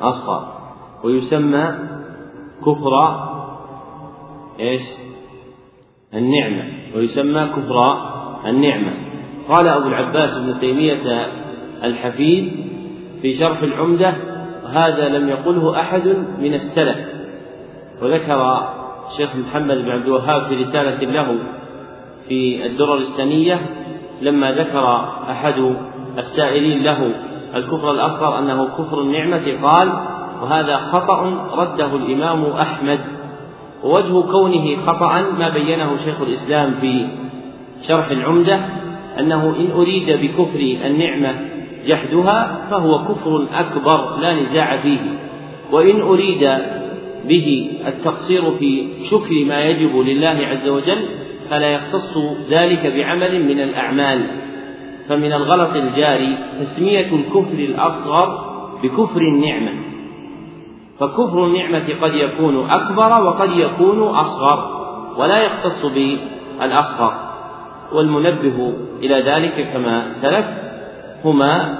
[0.00, 0.48] أصغر.
[1.04, 1.74] ويسمى
[2.60, 2.94] كفر
[4.60, 4.82] إيش؟
[6.14, 6.64] النعمة.
[6.96, 7.96] ويسمى كفر
[8.46, 8.92] النعمة.
[9.48, 11.26] قال أبو العباس ابن تيمية
[11.84, 12.52] الحفيد
[13.22, 14.14] في شرح العمدة
[14.66, 16.06] هذا لم يقله أحد
[16.38, 16.98] من السلف.
[18.02, 18.68] وذكر
[19.08, 21.38] الشيخ محمد بن عبد الوهاب في رسالة له
[22.28, 23.60] في الدرر السنية
[24.22, 24.84] لما ذكر
[25.30, 25.74] أحد
[26.18, 27.14] السائلين له
[27.54, 29.92] الكفر الأصغر أنه كفر النعمة قال
[30.42, 33.00] وهذا خطأ رده الإمام أحمد
[33.84, 37.08] ووجه كونه خطأ ما بينه شيخ الإسلام في
[37.88, 38.60] شرح العمدة
[39.20, 41.34] أنه إن أريد بكفر النعمة
[41.86, 45.00] جحدها فهو كفر أكبر لا نزاع فيه
[45.72, 46.48] وإن أريد
[47.28, 50.98] به التقصير في شكر ما يجب لله عز وجل
[51.50, 52.18] فلا يختص
[52.50, 54.26] ذلك بعمل من الأعمال
[55.08, 58.48] فمن الغلط الجاري تسمية الكفر الأصغر
[58.82, 59.72] بكفر النعمة.
[61.00, 64.78] فكفر النعمة قد يكون أكبر وقد يكون أصغر
[65.18, 67.12] ولا يختص بالأصغر.
[67.92, 70.46] والمنبه إلى ذلك كما سلف
[71.24, 71.78] هما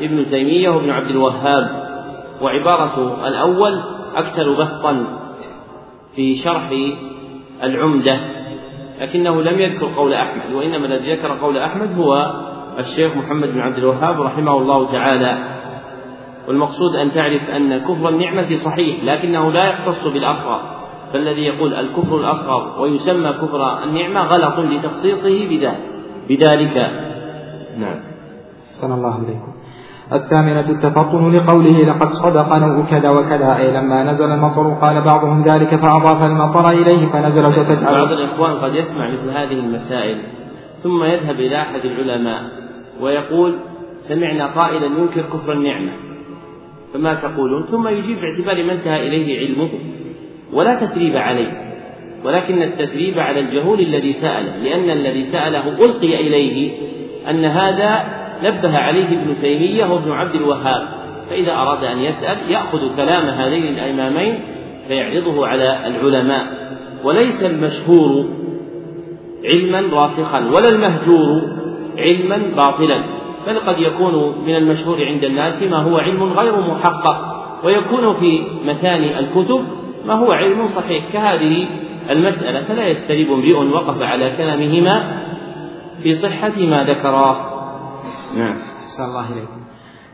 [0.00, 1.88] ابن تيمية وابن عبد الوهاب.
[2.42, 3.82] وعبارة الأول
[4.16, 5.04] أكثر بسطا
[6.16, 6.70] في شرح
[7.62, 8.20] العمدة
[9.00, 12.32] لكنه لم يذكر قول أحمد وإنما الذي ذكر قول أحمد هو
[12.78, 15.38] الشيخ محمد بن عبد الوهاب رحمه الله تعالى.
[16.48, 20.60] والمقصود أن تعرف أن كفر النعمة صحيح لكنه لا يختص بالأصغر.
[21.12, 25.76] فالذي يقول الكفر الأصغر ويسمى كفر النعمة غلط لتخصيصه بذلك
[26.28, 26.76] بذلك.
[27.78, 28.00] نعم.
[28.80, 29.52] صلى الله عليكم
[30.12, 35.76] الثامنة التفطن لقوله لقد صدق نوء كذا وكذا أي لما نزل المطر قال بعضهم ذلك
[35.76, 40.18] فأضاف المطر إليه فنزل وتجعل بعض الإخوان قد يسمع مثل هذه المسائل
[40.82, 42.42] ثم يذهب إلى أحد العلماء
[43.00, 43.54] ويقول
[44.00, 45.92] سمعنا قائلا ينكر كفر النعمة.
[46.94, 49.70] فما تقولون؟ ثم يجيب باعتبار ما انتهى إليه علمه.
[50.52, 51.68] ولا تثريب عليه.
[52.24, 56.72] ولكن التثريب على الجهول الذي سأله لأن الذي سأله ألقي إليه
[57.30, 58.04] أن هذا
[58.44, 60.88] نبه عليه ابن تيمية وابن عبد الوهاب.
[61.30, 64.40] فإذا أراد أن يسأل يأخذ كلام هذين الإمامين
[64.88, 66.68] فيعرضه على العلماء.
[67.04, 68.28] وليس المشهور
[69.44, 71.57] علما راسخا ولا المهجور
[71.98, 72.98] علما باطلا.
[73.46, 77.38] بل قد يكون من المشهور عند الناس ما هو علم غير محقق.
[77.64, 79.64] ويكون في متان الكتب
[80.06, 81.04] ما هو علم صحيح.
[81.12, 81.66] كهذه
[82.10, 85.22] المسألة فلا يستريب امرئ وقف على كلامهما
[86.02, 87.36] في صحة ما ذكراه
[88.36, 88.56] نعم.
[89.08, 89.67] الله إليكم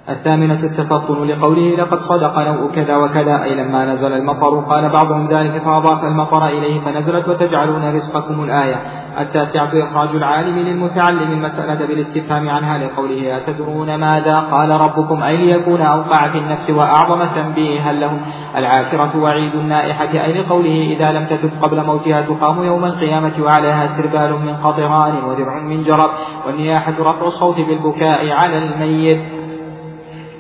[0.09, 4.61] الثامنة التفطن لقوله لقد صدق نوء كذا وكذا أي لما نزل المطر.
[4.61, 8.77] قال بعضهم ذلك فأضاف المطر إليه فنزلت وتجعلون رزقكم الآية.
[9.21, 16.21] التاسعة إخراج العالم للمتعلم المسألة بالاستفهام عنها لقوله أتدرون ماذا قال ربكم؟ أي ليكون أوقع
[16.33, 18.21] في النفس وأعظم تنبيها لهم؟
[18.57, 24.33] العاشرة وعيد النائحة أي لقوله إذا لم تتب قبل موتها تقام يوم القيامة وعليها سربال
[24.33, 26.11] من قطران ودرع من جرب
[26.47, 29.44] والنياحة رفع الصوت بالبكاء على الميت.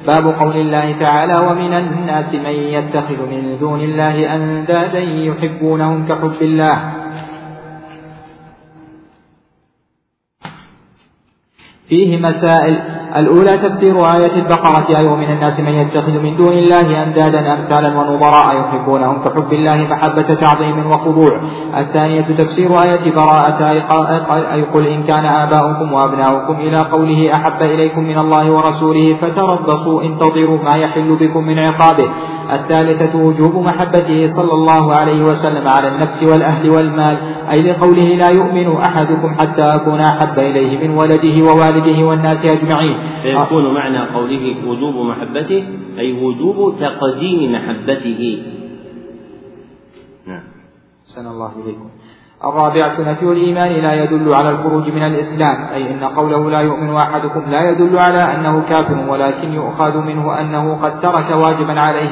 [0.06, 6.92] باب قول الله تعالى ومن الناس من يتخذ من دون الله أندادا يحبونهم كحب الله.
[11.88, 17.54] فيه مسائل الأولى تفسير آية البقرة أي ومن الناس من يتخذ من دون الله أندادا
[17.54, 21.40] أمثالا ونظراء يحبونهم كحب الله محبة تعظيم وخضوع.
[21.78, 23.70] الثانية تفسير آية براءة
[24.52, 30.62] أي قل إن كان آباؤكم وأبناؤكم إلى قوله أحب إليكم من الله ورسوله فتربصوا انتظروا
[30.62, 32.08] ما يحل بكم من عقابه.
[32.52, 37.16] الثالثة وجوب محبته صلى الله عليه وسلم على النفس والأهل والمال
[37.52, 43.03] أي لقوله لا يؤمن أحدكم حتى أكون أحب إليه من ولده ووالده والناس أجمعين.
[43.22, 45.64] فيكون معنى قوله وجوب محبته
[45.98, 48.42] أي وجوب تقديم محبته.
[50.26, 50.44] نعم.
[51.04, 51.88] سن الله إليكم.
[52.42, 57.42] الرابعة نفي الإيمان لا يدل على الخروج من الإسلام أي إن قوله لا يؤمن أحدكم
[57.50, 62.10] لا يدل على أنه كافر ولكن يؤخذ منه أنه قد ترك واجبا عليه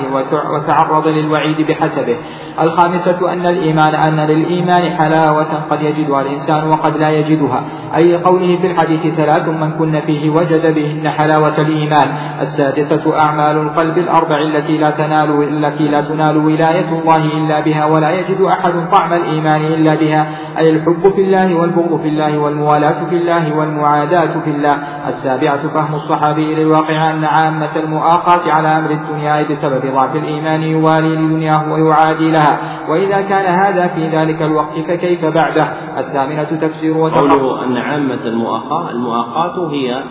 [0.51, 2.16] وتعرض للوعيد بحسبه.
[2.62, 7.65] الخامسة أن الإيمان أن للإيمان حلاوة قد يجدها الإنسان وقد لا يجدها
[7.97, 12.09] أي قوله في الحديث ثلاث من كن فيه وجد بهن حلاوة الإيمان.
[12.40, 18.11] السادسة أعمال القلب الأربع التي لا تنال التي لا تنال ولاية الله إلا بها ولا
[18.11, 20.11] يجد أحد طعم الإيمان إلا بها.
[20.59, 24.74] أي الحب في الله والبغض في الله والموالاة في الله والمعاداة في الله.
[25.09, 31.72] السابعة فهم الصحابي للواقع أن عامة المؤاخاة على أمر الدنيا بسبب ضعف الإيمان يوالي لدنياه
[31.72, 32.59] ويعادي لها.
[32.89, 35.64] وإذا كان هذا في ذلك الوقت فكيف بعده؟
[35.98, 40.02] الثامنة تفسير قوله أن عامة المؤاخاة المؤاخاة هي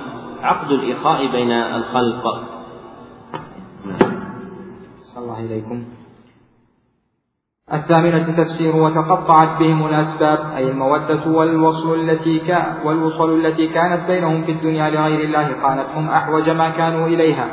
[0.44, 2.24] عقد الإخاء بين الخلق.
[5.14, 6.01] صلى الله إليكم
[7.74, 14.52] الثامنة تفسير وتقطعت بهم الأسباب أي المودة والوصل التي كان والوصل التي كانت بينهم في
[14.52, 17.48] الدنيا لغير الله قانتهم أحوج ما كانوا إليها.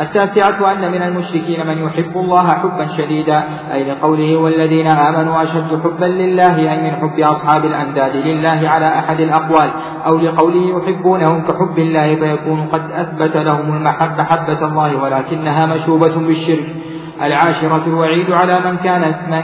[0.00, 6.04] التاسعة أن من المشركين من يحب الله حبا شديدا أي لقوله والذين آمنوا أشد حبا
[6.04, 9.70] لله أي من حب أصحاب الأنداد لله على أحد الأقوال
[10.06, 16.81] أو لقوله يحبونهم كحب الله فيكون قد أثبت لهم المحبة حبة الله ولكنها مشوبة بالشرك.
[17.22, 19.42] العاشرة الوعيد على من كانت من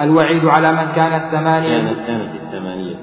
[0.00, 2.96] الوعيد على من كانت ثمانية كانت الثمانية.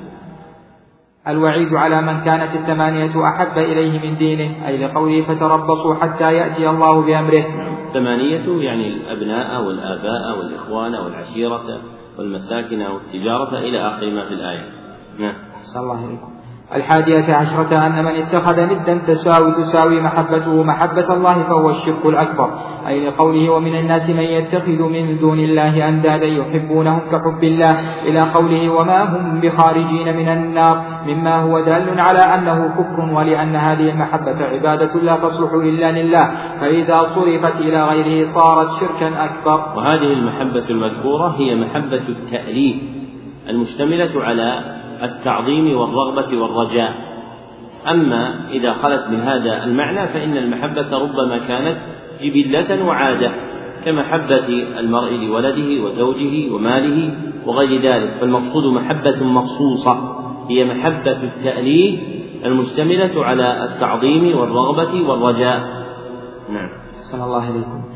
[1.28, 7.02] الوعيد على من كانت الثمانية أحب إليه من دينه أي لقوله فتربصوا حتى يأتي الله
[7.02, 7.46] بأمره.
[7.88, 11.82] الثمانية يعني الأبناء والآباء والإخوان والعشيرة
[12.18, 14.66] والمساكن والتجارة إلى آخر ما في الآية.
[15.20, 15.36] نعم.
[15.78, 16.33] الله إليكم.
[16.76, 22.50] الحادية عشرة أن من اتخذ ندا تساوي تساوي محبته محبة الله فهو الشرك الأكبر
[22.88, 28.70] أي لقوله ومن الناس من يتخذ من دون الله أندادا يحبونهم كحب الله إلى قوله
[28.70, 35.02] وما هم بخارجين من النار مما هو دال على أنه كفر ولأن هذه المحبة عبادة
[35.02, 39.78] لا تصلح إلا لله فإذا صرفت إلى غيره صارت شركا أكبر.
[39.78, 42.76] وهذه المحبة المذكورة هي محبة التأليف
[43.50, 46.94] المشتملة على التعظيم والرغبة والرجاء.
[47.88, 51.78] أما إذا خلت من هذا المعنى فإن المحبة ربما كانت
[52.22, 53.32] جبلة وعادة
[53.86, 54.48] كمحبة
[54.80, 57.14] المرء لولده وزوجه وماله
[57.46, 58.18] وغير ذلك.
[58.22, 62.00] فالمقصود محبة مخصوصة هي محبة التأليف
[62.46, 65.84] المشتملة على التعظيم والرغبة والرجاء.
[66.50, 66.70] نعم.
[67.12, 67.93] صلى الله عليكم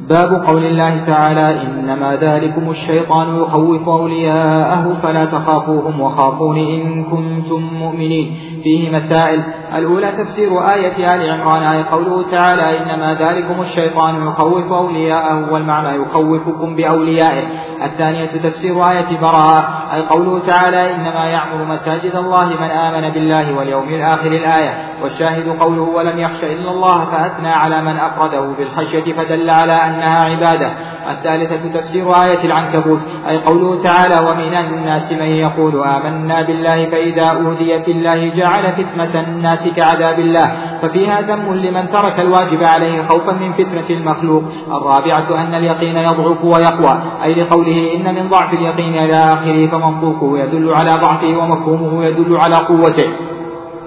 [0.00, 8.36] باب قول الله تعالى إنما ذلكم الشيطان يخوف أولياءه فلا تخافوهم وخافون إن كنتم مؤمنين.
[8.62, 9.42] فيه مسائل.
[9.74, 11.62] الأولى تفسير آية آل عمران.
[11.62, 17.44] أي قوله تعالى إنما ذلكم الشيطان يخوف أولياءه والمعنى يخوفكم بأوليائه.
[17.84, 19.84] الثانية تفسير آية براءة.
[19.94, 24.93] أي قوله تعالى إنما يعمر مساجد الله من آمن بالله واليوم الآخر الآية.
[25.04, 30.72] والشاهد قوله ولم يخش إلا الله فأثنى على من أفرده بالخشية فدل على أنها عبادة.
[31.10, 37.82] الثالثة تفسير آية العنكبوت أي قوله تعالى ومن الناس من يقول آمنا بالله فإذا أوذي
[37.82, 40.56] في الله جعل فتنة الناس كعذاب الله.
[40.82, 44.44] ففيها ذم لمن ترك الواجب عليه خوفا من فتنة المخلوق.
[44.68, 50.74] الرابعة أن اليقين يضعف ويقوى أي لقوله إن من ضعف اليقين إلى آخره فمنطوقه يدل
[50.74, 53.23] على ضعفه ومفهومه يدل على قوته.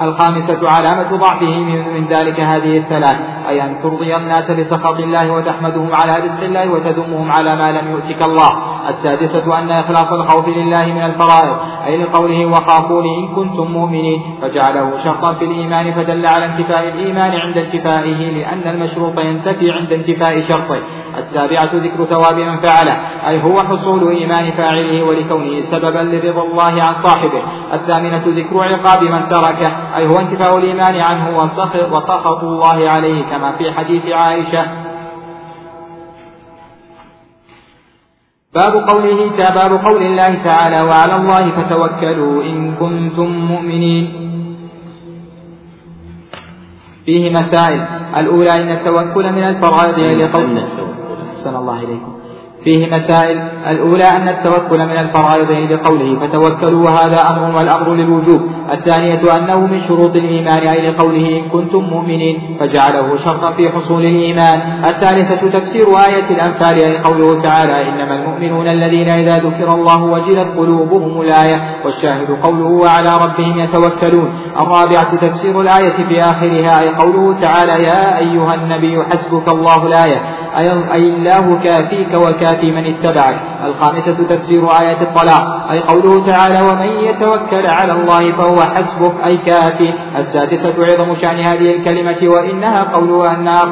[0.02, 1.58] الخامسة علامة ضعفه
[1.96, 3.18] من ذلك هذه الثلاث
[3.50, 8.22] أي أن ترضي الناس بسخط الله وتحمدهم على رزق الله وتذمهم على ما لم يؤتك
[8.22, 8.50] الله.
[8.90, 14.22] السادسة أن إخلاص الخوف لله من الفرائض أي لقوله وخافوني إن كنتم مؤمنين.
[14.42, 20.40] فجعله شرطا في الإيمان فدل على انتفاء الإيمان عند انتفائه لأن المشروط ينتفي عند انتفاء
[20.40, 20.80] شرطه.
[21.18, 26.94] السابعة ذكر ثواب من فعله أي هو حصول إيمان فاعله ولكونه سببا لرضا الله عن
[27.04, 27.42] صاحبه.
[27.74, 31.38] الثامنة ذكر عقاب من تركه أي هو انتفاء الإيمان عنه
[31.92, 34.64] وسخط الله عليه كما في حديث عائشة.
[38.54, 44.28] باب قوله باب قول الله تعالى وعلى الله فتوكلوا إن كنتم مؤمنين
[47.06, 47.88] فيه مسائل.
[48.18, 50.64] الأولى أن التوكل من الفرائض لقول
[51.38, 52.17] أحسن الله إليكم
[52.68, 53.38] فيه مسائل.
[53.68, 58.42] الأولى أن التوكل من الفرائض لقوله فتوكلوا وهذا أمر والأمر للوجوب
[58.72, 64.60] الثانية أنه من شروط الإيمان أي لقوله إن كنتم مؤمنين فجعله شرطا في حصول الإيمان.
[64.86, 71.22] الثالثة تفسير آية الأنفال أي قوله تعالى إنما المؤمنون الذين إذا ذكر الله وجلت قلوبهم
[71.22, 74.30] الآية والشاهد قوله وعلى ربهم يتوكلون
[74.60, 80.22] الرابعة تفسير الآية في آخرها أي قوله تعالى يا أيها النبي حسبك الله الآية
[80.96, 82.14] أي الله كافيك
[82.58, 83.40] وكافي من اتبعك.
[83.66, 85.72] الخامسة تفسير آية الطلاق.
[85.72, 89.14] أي قوله تعالى ومن يتوكل على الله فهو حسبه.
[89.26, 89.94] أي كافي.
[90.18, 93.68] السادسة عظم شأن هذه الكلمة وإنها قول النار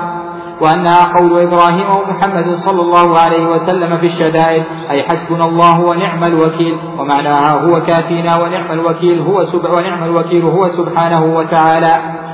[0.61, 4.63] وأنها قول إبراهيم ومحمد صلى الله عليه وسلم في الشدائد.
[4.89, 6.77] أي حسبنا الله ونعم الوكيل.
[6.99, 12.24] ومعناها هو كافينا ونعم الوكيل هو سب ونعم الوكيل هو سبحانه وتعالى.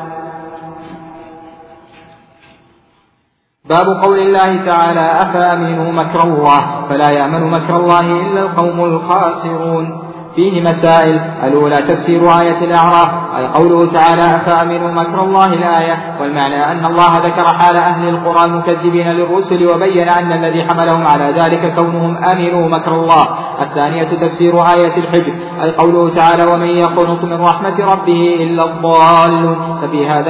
[3.65, 10.00] باب قول الله تعالى أفأمنوا مكر الله فلا يأمن مكر الله إلا القوم الخاسرون.
[10.35, 11.21] فيه مسائل.
[11.43, 13.09] الأولى تفسير آية الأعراف.
[13.37, 16.17] أي قوله تعالى أفأمنوا مكر الله الآية.
[16.21, 21.75] والمعنى أن الله ذكر حال أهل القرى المكذبين للرسل وبين أن الذي حملهم على ذلك
[21.75, 23.27] كونهم أمنوا مكر الله.
[23.61, 25.33] الثانية تفسير آية الحجر.
[25.63, 29.79] أي قوله تعالى ومن يقنط من رحمة ربه إلا الضالون.
[29.81, 30.21] ففيها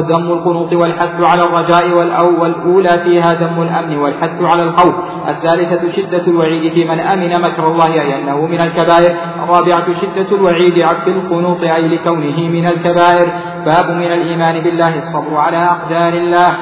[0.00, 1.90] ذم القنوط والحث على الرجاء
[2.40, 4.94] والأولى فيها ذم الأمن والحث على الخوف.
[5.28, 9.16] الثالثة شدة الوعيد في من أمن مكر الله أي أنه من الكبائر.
[9.44, 10.74] الرابعة شدة الوعيد
[11.04, 13.32] في القنوط أي لكونه من الكبائر.
[13.66, 16.56] باب من الإيمان بالله الصبر على أقدار الله.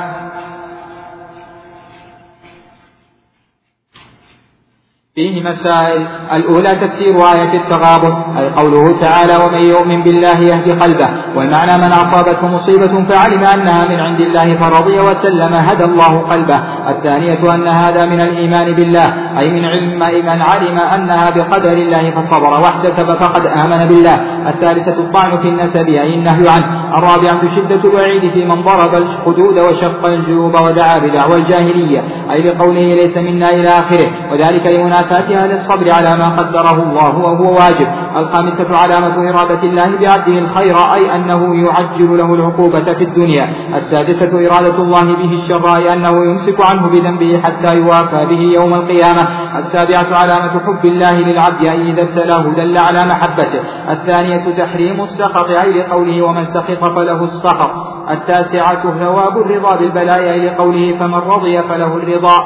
[5.15, 6.07] فيه مسائل.
[6.33, 8.37] الأولى تفسير آية التغابن.
[8.39, 11.09] أي قوله تعالى ومن يؤمن بالله يهدي قلبه.
[11.37, 16.74] والمعنى من أصابته مصيبة فعلم أنها من عند الله فرضي وسلم هدى الله قلبه.
[16.89, 22.61] الثانية أن هذا من الإيمان بالله أي من علم من علم أنها بقدر الله فصبر
[22.61, 24.15] واحتسب فقد آمن بالله.
[24.49, 26.99] الثالثة الطعن في النسب أي النهي عنه.
[26.99, 33.17] الرابعة شدة الوعيد في من ضرب الحدود وشق الجيوب ودعا بدعوى الجاهلية أي لقوله ليس
[33.17, 34.11] منا إلى آخره.
[34.33, 37.89] وذلك لمنافاتها للصبر على ما قدره الله وهو واجب.
[38.17, 43.49] الخامسة علامة إرادة الله بعبده الخير أي أنه يعجل له العقوبة في الدنيا.
[43.77, 49.25] السادسة إرادة الله به الشر أي أنه يمسك عنه بذنبه حتى يوافى به يوم القيامة.
[49.59, 53.61] السابعة علامة حب الله للعبد أي إذا ابتلاه دل على محبته.
[53.91, 57.71] الثانية تحريم السخط أي لقوله ومن سخط فله السخط.
[58.11, 62.39] التاسعة ثواب الرضا بالبلاء أي لقوله فمن رضي فله الرضا.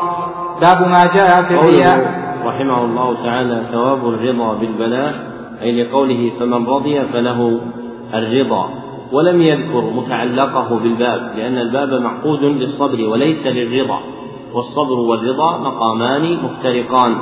[0.61, 1.99] باب ما جاء في الرياء.
[2.45, 5.13] رحمه الله تعالى ثواب الرضا بالبلاء
[5.63, 7.61] أي لقوله فمن رضي فله
[8.15, 8.88] الرضا.
[9.13, 14.01] ولم يذكر متعلقه بالباب لأن الباب معقود للصبر وليس للرضا
[14.55, 17.17] والصبر والرضا مقامان مفترقان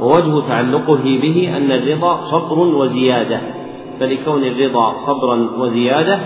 [0.00, 3.40] ووجه تعلقه به أن الرضا صبر وزيادة
[4.00, 6.20] فلكون الرضا صبرا وزيادة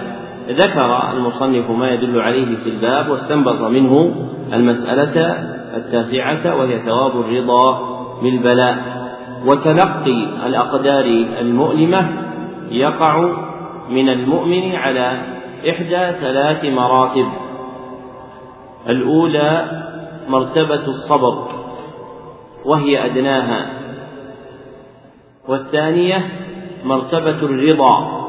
[0.49, 4.15] ذكر المصنف ما يدل عليه في الباب واستنبط منه
[4.53, 5.21] المسألة
[5.77, 9.07] التاسعة وهي ثواب الرضا بالبلاء.
[9.47, 11.05] وتلقي الأقدار
[11.41, 12.09] المؤلمة
[12.71, 13.46] يقع
[13.89, 15.23] من المؤمن على
[15.71, 17.29] إحدى ثلاث مراتب.
[18.89, 19.83] الأولى
[20.29, 21.49] مرتبة الصبر
[22.65, 23.71] وهي أدناها.
[25.49, 26.29] والثانية
[26.85, 28.27] مرتبة الرضا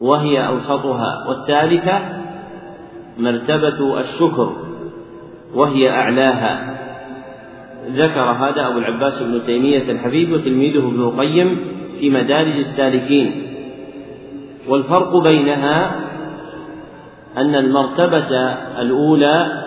[0.00, 1.28] وهي أوسطها.
[1.28, 2.22] والثالثة
[3.18, 4.52] مرتبة الشكر
[5.54, 6.71] وهي أعلاها.
[7.86, 11.58] ذكر هذا أبو العباس بن تيمية الحبيب وتلميذه ابن القيم
[12.00, 13.42] في مدارج السالكين.
[14.68, 16.00] والفرق بينها
[17.36, 19.62] أن المرتبة الأولى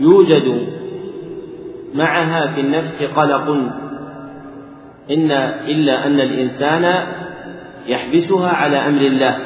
[0.00, 0.66] يوجد
[1.94, 3.48] معها في النفس قلق
[5.10, 5.30] إن
[5.66, 7.06] إلا أن الإنسان
[7.86, 9.38] يحبسها على أمر الله.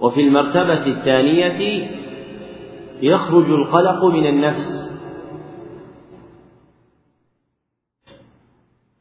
[0.00, 1.88] وفي المرتبة الثانية
[3.02, 4.94] يخرج القلق من النفس.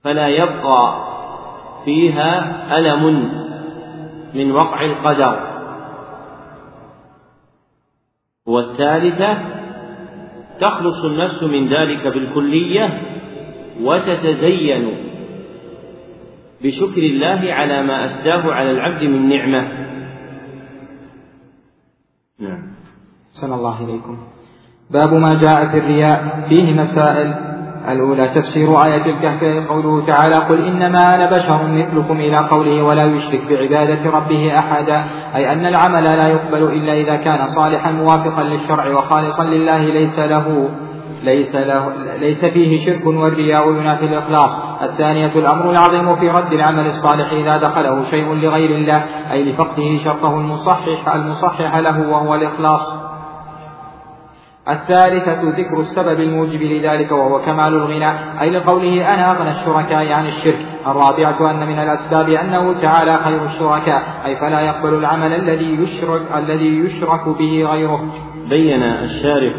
[0.03, 1.13] فلا يبقى
[1.85, 3.31] فيها ألم
[4.33, 5.53] من وقع القدر.
[8.45, 9.37] والثالثة
[10.59, 13.01] تخلص النفس من ذلك بالكلية
[13.81, 14.97] وتتزين
[16.61, 19.83] بشكر الله على ما أسداه على العبد من نعمة.
[22.39, 22.72] نعم.
[23.33, 24.17] سن الله إليكم
[24.91, 26.45] باب ما جاء في الرياء.
[26.49, 27.33] فيه مسائل.
[27.89, 29.67] الأولى تفسير آية الكهف.
[29.69, 35.03] قوله تعالى قل إنما أنا بشر مثلكم إلى قوله ولا يشرك بعبادة ربه أحدا.
[35.35, 39.77] أي أن العمل لا يقبل إلا إذا كان صالحا موافقا للشرع وخالصا لله.
[39.77, 40.69] ليس له
[41.23, 44.81] ليس له ليس فيه شرك والرياء ينافي الإخلاص.
[44.81, 50.37] الثانية الأمر العظيم في رد العمل الصالح إذا دخله شيء لغير الله أي لفقده شرطه
[50.37, 53.12] المصحح المصحح له وهو الإخلاص.
[54.69, 58.41] الثالثة ذكر السبب الموجب لذلك وهو كمال الغنى.
[58.41, 60.65] أي لقوله أنا أغنى الشركاء عن الشرك.
[60.87, 64.03] الرابعة أن من الأسباب أنه تعالى خير الشركاء.
[64.25, 68.13] أي فلا يقبل العمل الذي يشرك الذي يشرك به غيره.
[68.49, 69.55] بين الشارح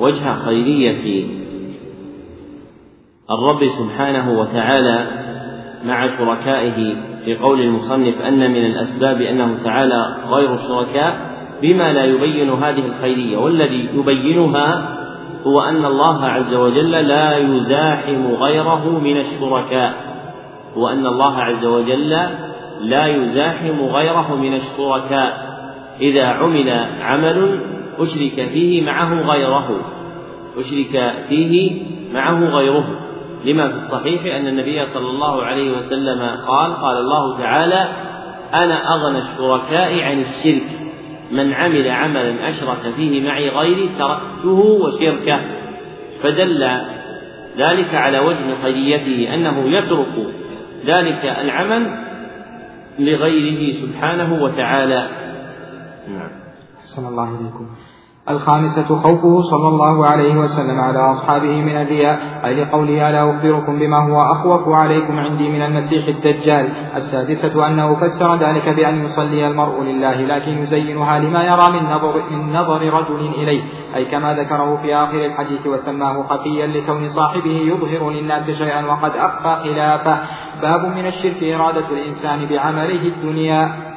[0.00, 1.26] وجه خيرية
[3.30, 5.06] الرب سبحانه وتعالى
[5.84, 6.94] مع شركائه
[7.24, 11.31] في قول المصنف أن من الأسباب أنه تعالى غير الشركاء
[11.62, 13.36] بما لا يبين هذه الخيرية.
[13.36, 14.98] والذي يبينها
[15.46, 19.94] هو أن الله عز وجل لا يزاحم غيره من الشركاء.
[20.76, 22.10] هو أن الله عز وجل
[22.80, 25.52] لا يزاحم غيره من الشركاء.
[26.00, 26.70] إذا عمل
[27.00, 27.60] عمل
[27.98, 29.80] أشرك فيه معه غيره.
[30.56, 31.82] أشرك فيه
[32.14, 32.84] معه غيره.
[33.44, 37.88] لما في الصحيح أن النبي صلى الله عليه وسلم قال قال الله تعالى
[38.54, 40.81] أنا أغنى الشركاء عن الشرك.
[41.32, 45.40] من عمل عملا أشرك فيه معي غيري تركته وشركه.
[46.22, 46.64] فدل
[47.58, 50.26] ذلك على وجه خيريته أنه يترك
[50.86, 51.98] ذلك العمل
[52.98, 55.08] لغيره سبحانه وتعالى.
[56.08, 56.30] نعم.
[56.96, 57.68] صلى الله عليكم
[58.30, 62.18] الخامسة خوفه صلى الله عليه وسلم على أصحابه من الرياء.
[62.44, 66.72] أي لقوله ألا أخبركم بما هو أخوف عليكم عندي من المسيح الدجال.
[66.96, 72.52] السادسة أنه فسر ذلك بأن يصلي المرء لله لكن يزينها لما يرى من نظر, من
[72.52, 73.62] نظر رجل إليه.
[73.96, 79.62] أي كما ذكره في آخر الحديث وسماه خفيا لكون صاحبه يظهر للناس شيئا وقد أخفى
[79.64, 80.18] خلافه.
[80.62, 83.91] باب من الشرك إرادة الإنسان بعمله الدنيا.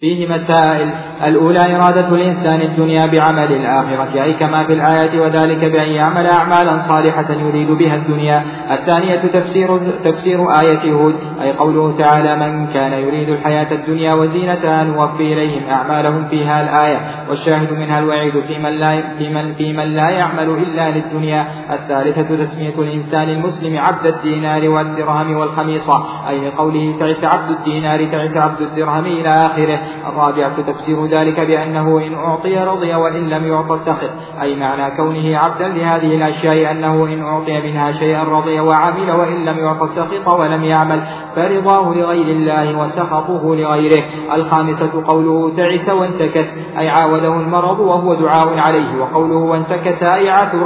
[0.00, 6.26] فيه مسائل الأولى إرادة الإنسان الدنيا بعمل الآخرة أي كما في الآية وذلك بأن يعمل
[6.26, 8.44] أعمالا صالحة يريد بها الدنيا.
[8.70, 15.32] الثانية تفسير تفسير آية هود أي قوله تعالى من كان يريد الحياة الدنيا وزينتها نوفي
[15.32, 20.10] إليهم أعمالهم فيها الآية والشاهد منها الوعيد في من لا في من, في من لا
[20.10, 21.46] يعمل إلا للدنيا.
[21.70, 28.60] الثالثة تسمية الإنسان المسلم عبد الدينار والدرهم والخميصة أي لقوله تعس عبد الدينار تعس عبد
[28.60, 29.80] الدرهم إلى آخره.
[30.06, 34.10] الرابعة تفسير ذلك بأنه إن أعطي رضي وإن لم يعط سخط.
[34.42, 39.58] أي معنى كونه عبدا لهذه الأشياء أنه إن أعطي منها شيئا رضي وعمل وإن لم
[39.58, 41.02] يعط سخط ولم يعمل
[41.36, 44.04] فرضاه لغير الله وسخطه لغيره.
[44.34, 46.46] الخامسة قوله تعس وانتكس
[46.78, 50.64] أي عاوده المرض وهو دعاء عليه وقوله وانتكس أي عثر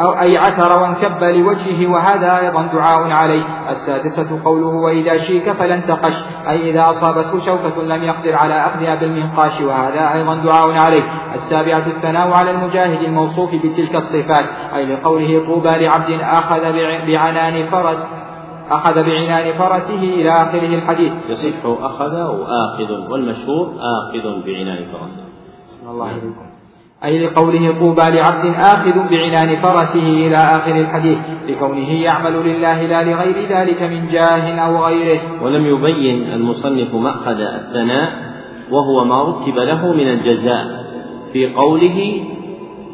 [0.00, 3.42] أو أي عثر وانكب لوجهه وهذا أيضا دعاء عليه.
[3.70, 9.60] السادسة قوله وإذا شيك فلن تقش أي إذا أصابته شوكة لم يقدر على أخذها بالمنقاش
[9.60, 11.02] وهذا أيضا دعاء عليه.
[11.34, 14.44] السابعة الثناء على المجاهد الموصوف بتلك الصفات
[14.74, 16.60] أي لقوله طوبى لعبد أخذ
[17.06, 18.08] بعنان فرس
[18.70, 21.12] أخذ بعنان فرسه إلى آخره الحديث.
[21.28, 25.24] يصح أخذ أو آخذ والمشهور آخذ بعنان فرسه.
[25.90, 26.53] الله عليكم.
[27.04, 31.18] أي لقوله طوبى لعبد آخذ بعنان فرسه إلى آخر الحديث
[31.48, 35.20] لكونه يعمل لله لا لغير ذلك من جاه أو غيره.
[35.42, 38.12] ولم يبين المصنف مأخذ الثناء
[38.70, 40.84] وهو ما رتب له من الجزاء
[41.32, 42.24] في قوله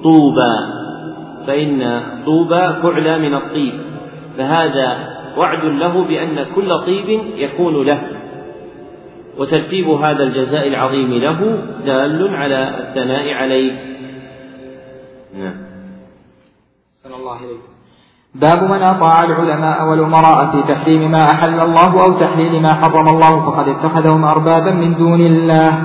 [0.02, 0.56] طوبى
[1.46, 3.72] فإن طوبى فعلى من الطيب
[4.38, 4.98] فهذا
[5.36, 8.02] وعد له بأن كل طيب يكون له.
[9.38, 13.89] وترتيب هذا الجزاء العظيم له دال على الثناء عليه.
[15.34, 15.54] نعم.
[17.02, 17.56] صلى الله عليه
[18.34, 23.50] باب من أطاع العلماء والأمراء في تحريم ما أحل الله أو تحليل ما حرم الله
[23.50, 25.84] فقد اتخذهم أربابا من دون الله.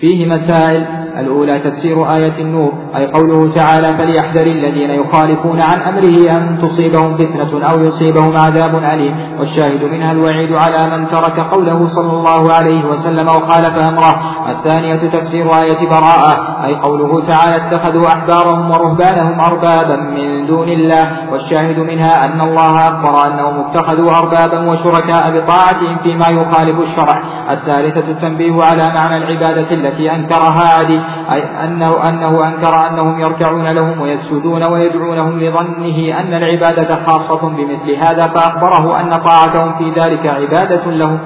[0.00, 6.58] فيه مسائل الأولى تفسير آية النور أي قوله تعالى فليحذر الذين يخالفون عن أمره أن
[6.62, 9.14] تصيبهم فتنة أو يصيبهم عذاب أليم.
[9.38, 14.20] والشاهد منها الوعيد على من ترك قوله صلى الله عليه وسلم وخالف أمره.
[14.50, 21.12] الثانية تفسير آية براءة أي قوله تعالى اتخذوا أحبارهم ورهبانهم أربابا من دون الله.
[21.32, 27.22] والشاهد منها أن الله أخبر أنهم اتخذوا أربابا وشركاء بطاعتهم فيما يخالف الشرع.
[27.50, 31.00] الثالثة التنبيه على معنى العبادة التي أنكرها عدي
[31.32, 38.26] أي أنه, أنه أنكر أنهم يركعون لهم ويسجدون ويدعونهم لظنه أن العبادة خاصة بمثل هذا
[38.26, 41.18] فأخبره أن طاعتهم في ذلك عبادة لهم.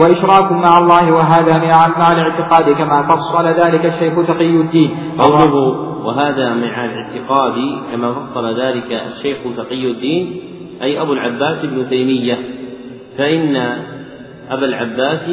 [0.00, 1.58] وإشراك مع الله وهذا
[1.98, 4.90] مع الاعتقاد كما فصل ذلك الشيخ تقي الدين.
[5.18, 5.54] قوله
[6.04, 7.54] وهذا مع الاعتقاد
[7.92, 10.40] كما فصل ذلك الشيخ تقي الدين
[10.82, 12.38] أي أبو العباس ابن تيمية.
[13.18, 13.56] فإن
[14.50, 15.30] أبا العباس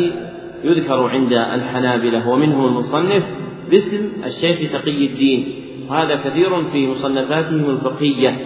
[0.64, 3.24] يذكر عند الحنابلة ومنهم المصنف
[3.72, 5.54] باسم الشيخ تقي الدين.
[5.90, 8.38] وهذا كثير في مصنفاتهم الفقهية.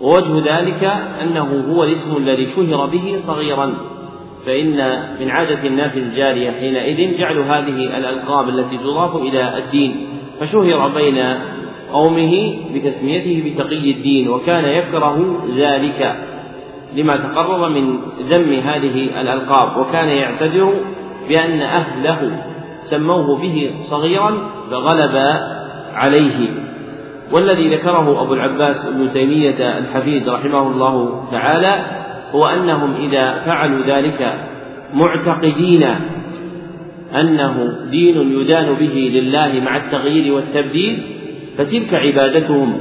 [0.00, 0.84] ووجه ذلك
[1.22, 3.74] أنه هو الاسم الذي شهر به صغيرا.
[4.46, 4.76] فإن
[5.20, 9.96] من عادة الناس الجارية حينئذ جعل هذه الألقاب التي تضاف إلى الدين.
[10.40, 11.18] فشهر بين
[11.92, 16.26] قومه بتسميته بتقي الدين وكان يكره ذلك.
[16.96, 17.98] لما تقرر من
[18.30, 20.74] ذم هذه الألقاب وكان يعتذر
[21.28, 22.49] بأن أهله
[22.82, 25.16] سموه به صغيرا فغلب
[25.94, 26.48] عليه.
[27.32, 31.84] والذي ذكره أبو العباس ابن تيمية الحفيد رحمه الله تعالى
[32.34, 34.34] هو أنهم إذا فعلوا ذلك
[34.94, 35.86] معتقدين
[37.20, 41.02] أنه دين يدان به لله مع التغيير والتبديل
[41.58, 42.80] فتلك عبادتهم.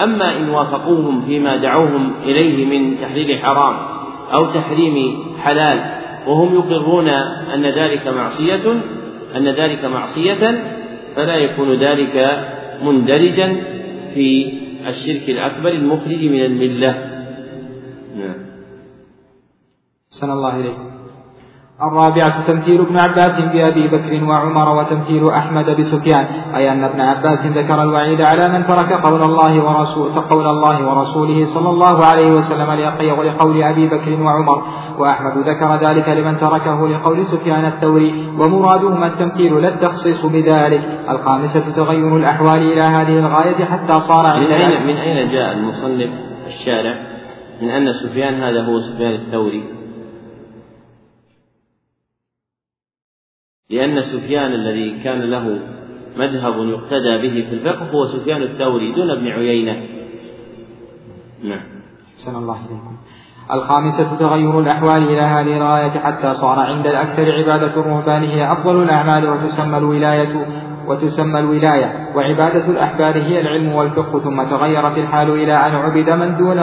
[0.00, 3.76] أما إن وافقوهم فيما دعوهم إليه من تحليل حرام
[4.38, 5.80] أو تحريم حلال
[6.26, 7.08] وهم يقرون
[7.54, 8.80] أن ذلك معصية
[9.36, 10.64] أن ذلك معصية
[11.16, 12.46] فلا يكون ذلك
[12.82, 13.56] مندرجا
[14.14, 14.52] في
[14.86, 16.90] الشرك الأكبر المخرج من الملة.
[18.16, 18.36] نعم.
[20.30, 20.99] الله إليكم
[21.82, 26.26] الرابعة تمثيل ابن عباس بأبي بكر وعمر وتمثيل أحمد بسفيان.
[26.54, 31.44] أي أن ابن عباس ذكر الوعيد على من ترك قول الله ورسول قول الله ورسوله
[31.44, 32.68] صلى الله عليه وسلم
[33.18, 34.62] ولقول أبي بكر وعمر.
[34.98, 38.28] وأحمد ذكر ذلك لمن تركه لقول سفيان الثوري.
[38.38, 40.82] ومرادهما التمثيل لا التخصيص بذلك.
[41.10, 46.10] الخامسة تغير الأحوال إلى هذه الغاية حتى صار من أين من أين جاء المصنف
[46.46, 46.94] الشارع؟
[47.62, 49.79] من أن سفيان هذا هو سفيان الثوري.
[53.70, 55.58] لأن سفيان الذي كان له
[56.16, 59.76] مذهب يقتدى به في الفقه هو سفيان الثوري دون ابن عيينة.
[61.44, 61.60] نعم.
[62.14, 62.96] أحسن الله إليكم.
[63.52, 69.28] الخامسة تغير الأحوال إلى هذه الغاية حتى صار عند الأكثر عبادة الرهبان هي أفضل الأعمال
[69.28, 70.46] وتسمى الولاية
[70.86, 72.08] وتسمى الولاية.
[72.16, 76.58] وعبادة الأحبار هي العلم والفقه ثم تغيرت الحال إلى أن عبد من دون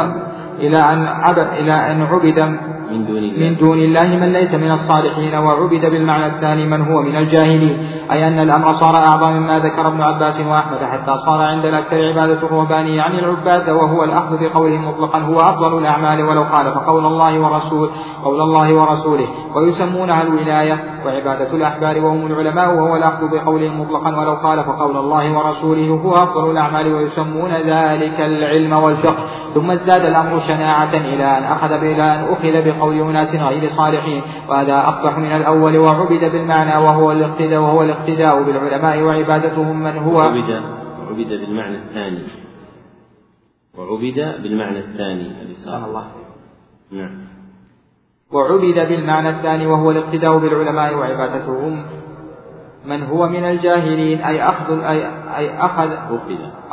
[0.59, 2.59] إلى أن عبد إلى أن عبد
[2.91, 3.49] من دون الله.
[3.49, 7.77] من دون الله من ليس من الصالحين وعبد بالمعنى الثاني من هو من الجاهلين.
[8.11, 12.47] أي أن الأمر صار أعظم مما ذكر ابن عباس وأحمد حتى صار عند الأكثر عبادة
[12.47, 17.89] الرهبان يعني العباد وهو الأخذ بقوله مطلقا هو أفضل الأعمال ولو خالف قول الله ورسول
[18.23, 19.27] قول الله ورسوله.
[19.55, 25.89] ويسمونها الولاية وعبادة الأحبار وهم العلماء وهو الأخذ بقوله مطلقا ولو خالف قول الله ورسوله.
[26.05, 29.23] هو أفضل الأعمال ويسمون ذلك العلم والفقه.
[29.57, 34.77] ثم ازداد الأمر شناعة إلى أن أخذ إلى أن أخذ بقول أناس غير صالحين وهذا
[34.77, 40.51] أقبح من الأول وعبد بالمعنى وهو الاقتداء وهو الاقتداء بالعلماء وعبادتهم من هو عبد
[41.09, 42.23] عبد بالمعنى الثاني.
[43.77, 45.31] وعبد بالمعنى الثاني.
[45.85, 46.05] الله.
[46.91, 47.19] نعم.
[48.31, 51.85] وعبد بالمعنى الثاني وهو الاقتداء بالعلماء وعبادتهم.
[52.87, 55.07] من هو من الجاهلين أي أخذ أي,
[55.37, 55.89] أي أخذ.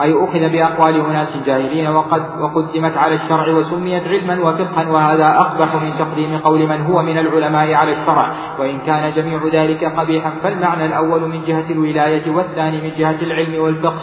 [0.00, 5.90] أي أخذ بأقوال أناس جاهلين وقد وقدمت على الشرع وسميت علما وفقها وهذا أقبح من
[5.98, 8.32] تقديم قول من هو من العلماء على الشرع.
[8.58, 14.02] وإن كان جميع ذلك قبيحا فالمعنى الأول من جهة الولاية والثاني من جهة العلم والفقه.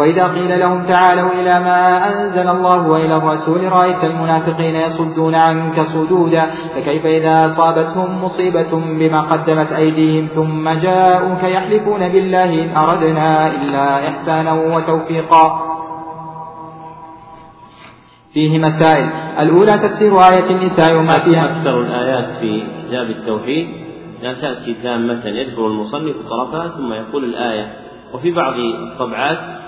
[0.00, 6.50] وإذا قيل لهم تعالوا إلى ما أنزل الله وإلى الرسول رأيت المنافقين يصدون عنك صدودا
[6.74, 14.52] فكيف إذا أصابتهم مصيبة بما قدمت أيديهم ثم جاءوك يحلفون بالله إن أردنا إلا إحسانا
[14.52, 15.70] وتوفيقا.
[18.32, 19.08] فيه مسائل.
[19.40, 21.44] الأولى تفسير آية النساء وما فيها.
[21.44, 23.68] أكثر الآيات في كتاب التوحيد.
[24.22, 27.72] لا تأتي تامة يذكر المصنف طرفها ثم يقول الآية.
[28.14, 29.59] وفي بعض الطبعات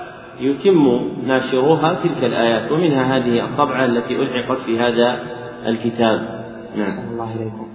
[0.43, 5.23] يتم ناشروها تلك الآيات ومنها هذه الطبعة التي ألحقت في هذا
[5.67, 6.45] الكتاب.
[6.77, 7.11] نعم.
[7.13, 7.72] الله إليكم.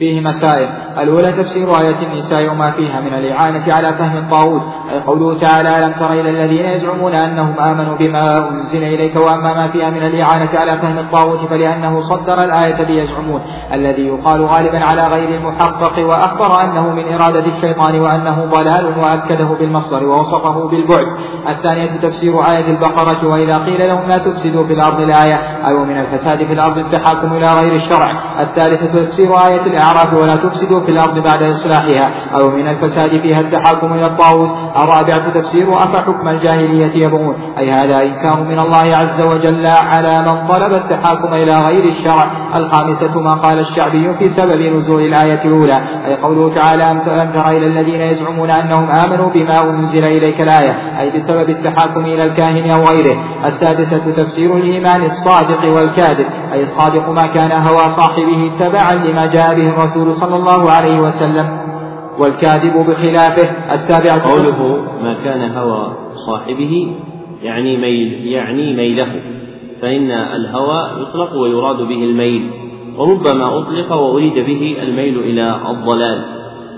[0.00, 0.68] فيه مسائل.
[0.98, 4.62] الأولى تفسير آية النساء وما فيها من الإعانة على فهم الطاغوت.
[4.92, 9.68] أي قوله تعالى ألم تر إلى الذين يزعمون أنهم آمنوا بما أنزل إليك وأما ما
[9.68, 13.40] فيها من الإعانة على فهم الطاغوت فلأنه صدر الآية بيزعمون
[13.72, 20.06] الذي يقال غالبا على غير المحقق وأخبر أنه من إرادة الشيطان وأنه ضلال وأكده بالمصدر
[20.06, 21.06] ووصفه بالبعد.
[21.48, 25.36] الثانية تفسير آية البقرة وإذا قيل لهم لا تفسدوا في الأرض الآية
[25.68, 28.12] أي من الفساد في الأرض التحاكم إلى غير الشرع.
[28.40, 33.92] الثالثة تفسير آية الأعراف ولا تفسدوا في الأرض بعد إصلاحها أو من الفساد فيها التحاكم
[33.92, 34.50] إلى الطاغوت.
[34.76, 37.34] الرابعة تفسير أفحكم الجاهلية يبغون.
[37.58, 42.26] أي هذا إنكار من الله عز وجل على من طلب التحاكم إلى غير الشرع.
[42.54, 45.80] الخامسة ما قال الشعبي في سبب نزول الآية الأولى.
[46.06, 46.98] أي قوله تعالى أم
[47.32, 52.70] تر إلى الذين يزعمون أنهم آمنوا بما أنزل إليك الآية؟ أي بسبب التحاكم إلى الكاهن
[52.70, 53.16] أو غيره.
[53.44, 56.26] السادسة تفسير الإيمان الصادق والكاذب.
[56.52, 61.58] أي الصادق ما كان هوى صاحبه تبعا لما جاء به الرسول صلى الله عليه وسلم
[62.18, 65.96] والكاذب بخلافه السابعة قوله ما كان هوى
[66.26, 66.96] صاحبه
[67.42, 69.22] يعني ميل يعني ميله
[69.82, 72.50] فإن الهوى يطلق ويراد به الميل
[72.96, 76.22] وربما أطلق وأريد به الميل إلى الضلال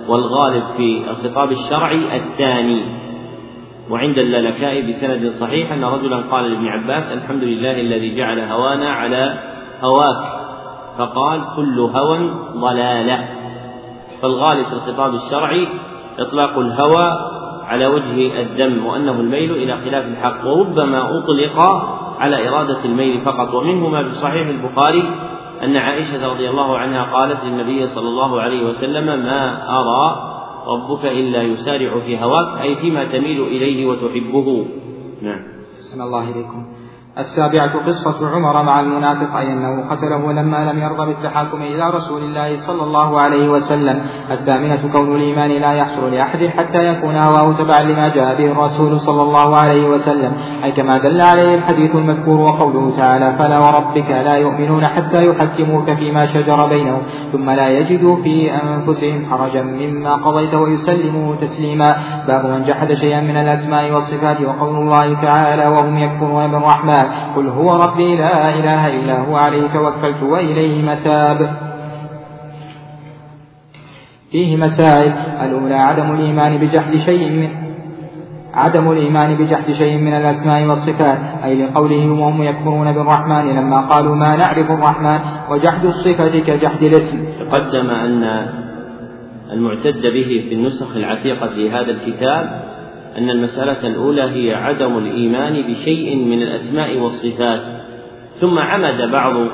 [0.08, 2.82] والغالب في الخطاب الشرعي الثاني.
[3.90, 9.38] وعند اللالكائي بسند صحيح أن رجلا قال لابن عباس الحمد لله الذي جعل هوانا على
[9.82, 10.41] هواك.
[10.98, 13.28] فقال كل هوى ضلالة.
[14.22, 15.68] فالغالب في الخطاب الشرعي
[16.18, 17.18] إطلاق الهوى
[17.64, 21.60] على وجه الذم وأنه الميل إلى خلاف الحق وربما أطلق
[22.20, 23.54] على إرادة الميل فقط.
[23.54, 25.10] ومنه ما في صحيح البخاري
[25.62, 30.32] أن عائشة رضي الله عنها قالت للنبي صلى الله عليه وسلم ما أرى
[30.66, 32.60] ربك إلا يسارع في هواك.
[32.60, 34.66] أي فيما تميل إليه وتحبه.
[35.22, 35.42] نعم.
[36.00, 36.71] الله إليكم.
[37.18, 42.56] السابعة قصة عمر مع المنافق أي أنه قتله لما لم يرضى بالتحاكم إلى رسول الله
[42.56, 44.02] صلى الله عليه وسلم.
[44.30, 49.22] الثامنة كون الإيمان لا يحصل لأحد حتى يكون هواه تبعا لما جاء به الرسول صلى
[49.22, 50.32] الله عليه وسلم.
[50.64, 56.26] أي كما دل عليه الحديث المذكور وقوله تعالى فلا وربك لا يؤمنون حتى يحكموك فيما
[56.26, 57.02] شجر بينهم
[57.32, 61.96] ثم لا يجدوا في أنفسهم حرجا مما قضيت ويسلموا تسليما.
[62.28, 67.01] باب من جحد شيئا من الأسماء والصفات وقول الله تعالى وهم يكفرون بالرحمن.
[67.36, 71.56] قل هو ربي لا إله إلا هو عليه توكلت وإليه متاب
[74.30, 75.12] فيه مسائل.
[75.42, 77.48] الأولى عدم الإيمان بجحد شيء من
[78.54, 81.18] عدم الإيمان بجحد شيء من الأسماء والصفات.
[81.44, 85.20] أي لقوله وهم يكفرون بالرحمن لما قالوا ما نعرف الرحمن
[85.50, 87.18] وجحد الصفة كجحد الاسم.
[87.40, 88.46] تقدم أن
[89.52, 92.62] المعتد به في النسخ العتيقة لهذا الكتاب
[93.18, 97.60] أن المسألة الأولى هي عدم الإيمان بشيء من الأسماء والصفات
[98.40, 99.48] ثم عمد بعض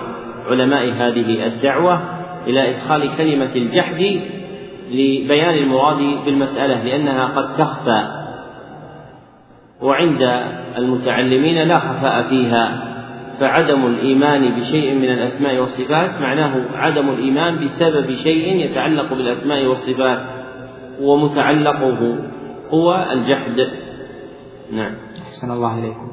[0.47, 2.01] علماء هذه الدعوة
[2.47, 4.20] إلى إدخال كلمة الجحد
[4.90, 8.02] لبيان المراد بالمسألة لأنها قد تخفى
[9.82, 10.43] وعند
[10.78, 12.89] المتعلمين لا خفاء فيها
[13.40, 20.18] فعدم الإيمان بشيء من الأسماء والصفات معناه عدم الإيمان بسبب شيء يتعلق بالأسماء والصفات
[21.01, 22.18] ومتعلقه
[22.74, 23.69] هو الجحد.
[24.73, 24.95] نعم.
[25.27, 26.09] أحسن الله إليكم.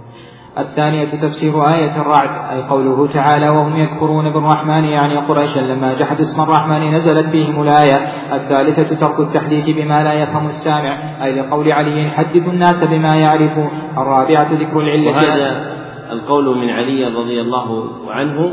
[0.57, 6.41] الثانية تفسير آية الرعد أي قوله تعالى وهم يكفرون بالرحمن يعني قريشا لما جحد اسم
[6.41, 7.95] الرحمن نزلت فيهم الآية.
[8.33, 14.53] الثالثة ترك التحديث بما لا يفهم السامع أي لقول علي حدثوا الناس بما يعرفون الرابعة
[14.53, 15.11] ذكر العلة.
[15.11, 15.75] وهذا
[16.11, 18.51] القول من علي رضي الله عنه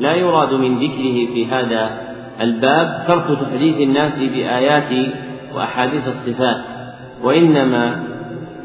[0.00, 1.90] لا يراد من ذكره في هذا
[2.40, 5.14] الباب ترك تحديث الناس بآيات
[5.54, 6.69] وأحاديث الصفات
[7.22, 8.02] وإنما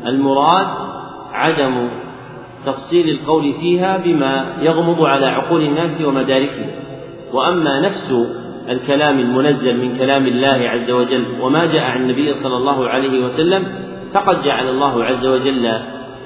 [0.05, 0.67] المراد
[1.33, 1.89] عدم
[2.65, 6.69] تفصيل القول فيها بما يغمض على عقول الناس ومداركهم.
[7.33, 8.13] وأما نفس
[8.69, 13.63] الكلام المنزل من كلام الله عز وجل وما جاء عن النبي صلى الله عليه وسلم
[14.13, 15.79] فقد جعل الله عز وجل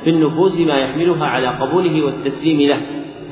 [0.03, 2.81] في النفوس ما يحملها على قبوله والتسليم له.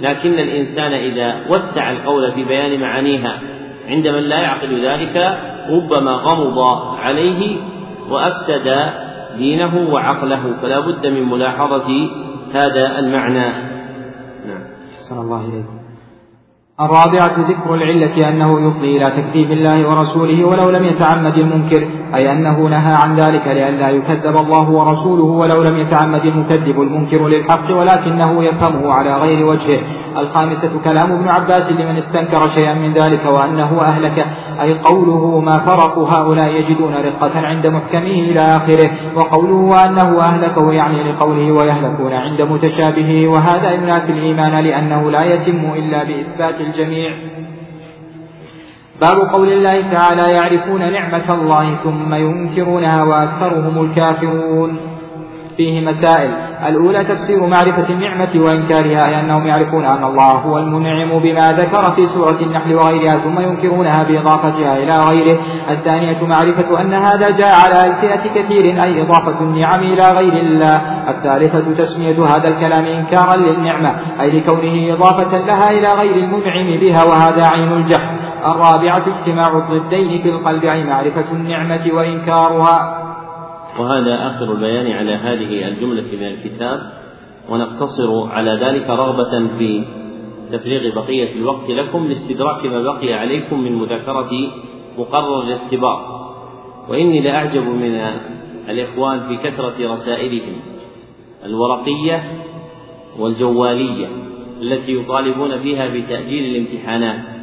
[0.01, 3.41] لكن الإنسان إذا وسع القول في بيان معانيها
[3.87, 6.59] عند من لا يعقل ذلك ربما غمض
[6.99, 7.57] عليه
[8.09, 8.67] وأفسد
[9.37, 12.09] دينه وعقله فلا بد من ملاحظة
[12.53, 13.49] هذا المعنى.
[14.47, 14.63] نعم.
[15.11, 15.77] الله إليكم.
[16.81, 21.87] الرابعة ذكر العلة أنه يفضي إلى تكذيب الله ورسوله ولو لم يتعمد المنكر.
[22.15, 27.75] أي أنه نهى عن ذلك لئلا يكذب الله ورسوله ولو لم يتعمد المكذب المنكر للحق
[27.75, 29.79] ولكنه يفهمه على غير وجهه.
[30.17, 34.25] الخامسة كلام ابن عباس لمن استنكر شيئا من ذلك وأنه أهلك.
[34.61, 41.11] أي قوله ما فرقوا هؤلاء يجدون رقة عند محكمه إلى آخره وقوله وأنه أهلكه يعني
[41.11, 43.27] لقوله ويهلكون عند متشابهه.
[43.27, 47.26] وهذا ينافي الإيمان لأنه لا يتم إلا بإثبات الجميع.
[49.01, 54.77] باب قول الله تعالى يعرفون نعمة الله ثم ينكرونها وأكثرهم الكافرون.
[55.57, 56.31] فيه مسائل.
[56.67, 62.05] الأولى تفسير معرفة النعمة وإنكارها أي أنهم يعرفون أن الله هو المنعم بما ذكر في
[62.05, 65.37] سورة النحل وغيرها ثم ينكرونها بإضافتها إلى غيره.
[65.69, 70.81] الثانية معرفة أن هذا جاء على ألسنة كثير أي إضافة النعم إلى غير الله.
[71.09, 77.45] الثالثة تسمية هذا الكلام إنكارا للنعمة أي لكونه إضافة لها إلى غير المنعم بها وهذا
[77.45, 83.03] عين الجهل الرابعة اجتماع الضدين في القلب أي معرفة النعمة وإنكارها.
[83.79, 86.79] وهذا آخر البيان على هذه الجملة من الكتاب.
[87.49, 89.83] ونقتصر على ذلك رغبة في
[90.51, 94.31] تفريغ بقية الوقت لكم لاستدراك ما بقي عليكم من مذاكرة
[94.97, 96.27] مقرر الاختبار.
[96.89, 98.01] وإني لأعجب من
[98.69, 100.53] الإخوان في كثرة رسائلهم
[101.45, 102.23] الورقية
[103.19, 104.07] والجوالية
[104.61, 107.36] التي يطالبون فيها بتأجيل الامتحانات.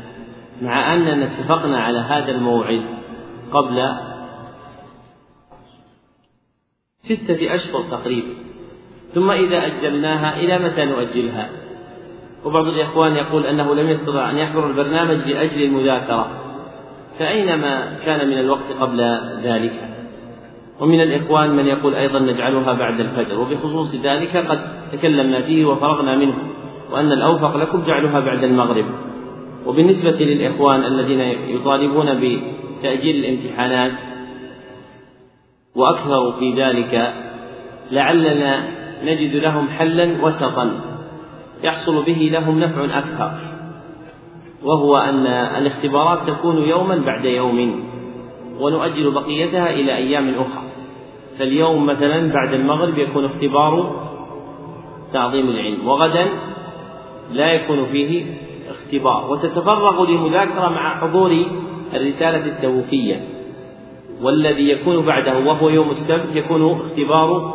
[0.64, 2.82] مع أننا اتفقنا على هذا الموعد
[3.52, 3.88] قبل
[7.02, 8.34] ستة أشهر تقريبا.
[9.14, 11.48] ثم إذا أجلناها إلى متى نؤجلها؟
[12.44, 16.30] وبعض الإخوان يقول أنه لم يستطع أن يحضر البرنامج لأجل المذاكرة.
[17.18, 19.00] فأين ما كان من الوقت قبل
[19.42, 19.88] ذلك.
[20.80, 23.40] ومن الإخوان من يقول أيضا نجعلها بعد الفجر.
[23.40, 24.60] وبخصوص ذلك قد
[24.92, 26.38] تكلمنا فيه وفرغنا منه
[26.90, 28.84] وأن الأوفق لكم جعلها بعد المغرب.
[29.66, 33.92] وبالنسبة للإخوان الذين يطالبون بتأجيل الامتحانات
[35.76, 37.14] وأكثروا في ذلك
[37.90, 38.64] لعلنا
[39.04, 40.80] نجد لهم حلا وسطا
[41.62, 43.32] يحصل به لهم نفع أكثر
[44.62, 47.84] وهو أن الاختبارات تكون يوما بعد يوم
[48.60, 50.64] ونؤجل بقيتها إلى أيام أخرى.
[51.38, 54.00] فاليوم مثلا بعد المغرب يكون اختبار
[55.12, 56.26] تعظيم العلم وغدا
[57.32, 58.24] لا يكون فيه
[58.94, 61.46] اختبار وتتفرغ للمذاكرة مع حضور
[61.94, 63.28] الرسالة التوفية
[64.22, 67.54] والذي يكون بعده وهو يوم السبت يكون اختبار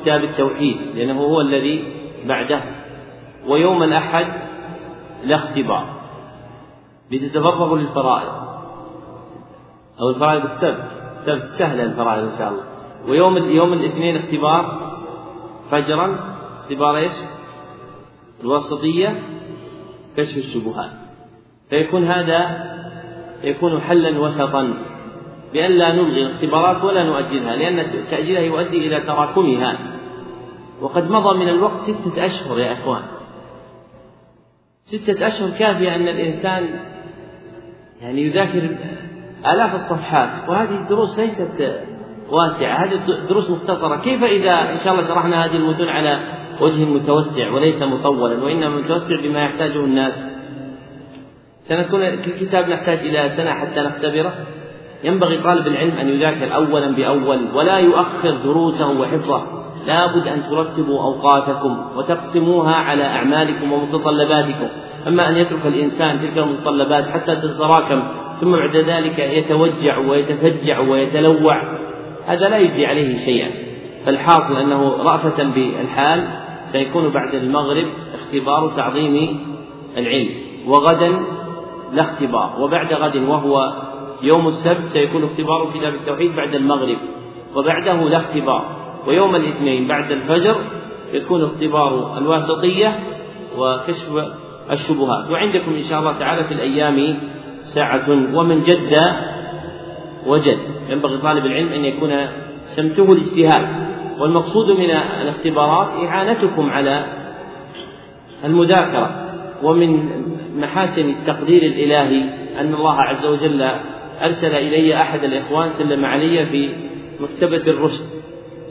[0.00, 1.84] كتاب التوحيد لأنه هو الذي
[2.26, 2.60] بعده.
[3.48, 4.26] ويوم الأحد
[5.24, 5.86] لا اختبار.
[7.10, 8.32] لتتفرغ للفرائض.
[10.00, 10.84] أو الفرائض السبت.
[11.20, 12.62] السبت سهلة الفرائض إن شاء الله.
[13.08, 14.92] ويوم يوم الاثنين اختبار
[15.70, 16.18] فجرا.
[16.60, 17.12] اختبار إيش؟
[18.40, 19.22] الوسطية.
[20.18, 20.90] كشف الشبهات.
[21.70, 22.68] فيكون هذا
[23.42, 24.74] يكون حلا وسطا
[25.52, 29.78] بأن لا نلغي الاختبارات ولا نؤجلها لأن تأجيلها يؤدي إلى تراكمها.
[30.80, 33.02] وقد مضى من الوقت ستة أشهر يا إخوان.
[34.84, 36.68] ستة أشهر كافية أن الإنسان
[38.00, 38.76] يعني يذاكر
[39.46, 40.48] آلاف الصفحات.
[40.48, 41.82] وهذه الدروس ليست
[42.30, 43.96] واسعة هذه الدروس مختصرة.
[43.96, 49.20] كيف إذا إن شاء الله شرحنا هذه المتون على وجه متوسع وليس مطولا وإنما متوسع
[49.22, 50.30] بما يحتاجه الناس.
[51.60, 54.34] سنكون الكتاب نحتاج إلى سنة حتى نختبره.
[55.04, 59.42] ينبغي طالب العلم أن يذاكر أولا بأول ولا يؤخر دروسه وحفظه.
[59.86, 64.68] لا بد أن ترتبوا أوقاتكم وتقسموها على أعمالكم ومتطلباتكم.
[65.06, 68.02] أما أن يترك الإنسان تلك المتطلبات حتى تتراكم
[68.40, 71.78] ثم بعد ذلك يتوجع ويتفجع ويتلوع
[72.26, 73.50] هذا لا يجري عليه شيئا.
[74.06, 76.24] فالحاصل أنه رأفة بالحال
[76.72, 79.40] سيكون بعد المغرب اختبار تعظيم
[79.96, 80.28] العلم.
[80.66, 81.20] وغدا
[81.92, 82.56] لا اختبار.
[82.60, 83.72] وبعد غد وهو
[84.22, 86.96] يوم السبت سيكون اختبار كتاب التوحيد بعد المغرب.
[87.54, 88.76] وبعده لا اختبار.
[89.06, 90.56] ويوم الاثنين بعد الفجر
[91.12, 93.00] يكون اختبار الواسطية
[93.58, 94.24] وكشف
[94.70, 95.30] الشبهات.
[95.30, 97.16] وعندكم إن شاء الله تعالى في الأيام
[97.62, 99.02] ساعة ومن جد
[100.26, 100.58] وجد.
[100.88, 102.26] ينبغي طالب العلم أن يكون
[102.76, 103.87] سمته الاجتهاد.
[104.18, 107.06] والمقصود من الاختبارات إعانتكم على
[108.44, 109.24] المذاكرة
[109.62, 110.08] ومن
[110.56, 112.22] محاسن التقدير الإلهي
[112.60, 113.70] أن الله عز وجل
[114.22, 116.70] أرسل إلي أحد الإخوان سلم علي في
[117.20, 118.06] مكتبة الرشد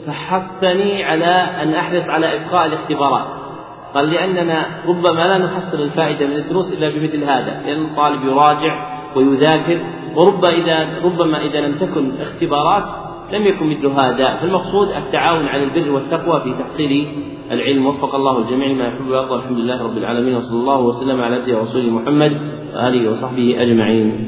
[0.06, 3.26] فحثني على أن أحرص على إبقاء الاختبارات.
[3.94, 9.80] قال لأننا ربما لا نحصل الفائدة من الدروس إلا بمثل هذا لأن الطالب يراجع ويذاكر
[10.14, 15.90] وربما إذا ربما إذا لم تكن اختبارات لم يكن مثل هذا فالمقصود التعاون على البر
[15.90, 17.06] والتقوى في تحصيل
[17.50, 17.86] العلم.
[17.86, 19.34] وفق الله الجميع ما يحب ويرضى.
[19.34, 22.32] الحمد لله رب العالمين وصلى الله وسلم على سيدنا رسول محمد
[22.74, 24.26] وآله وصحبه أجمعين.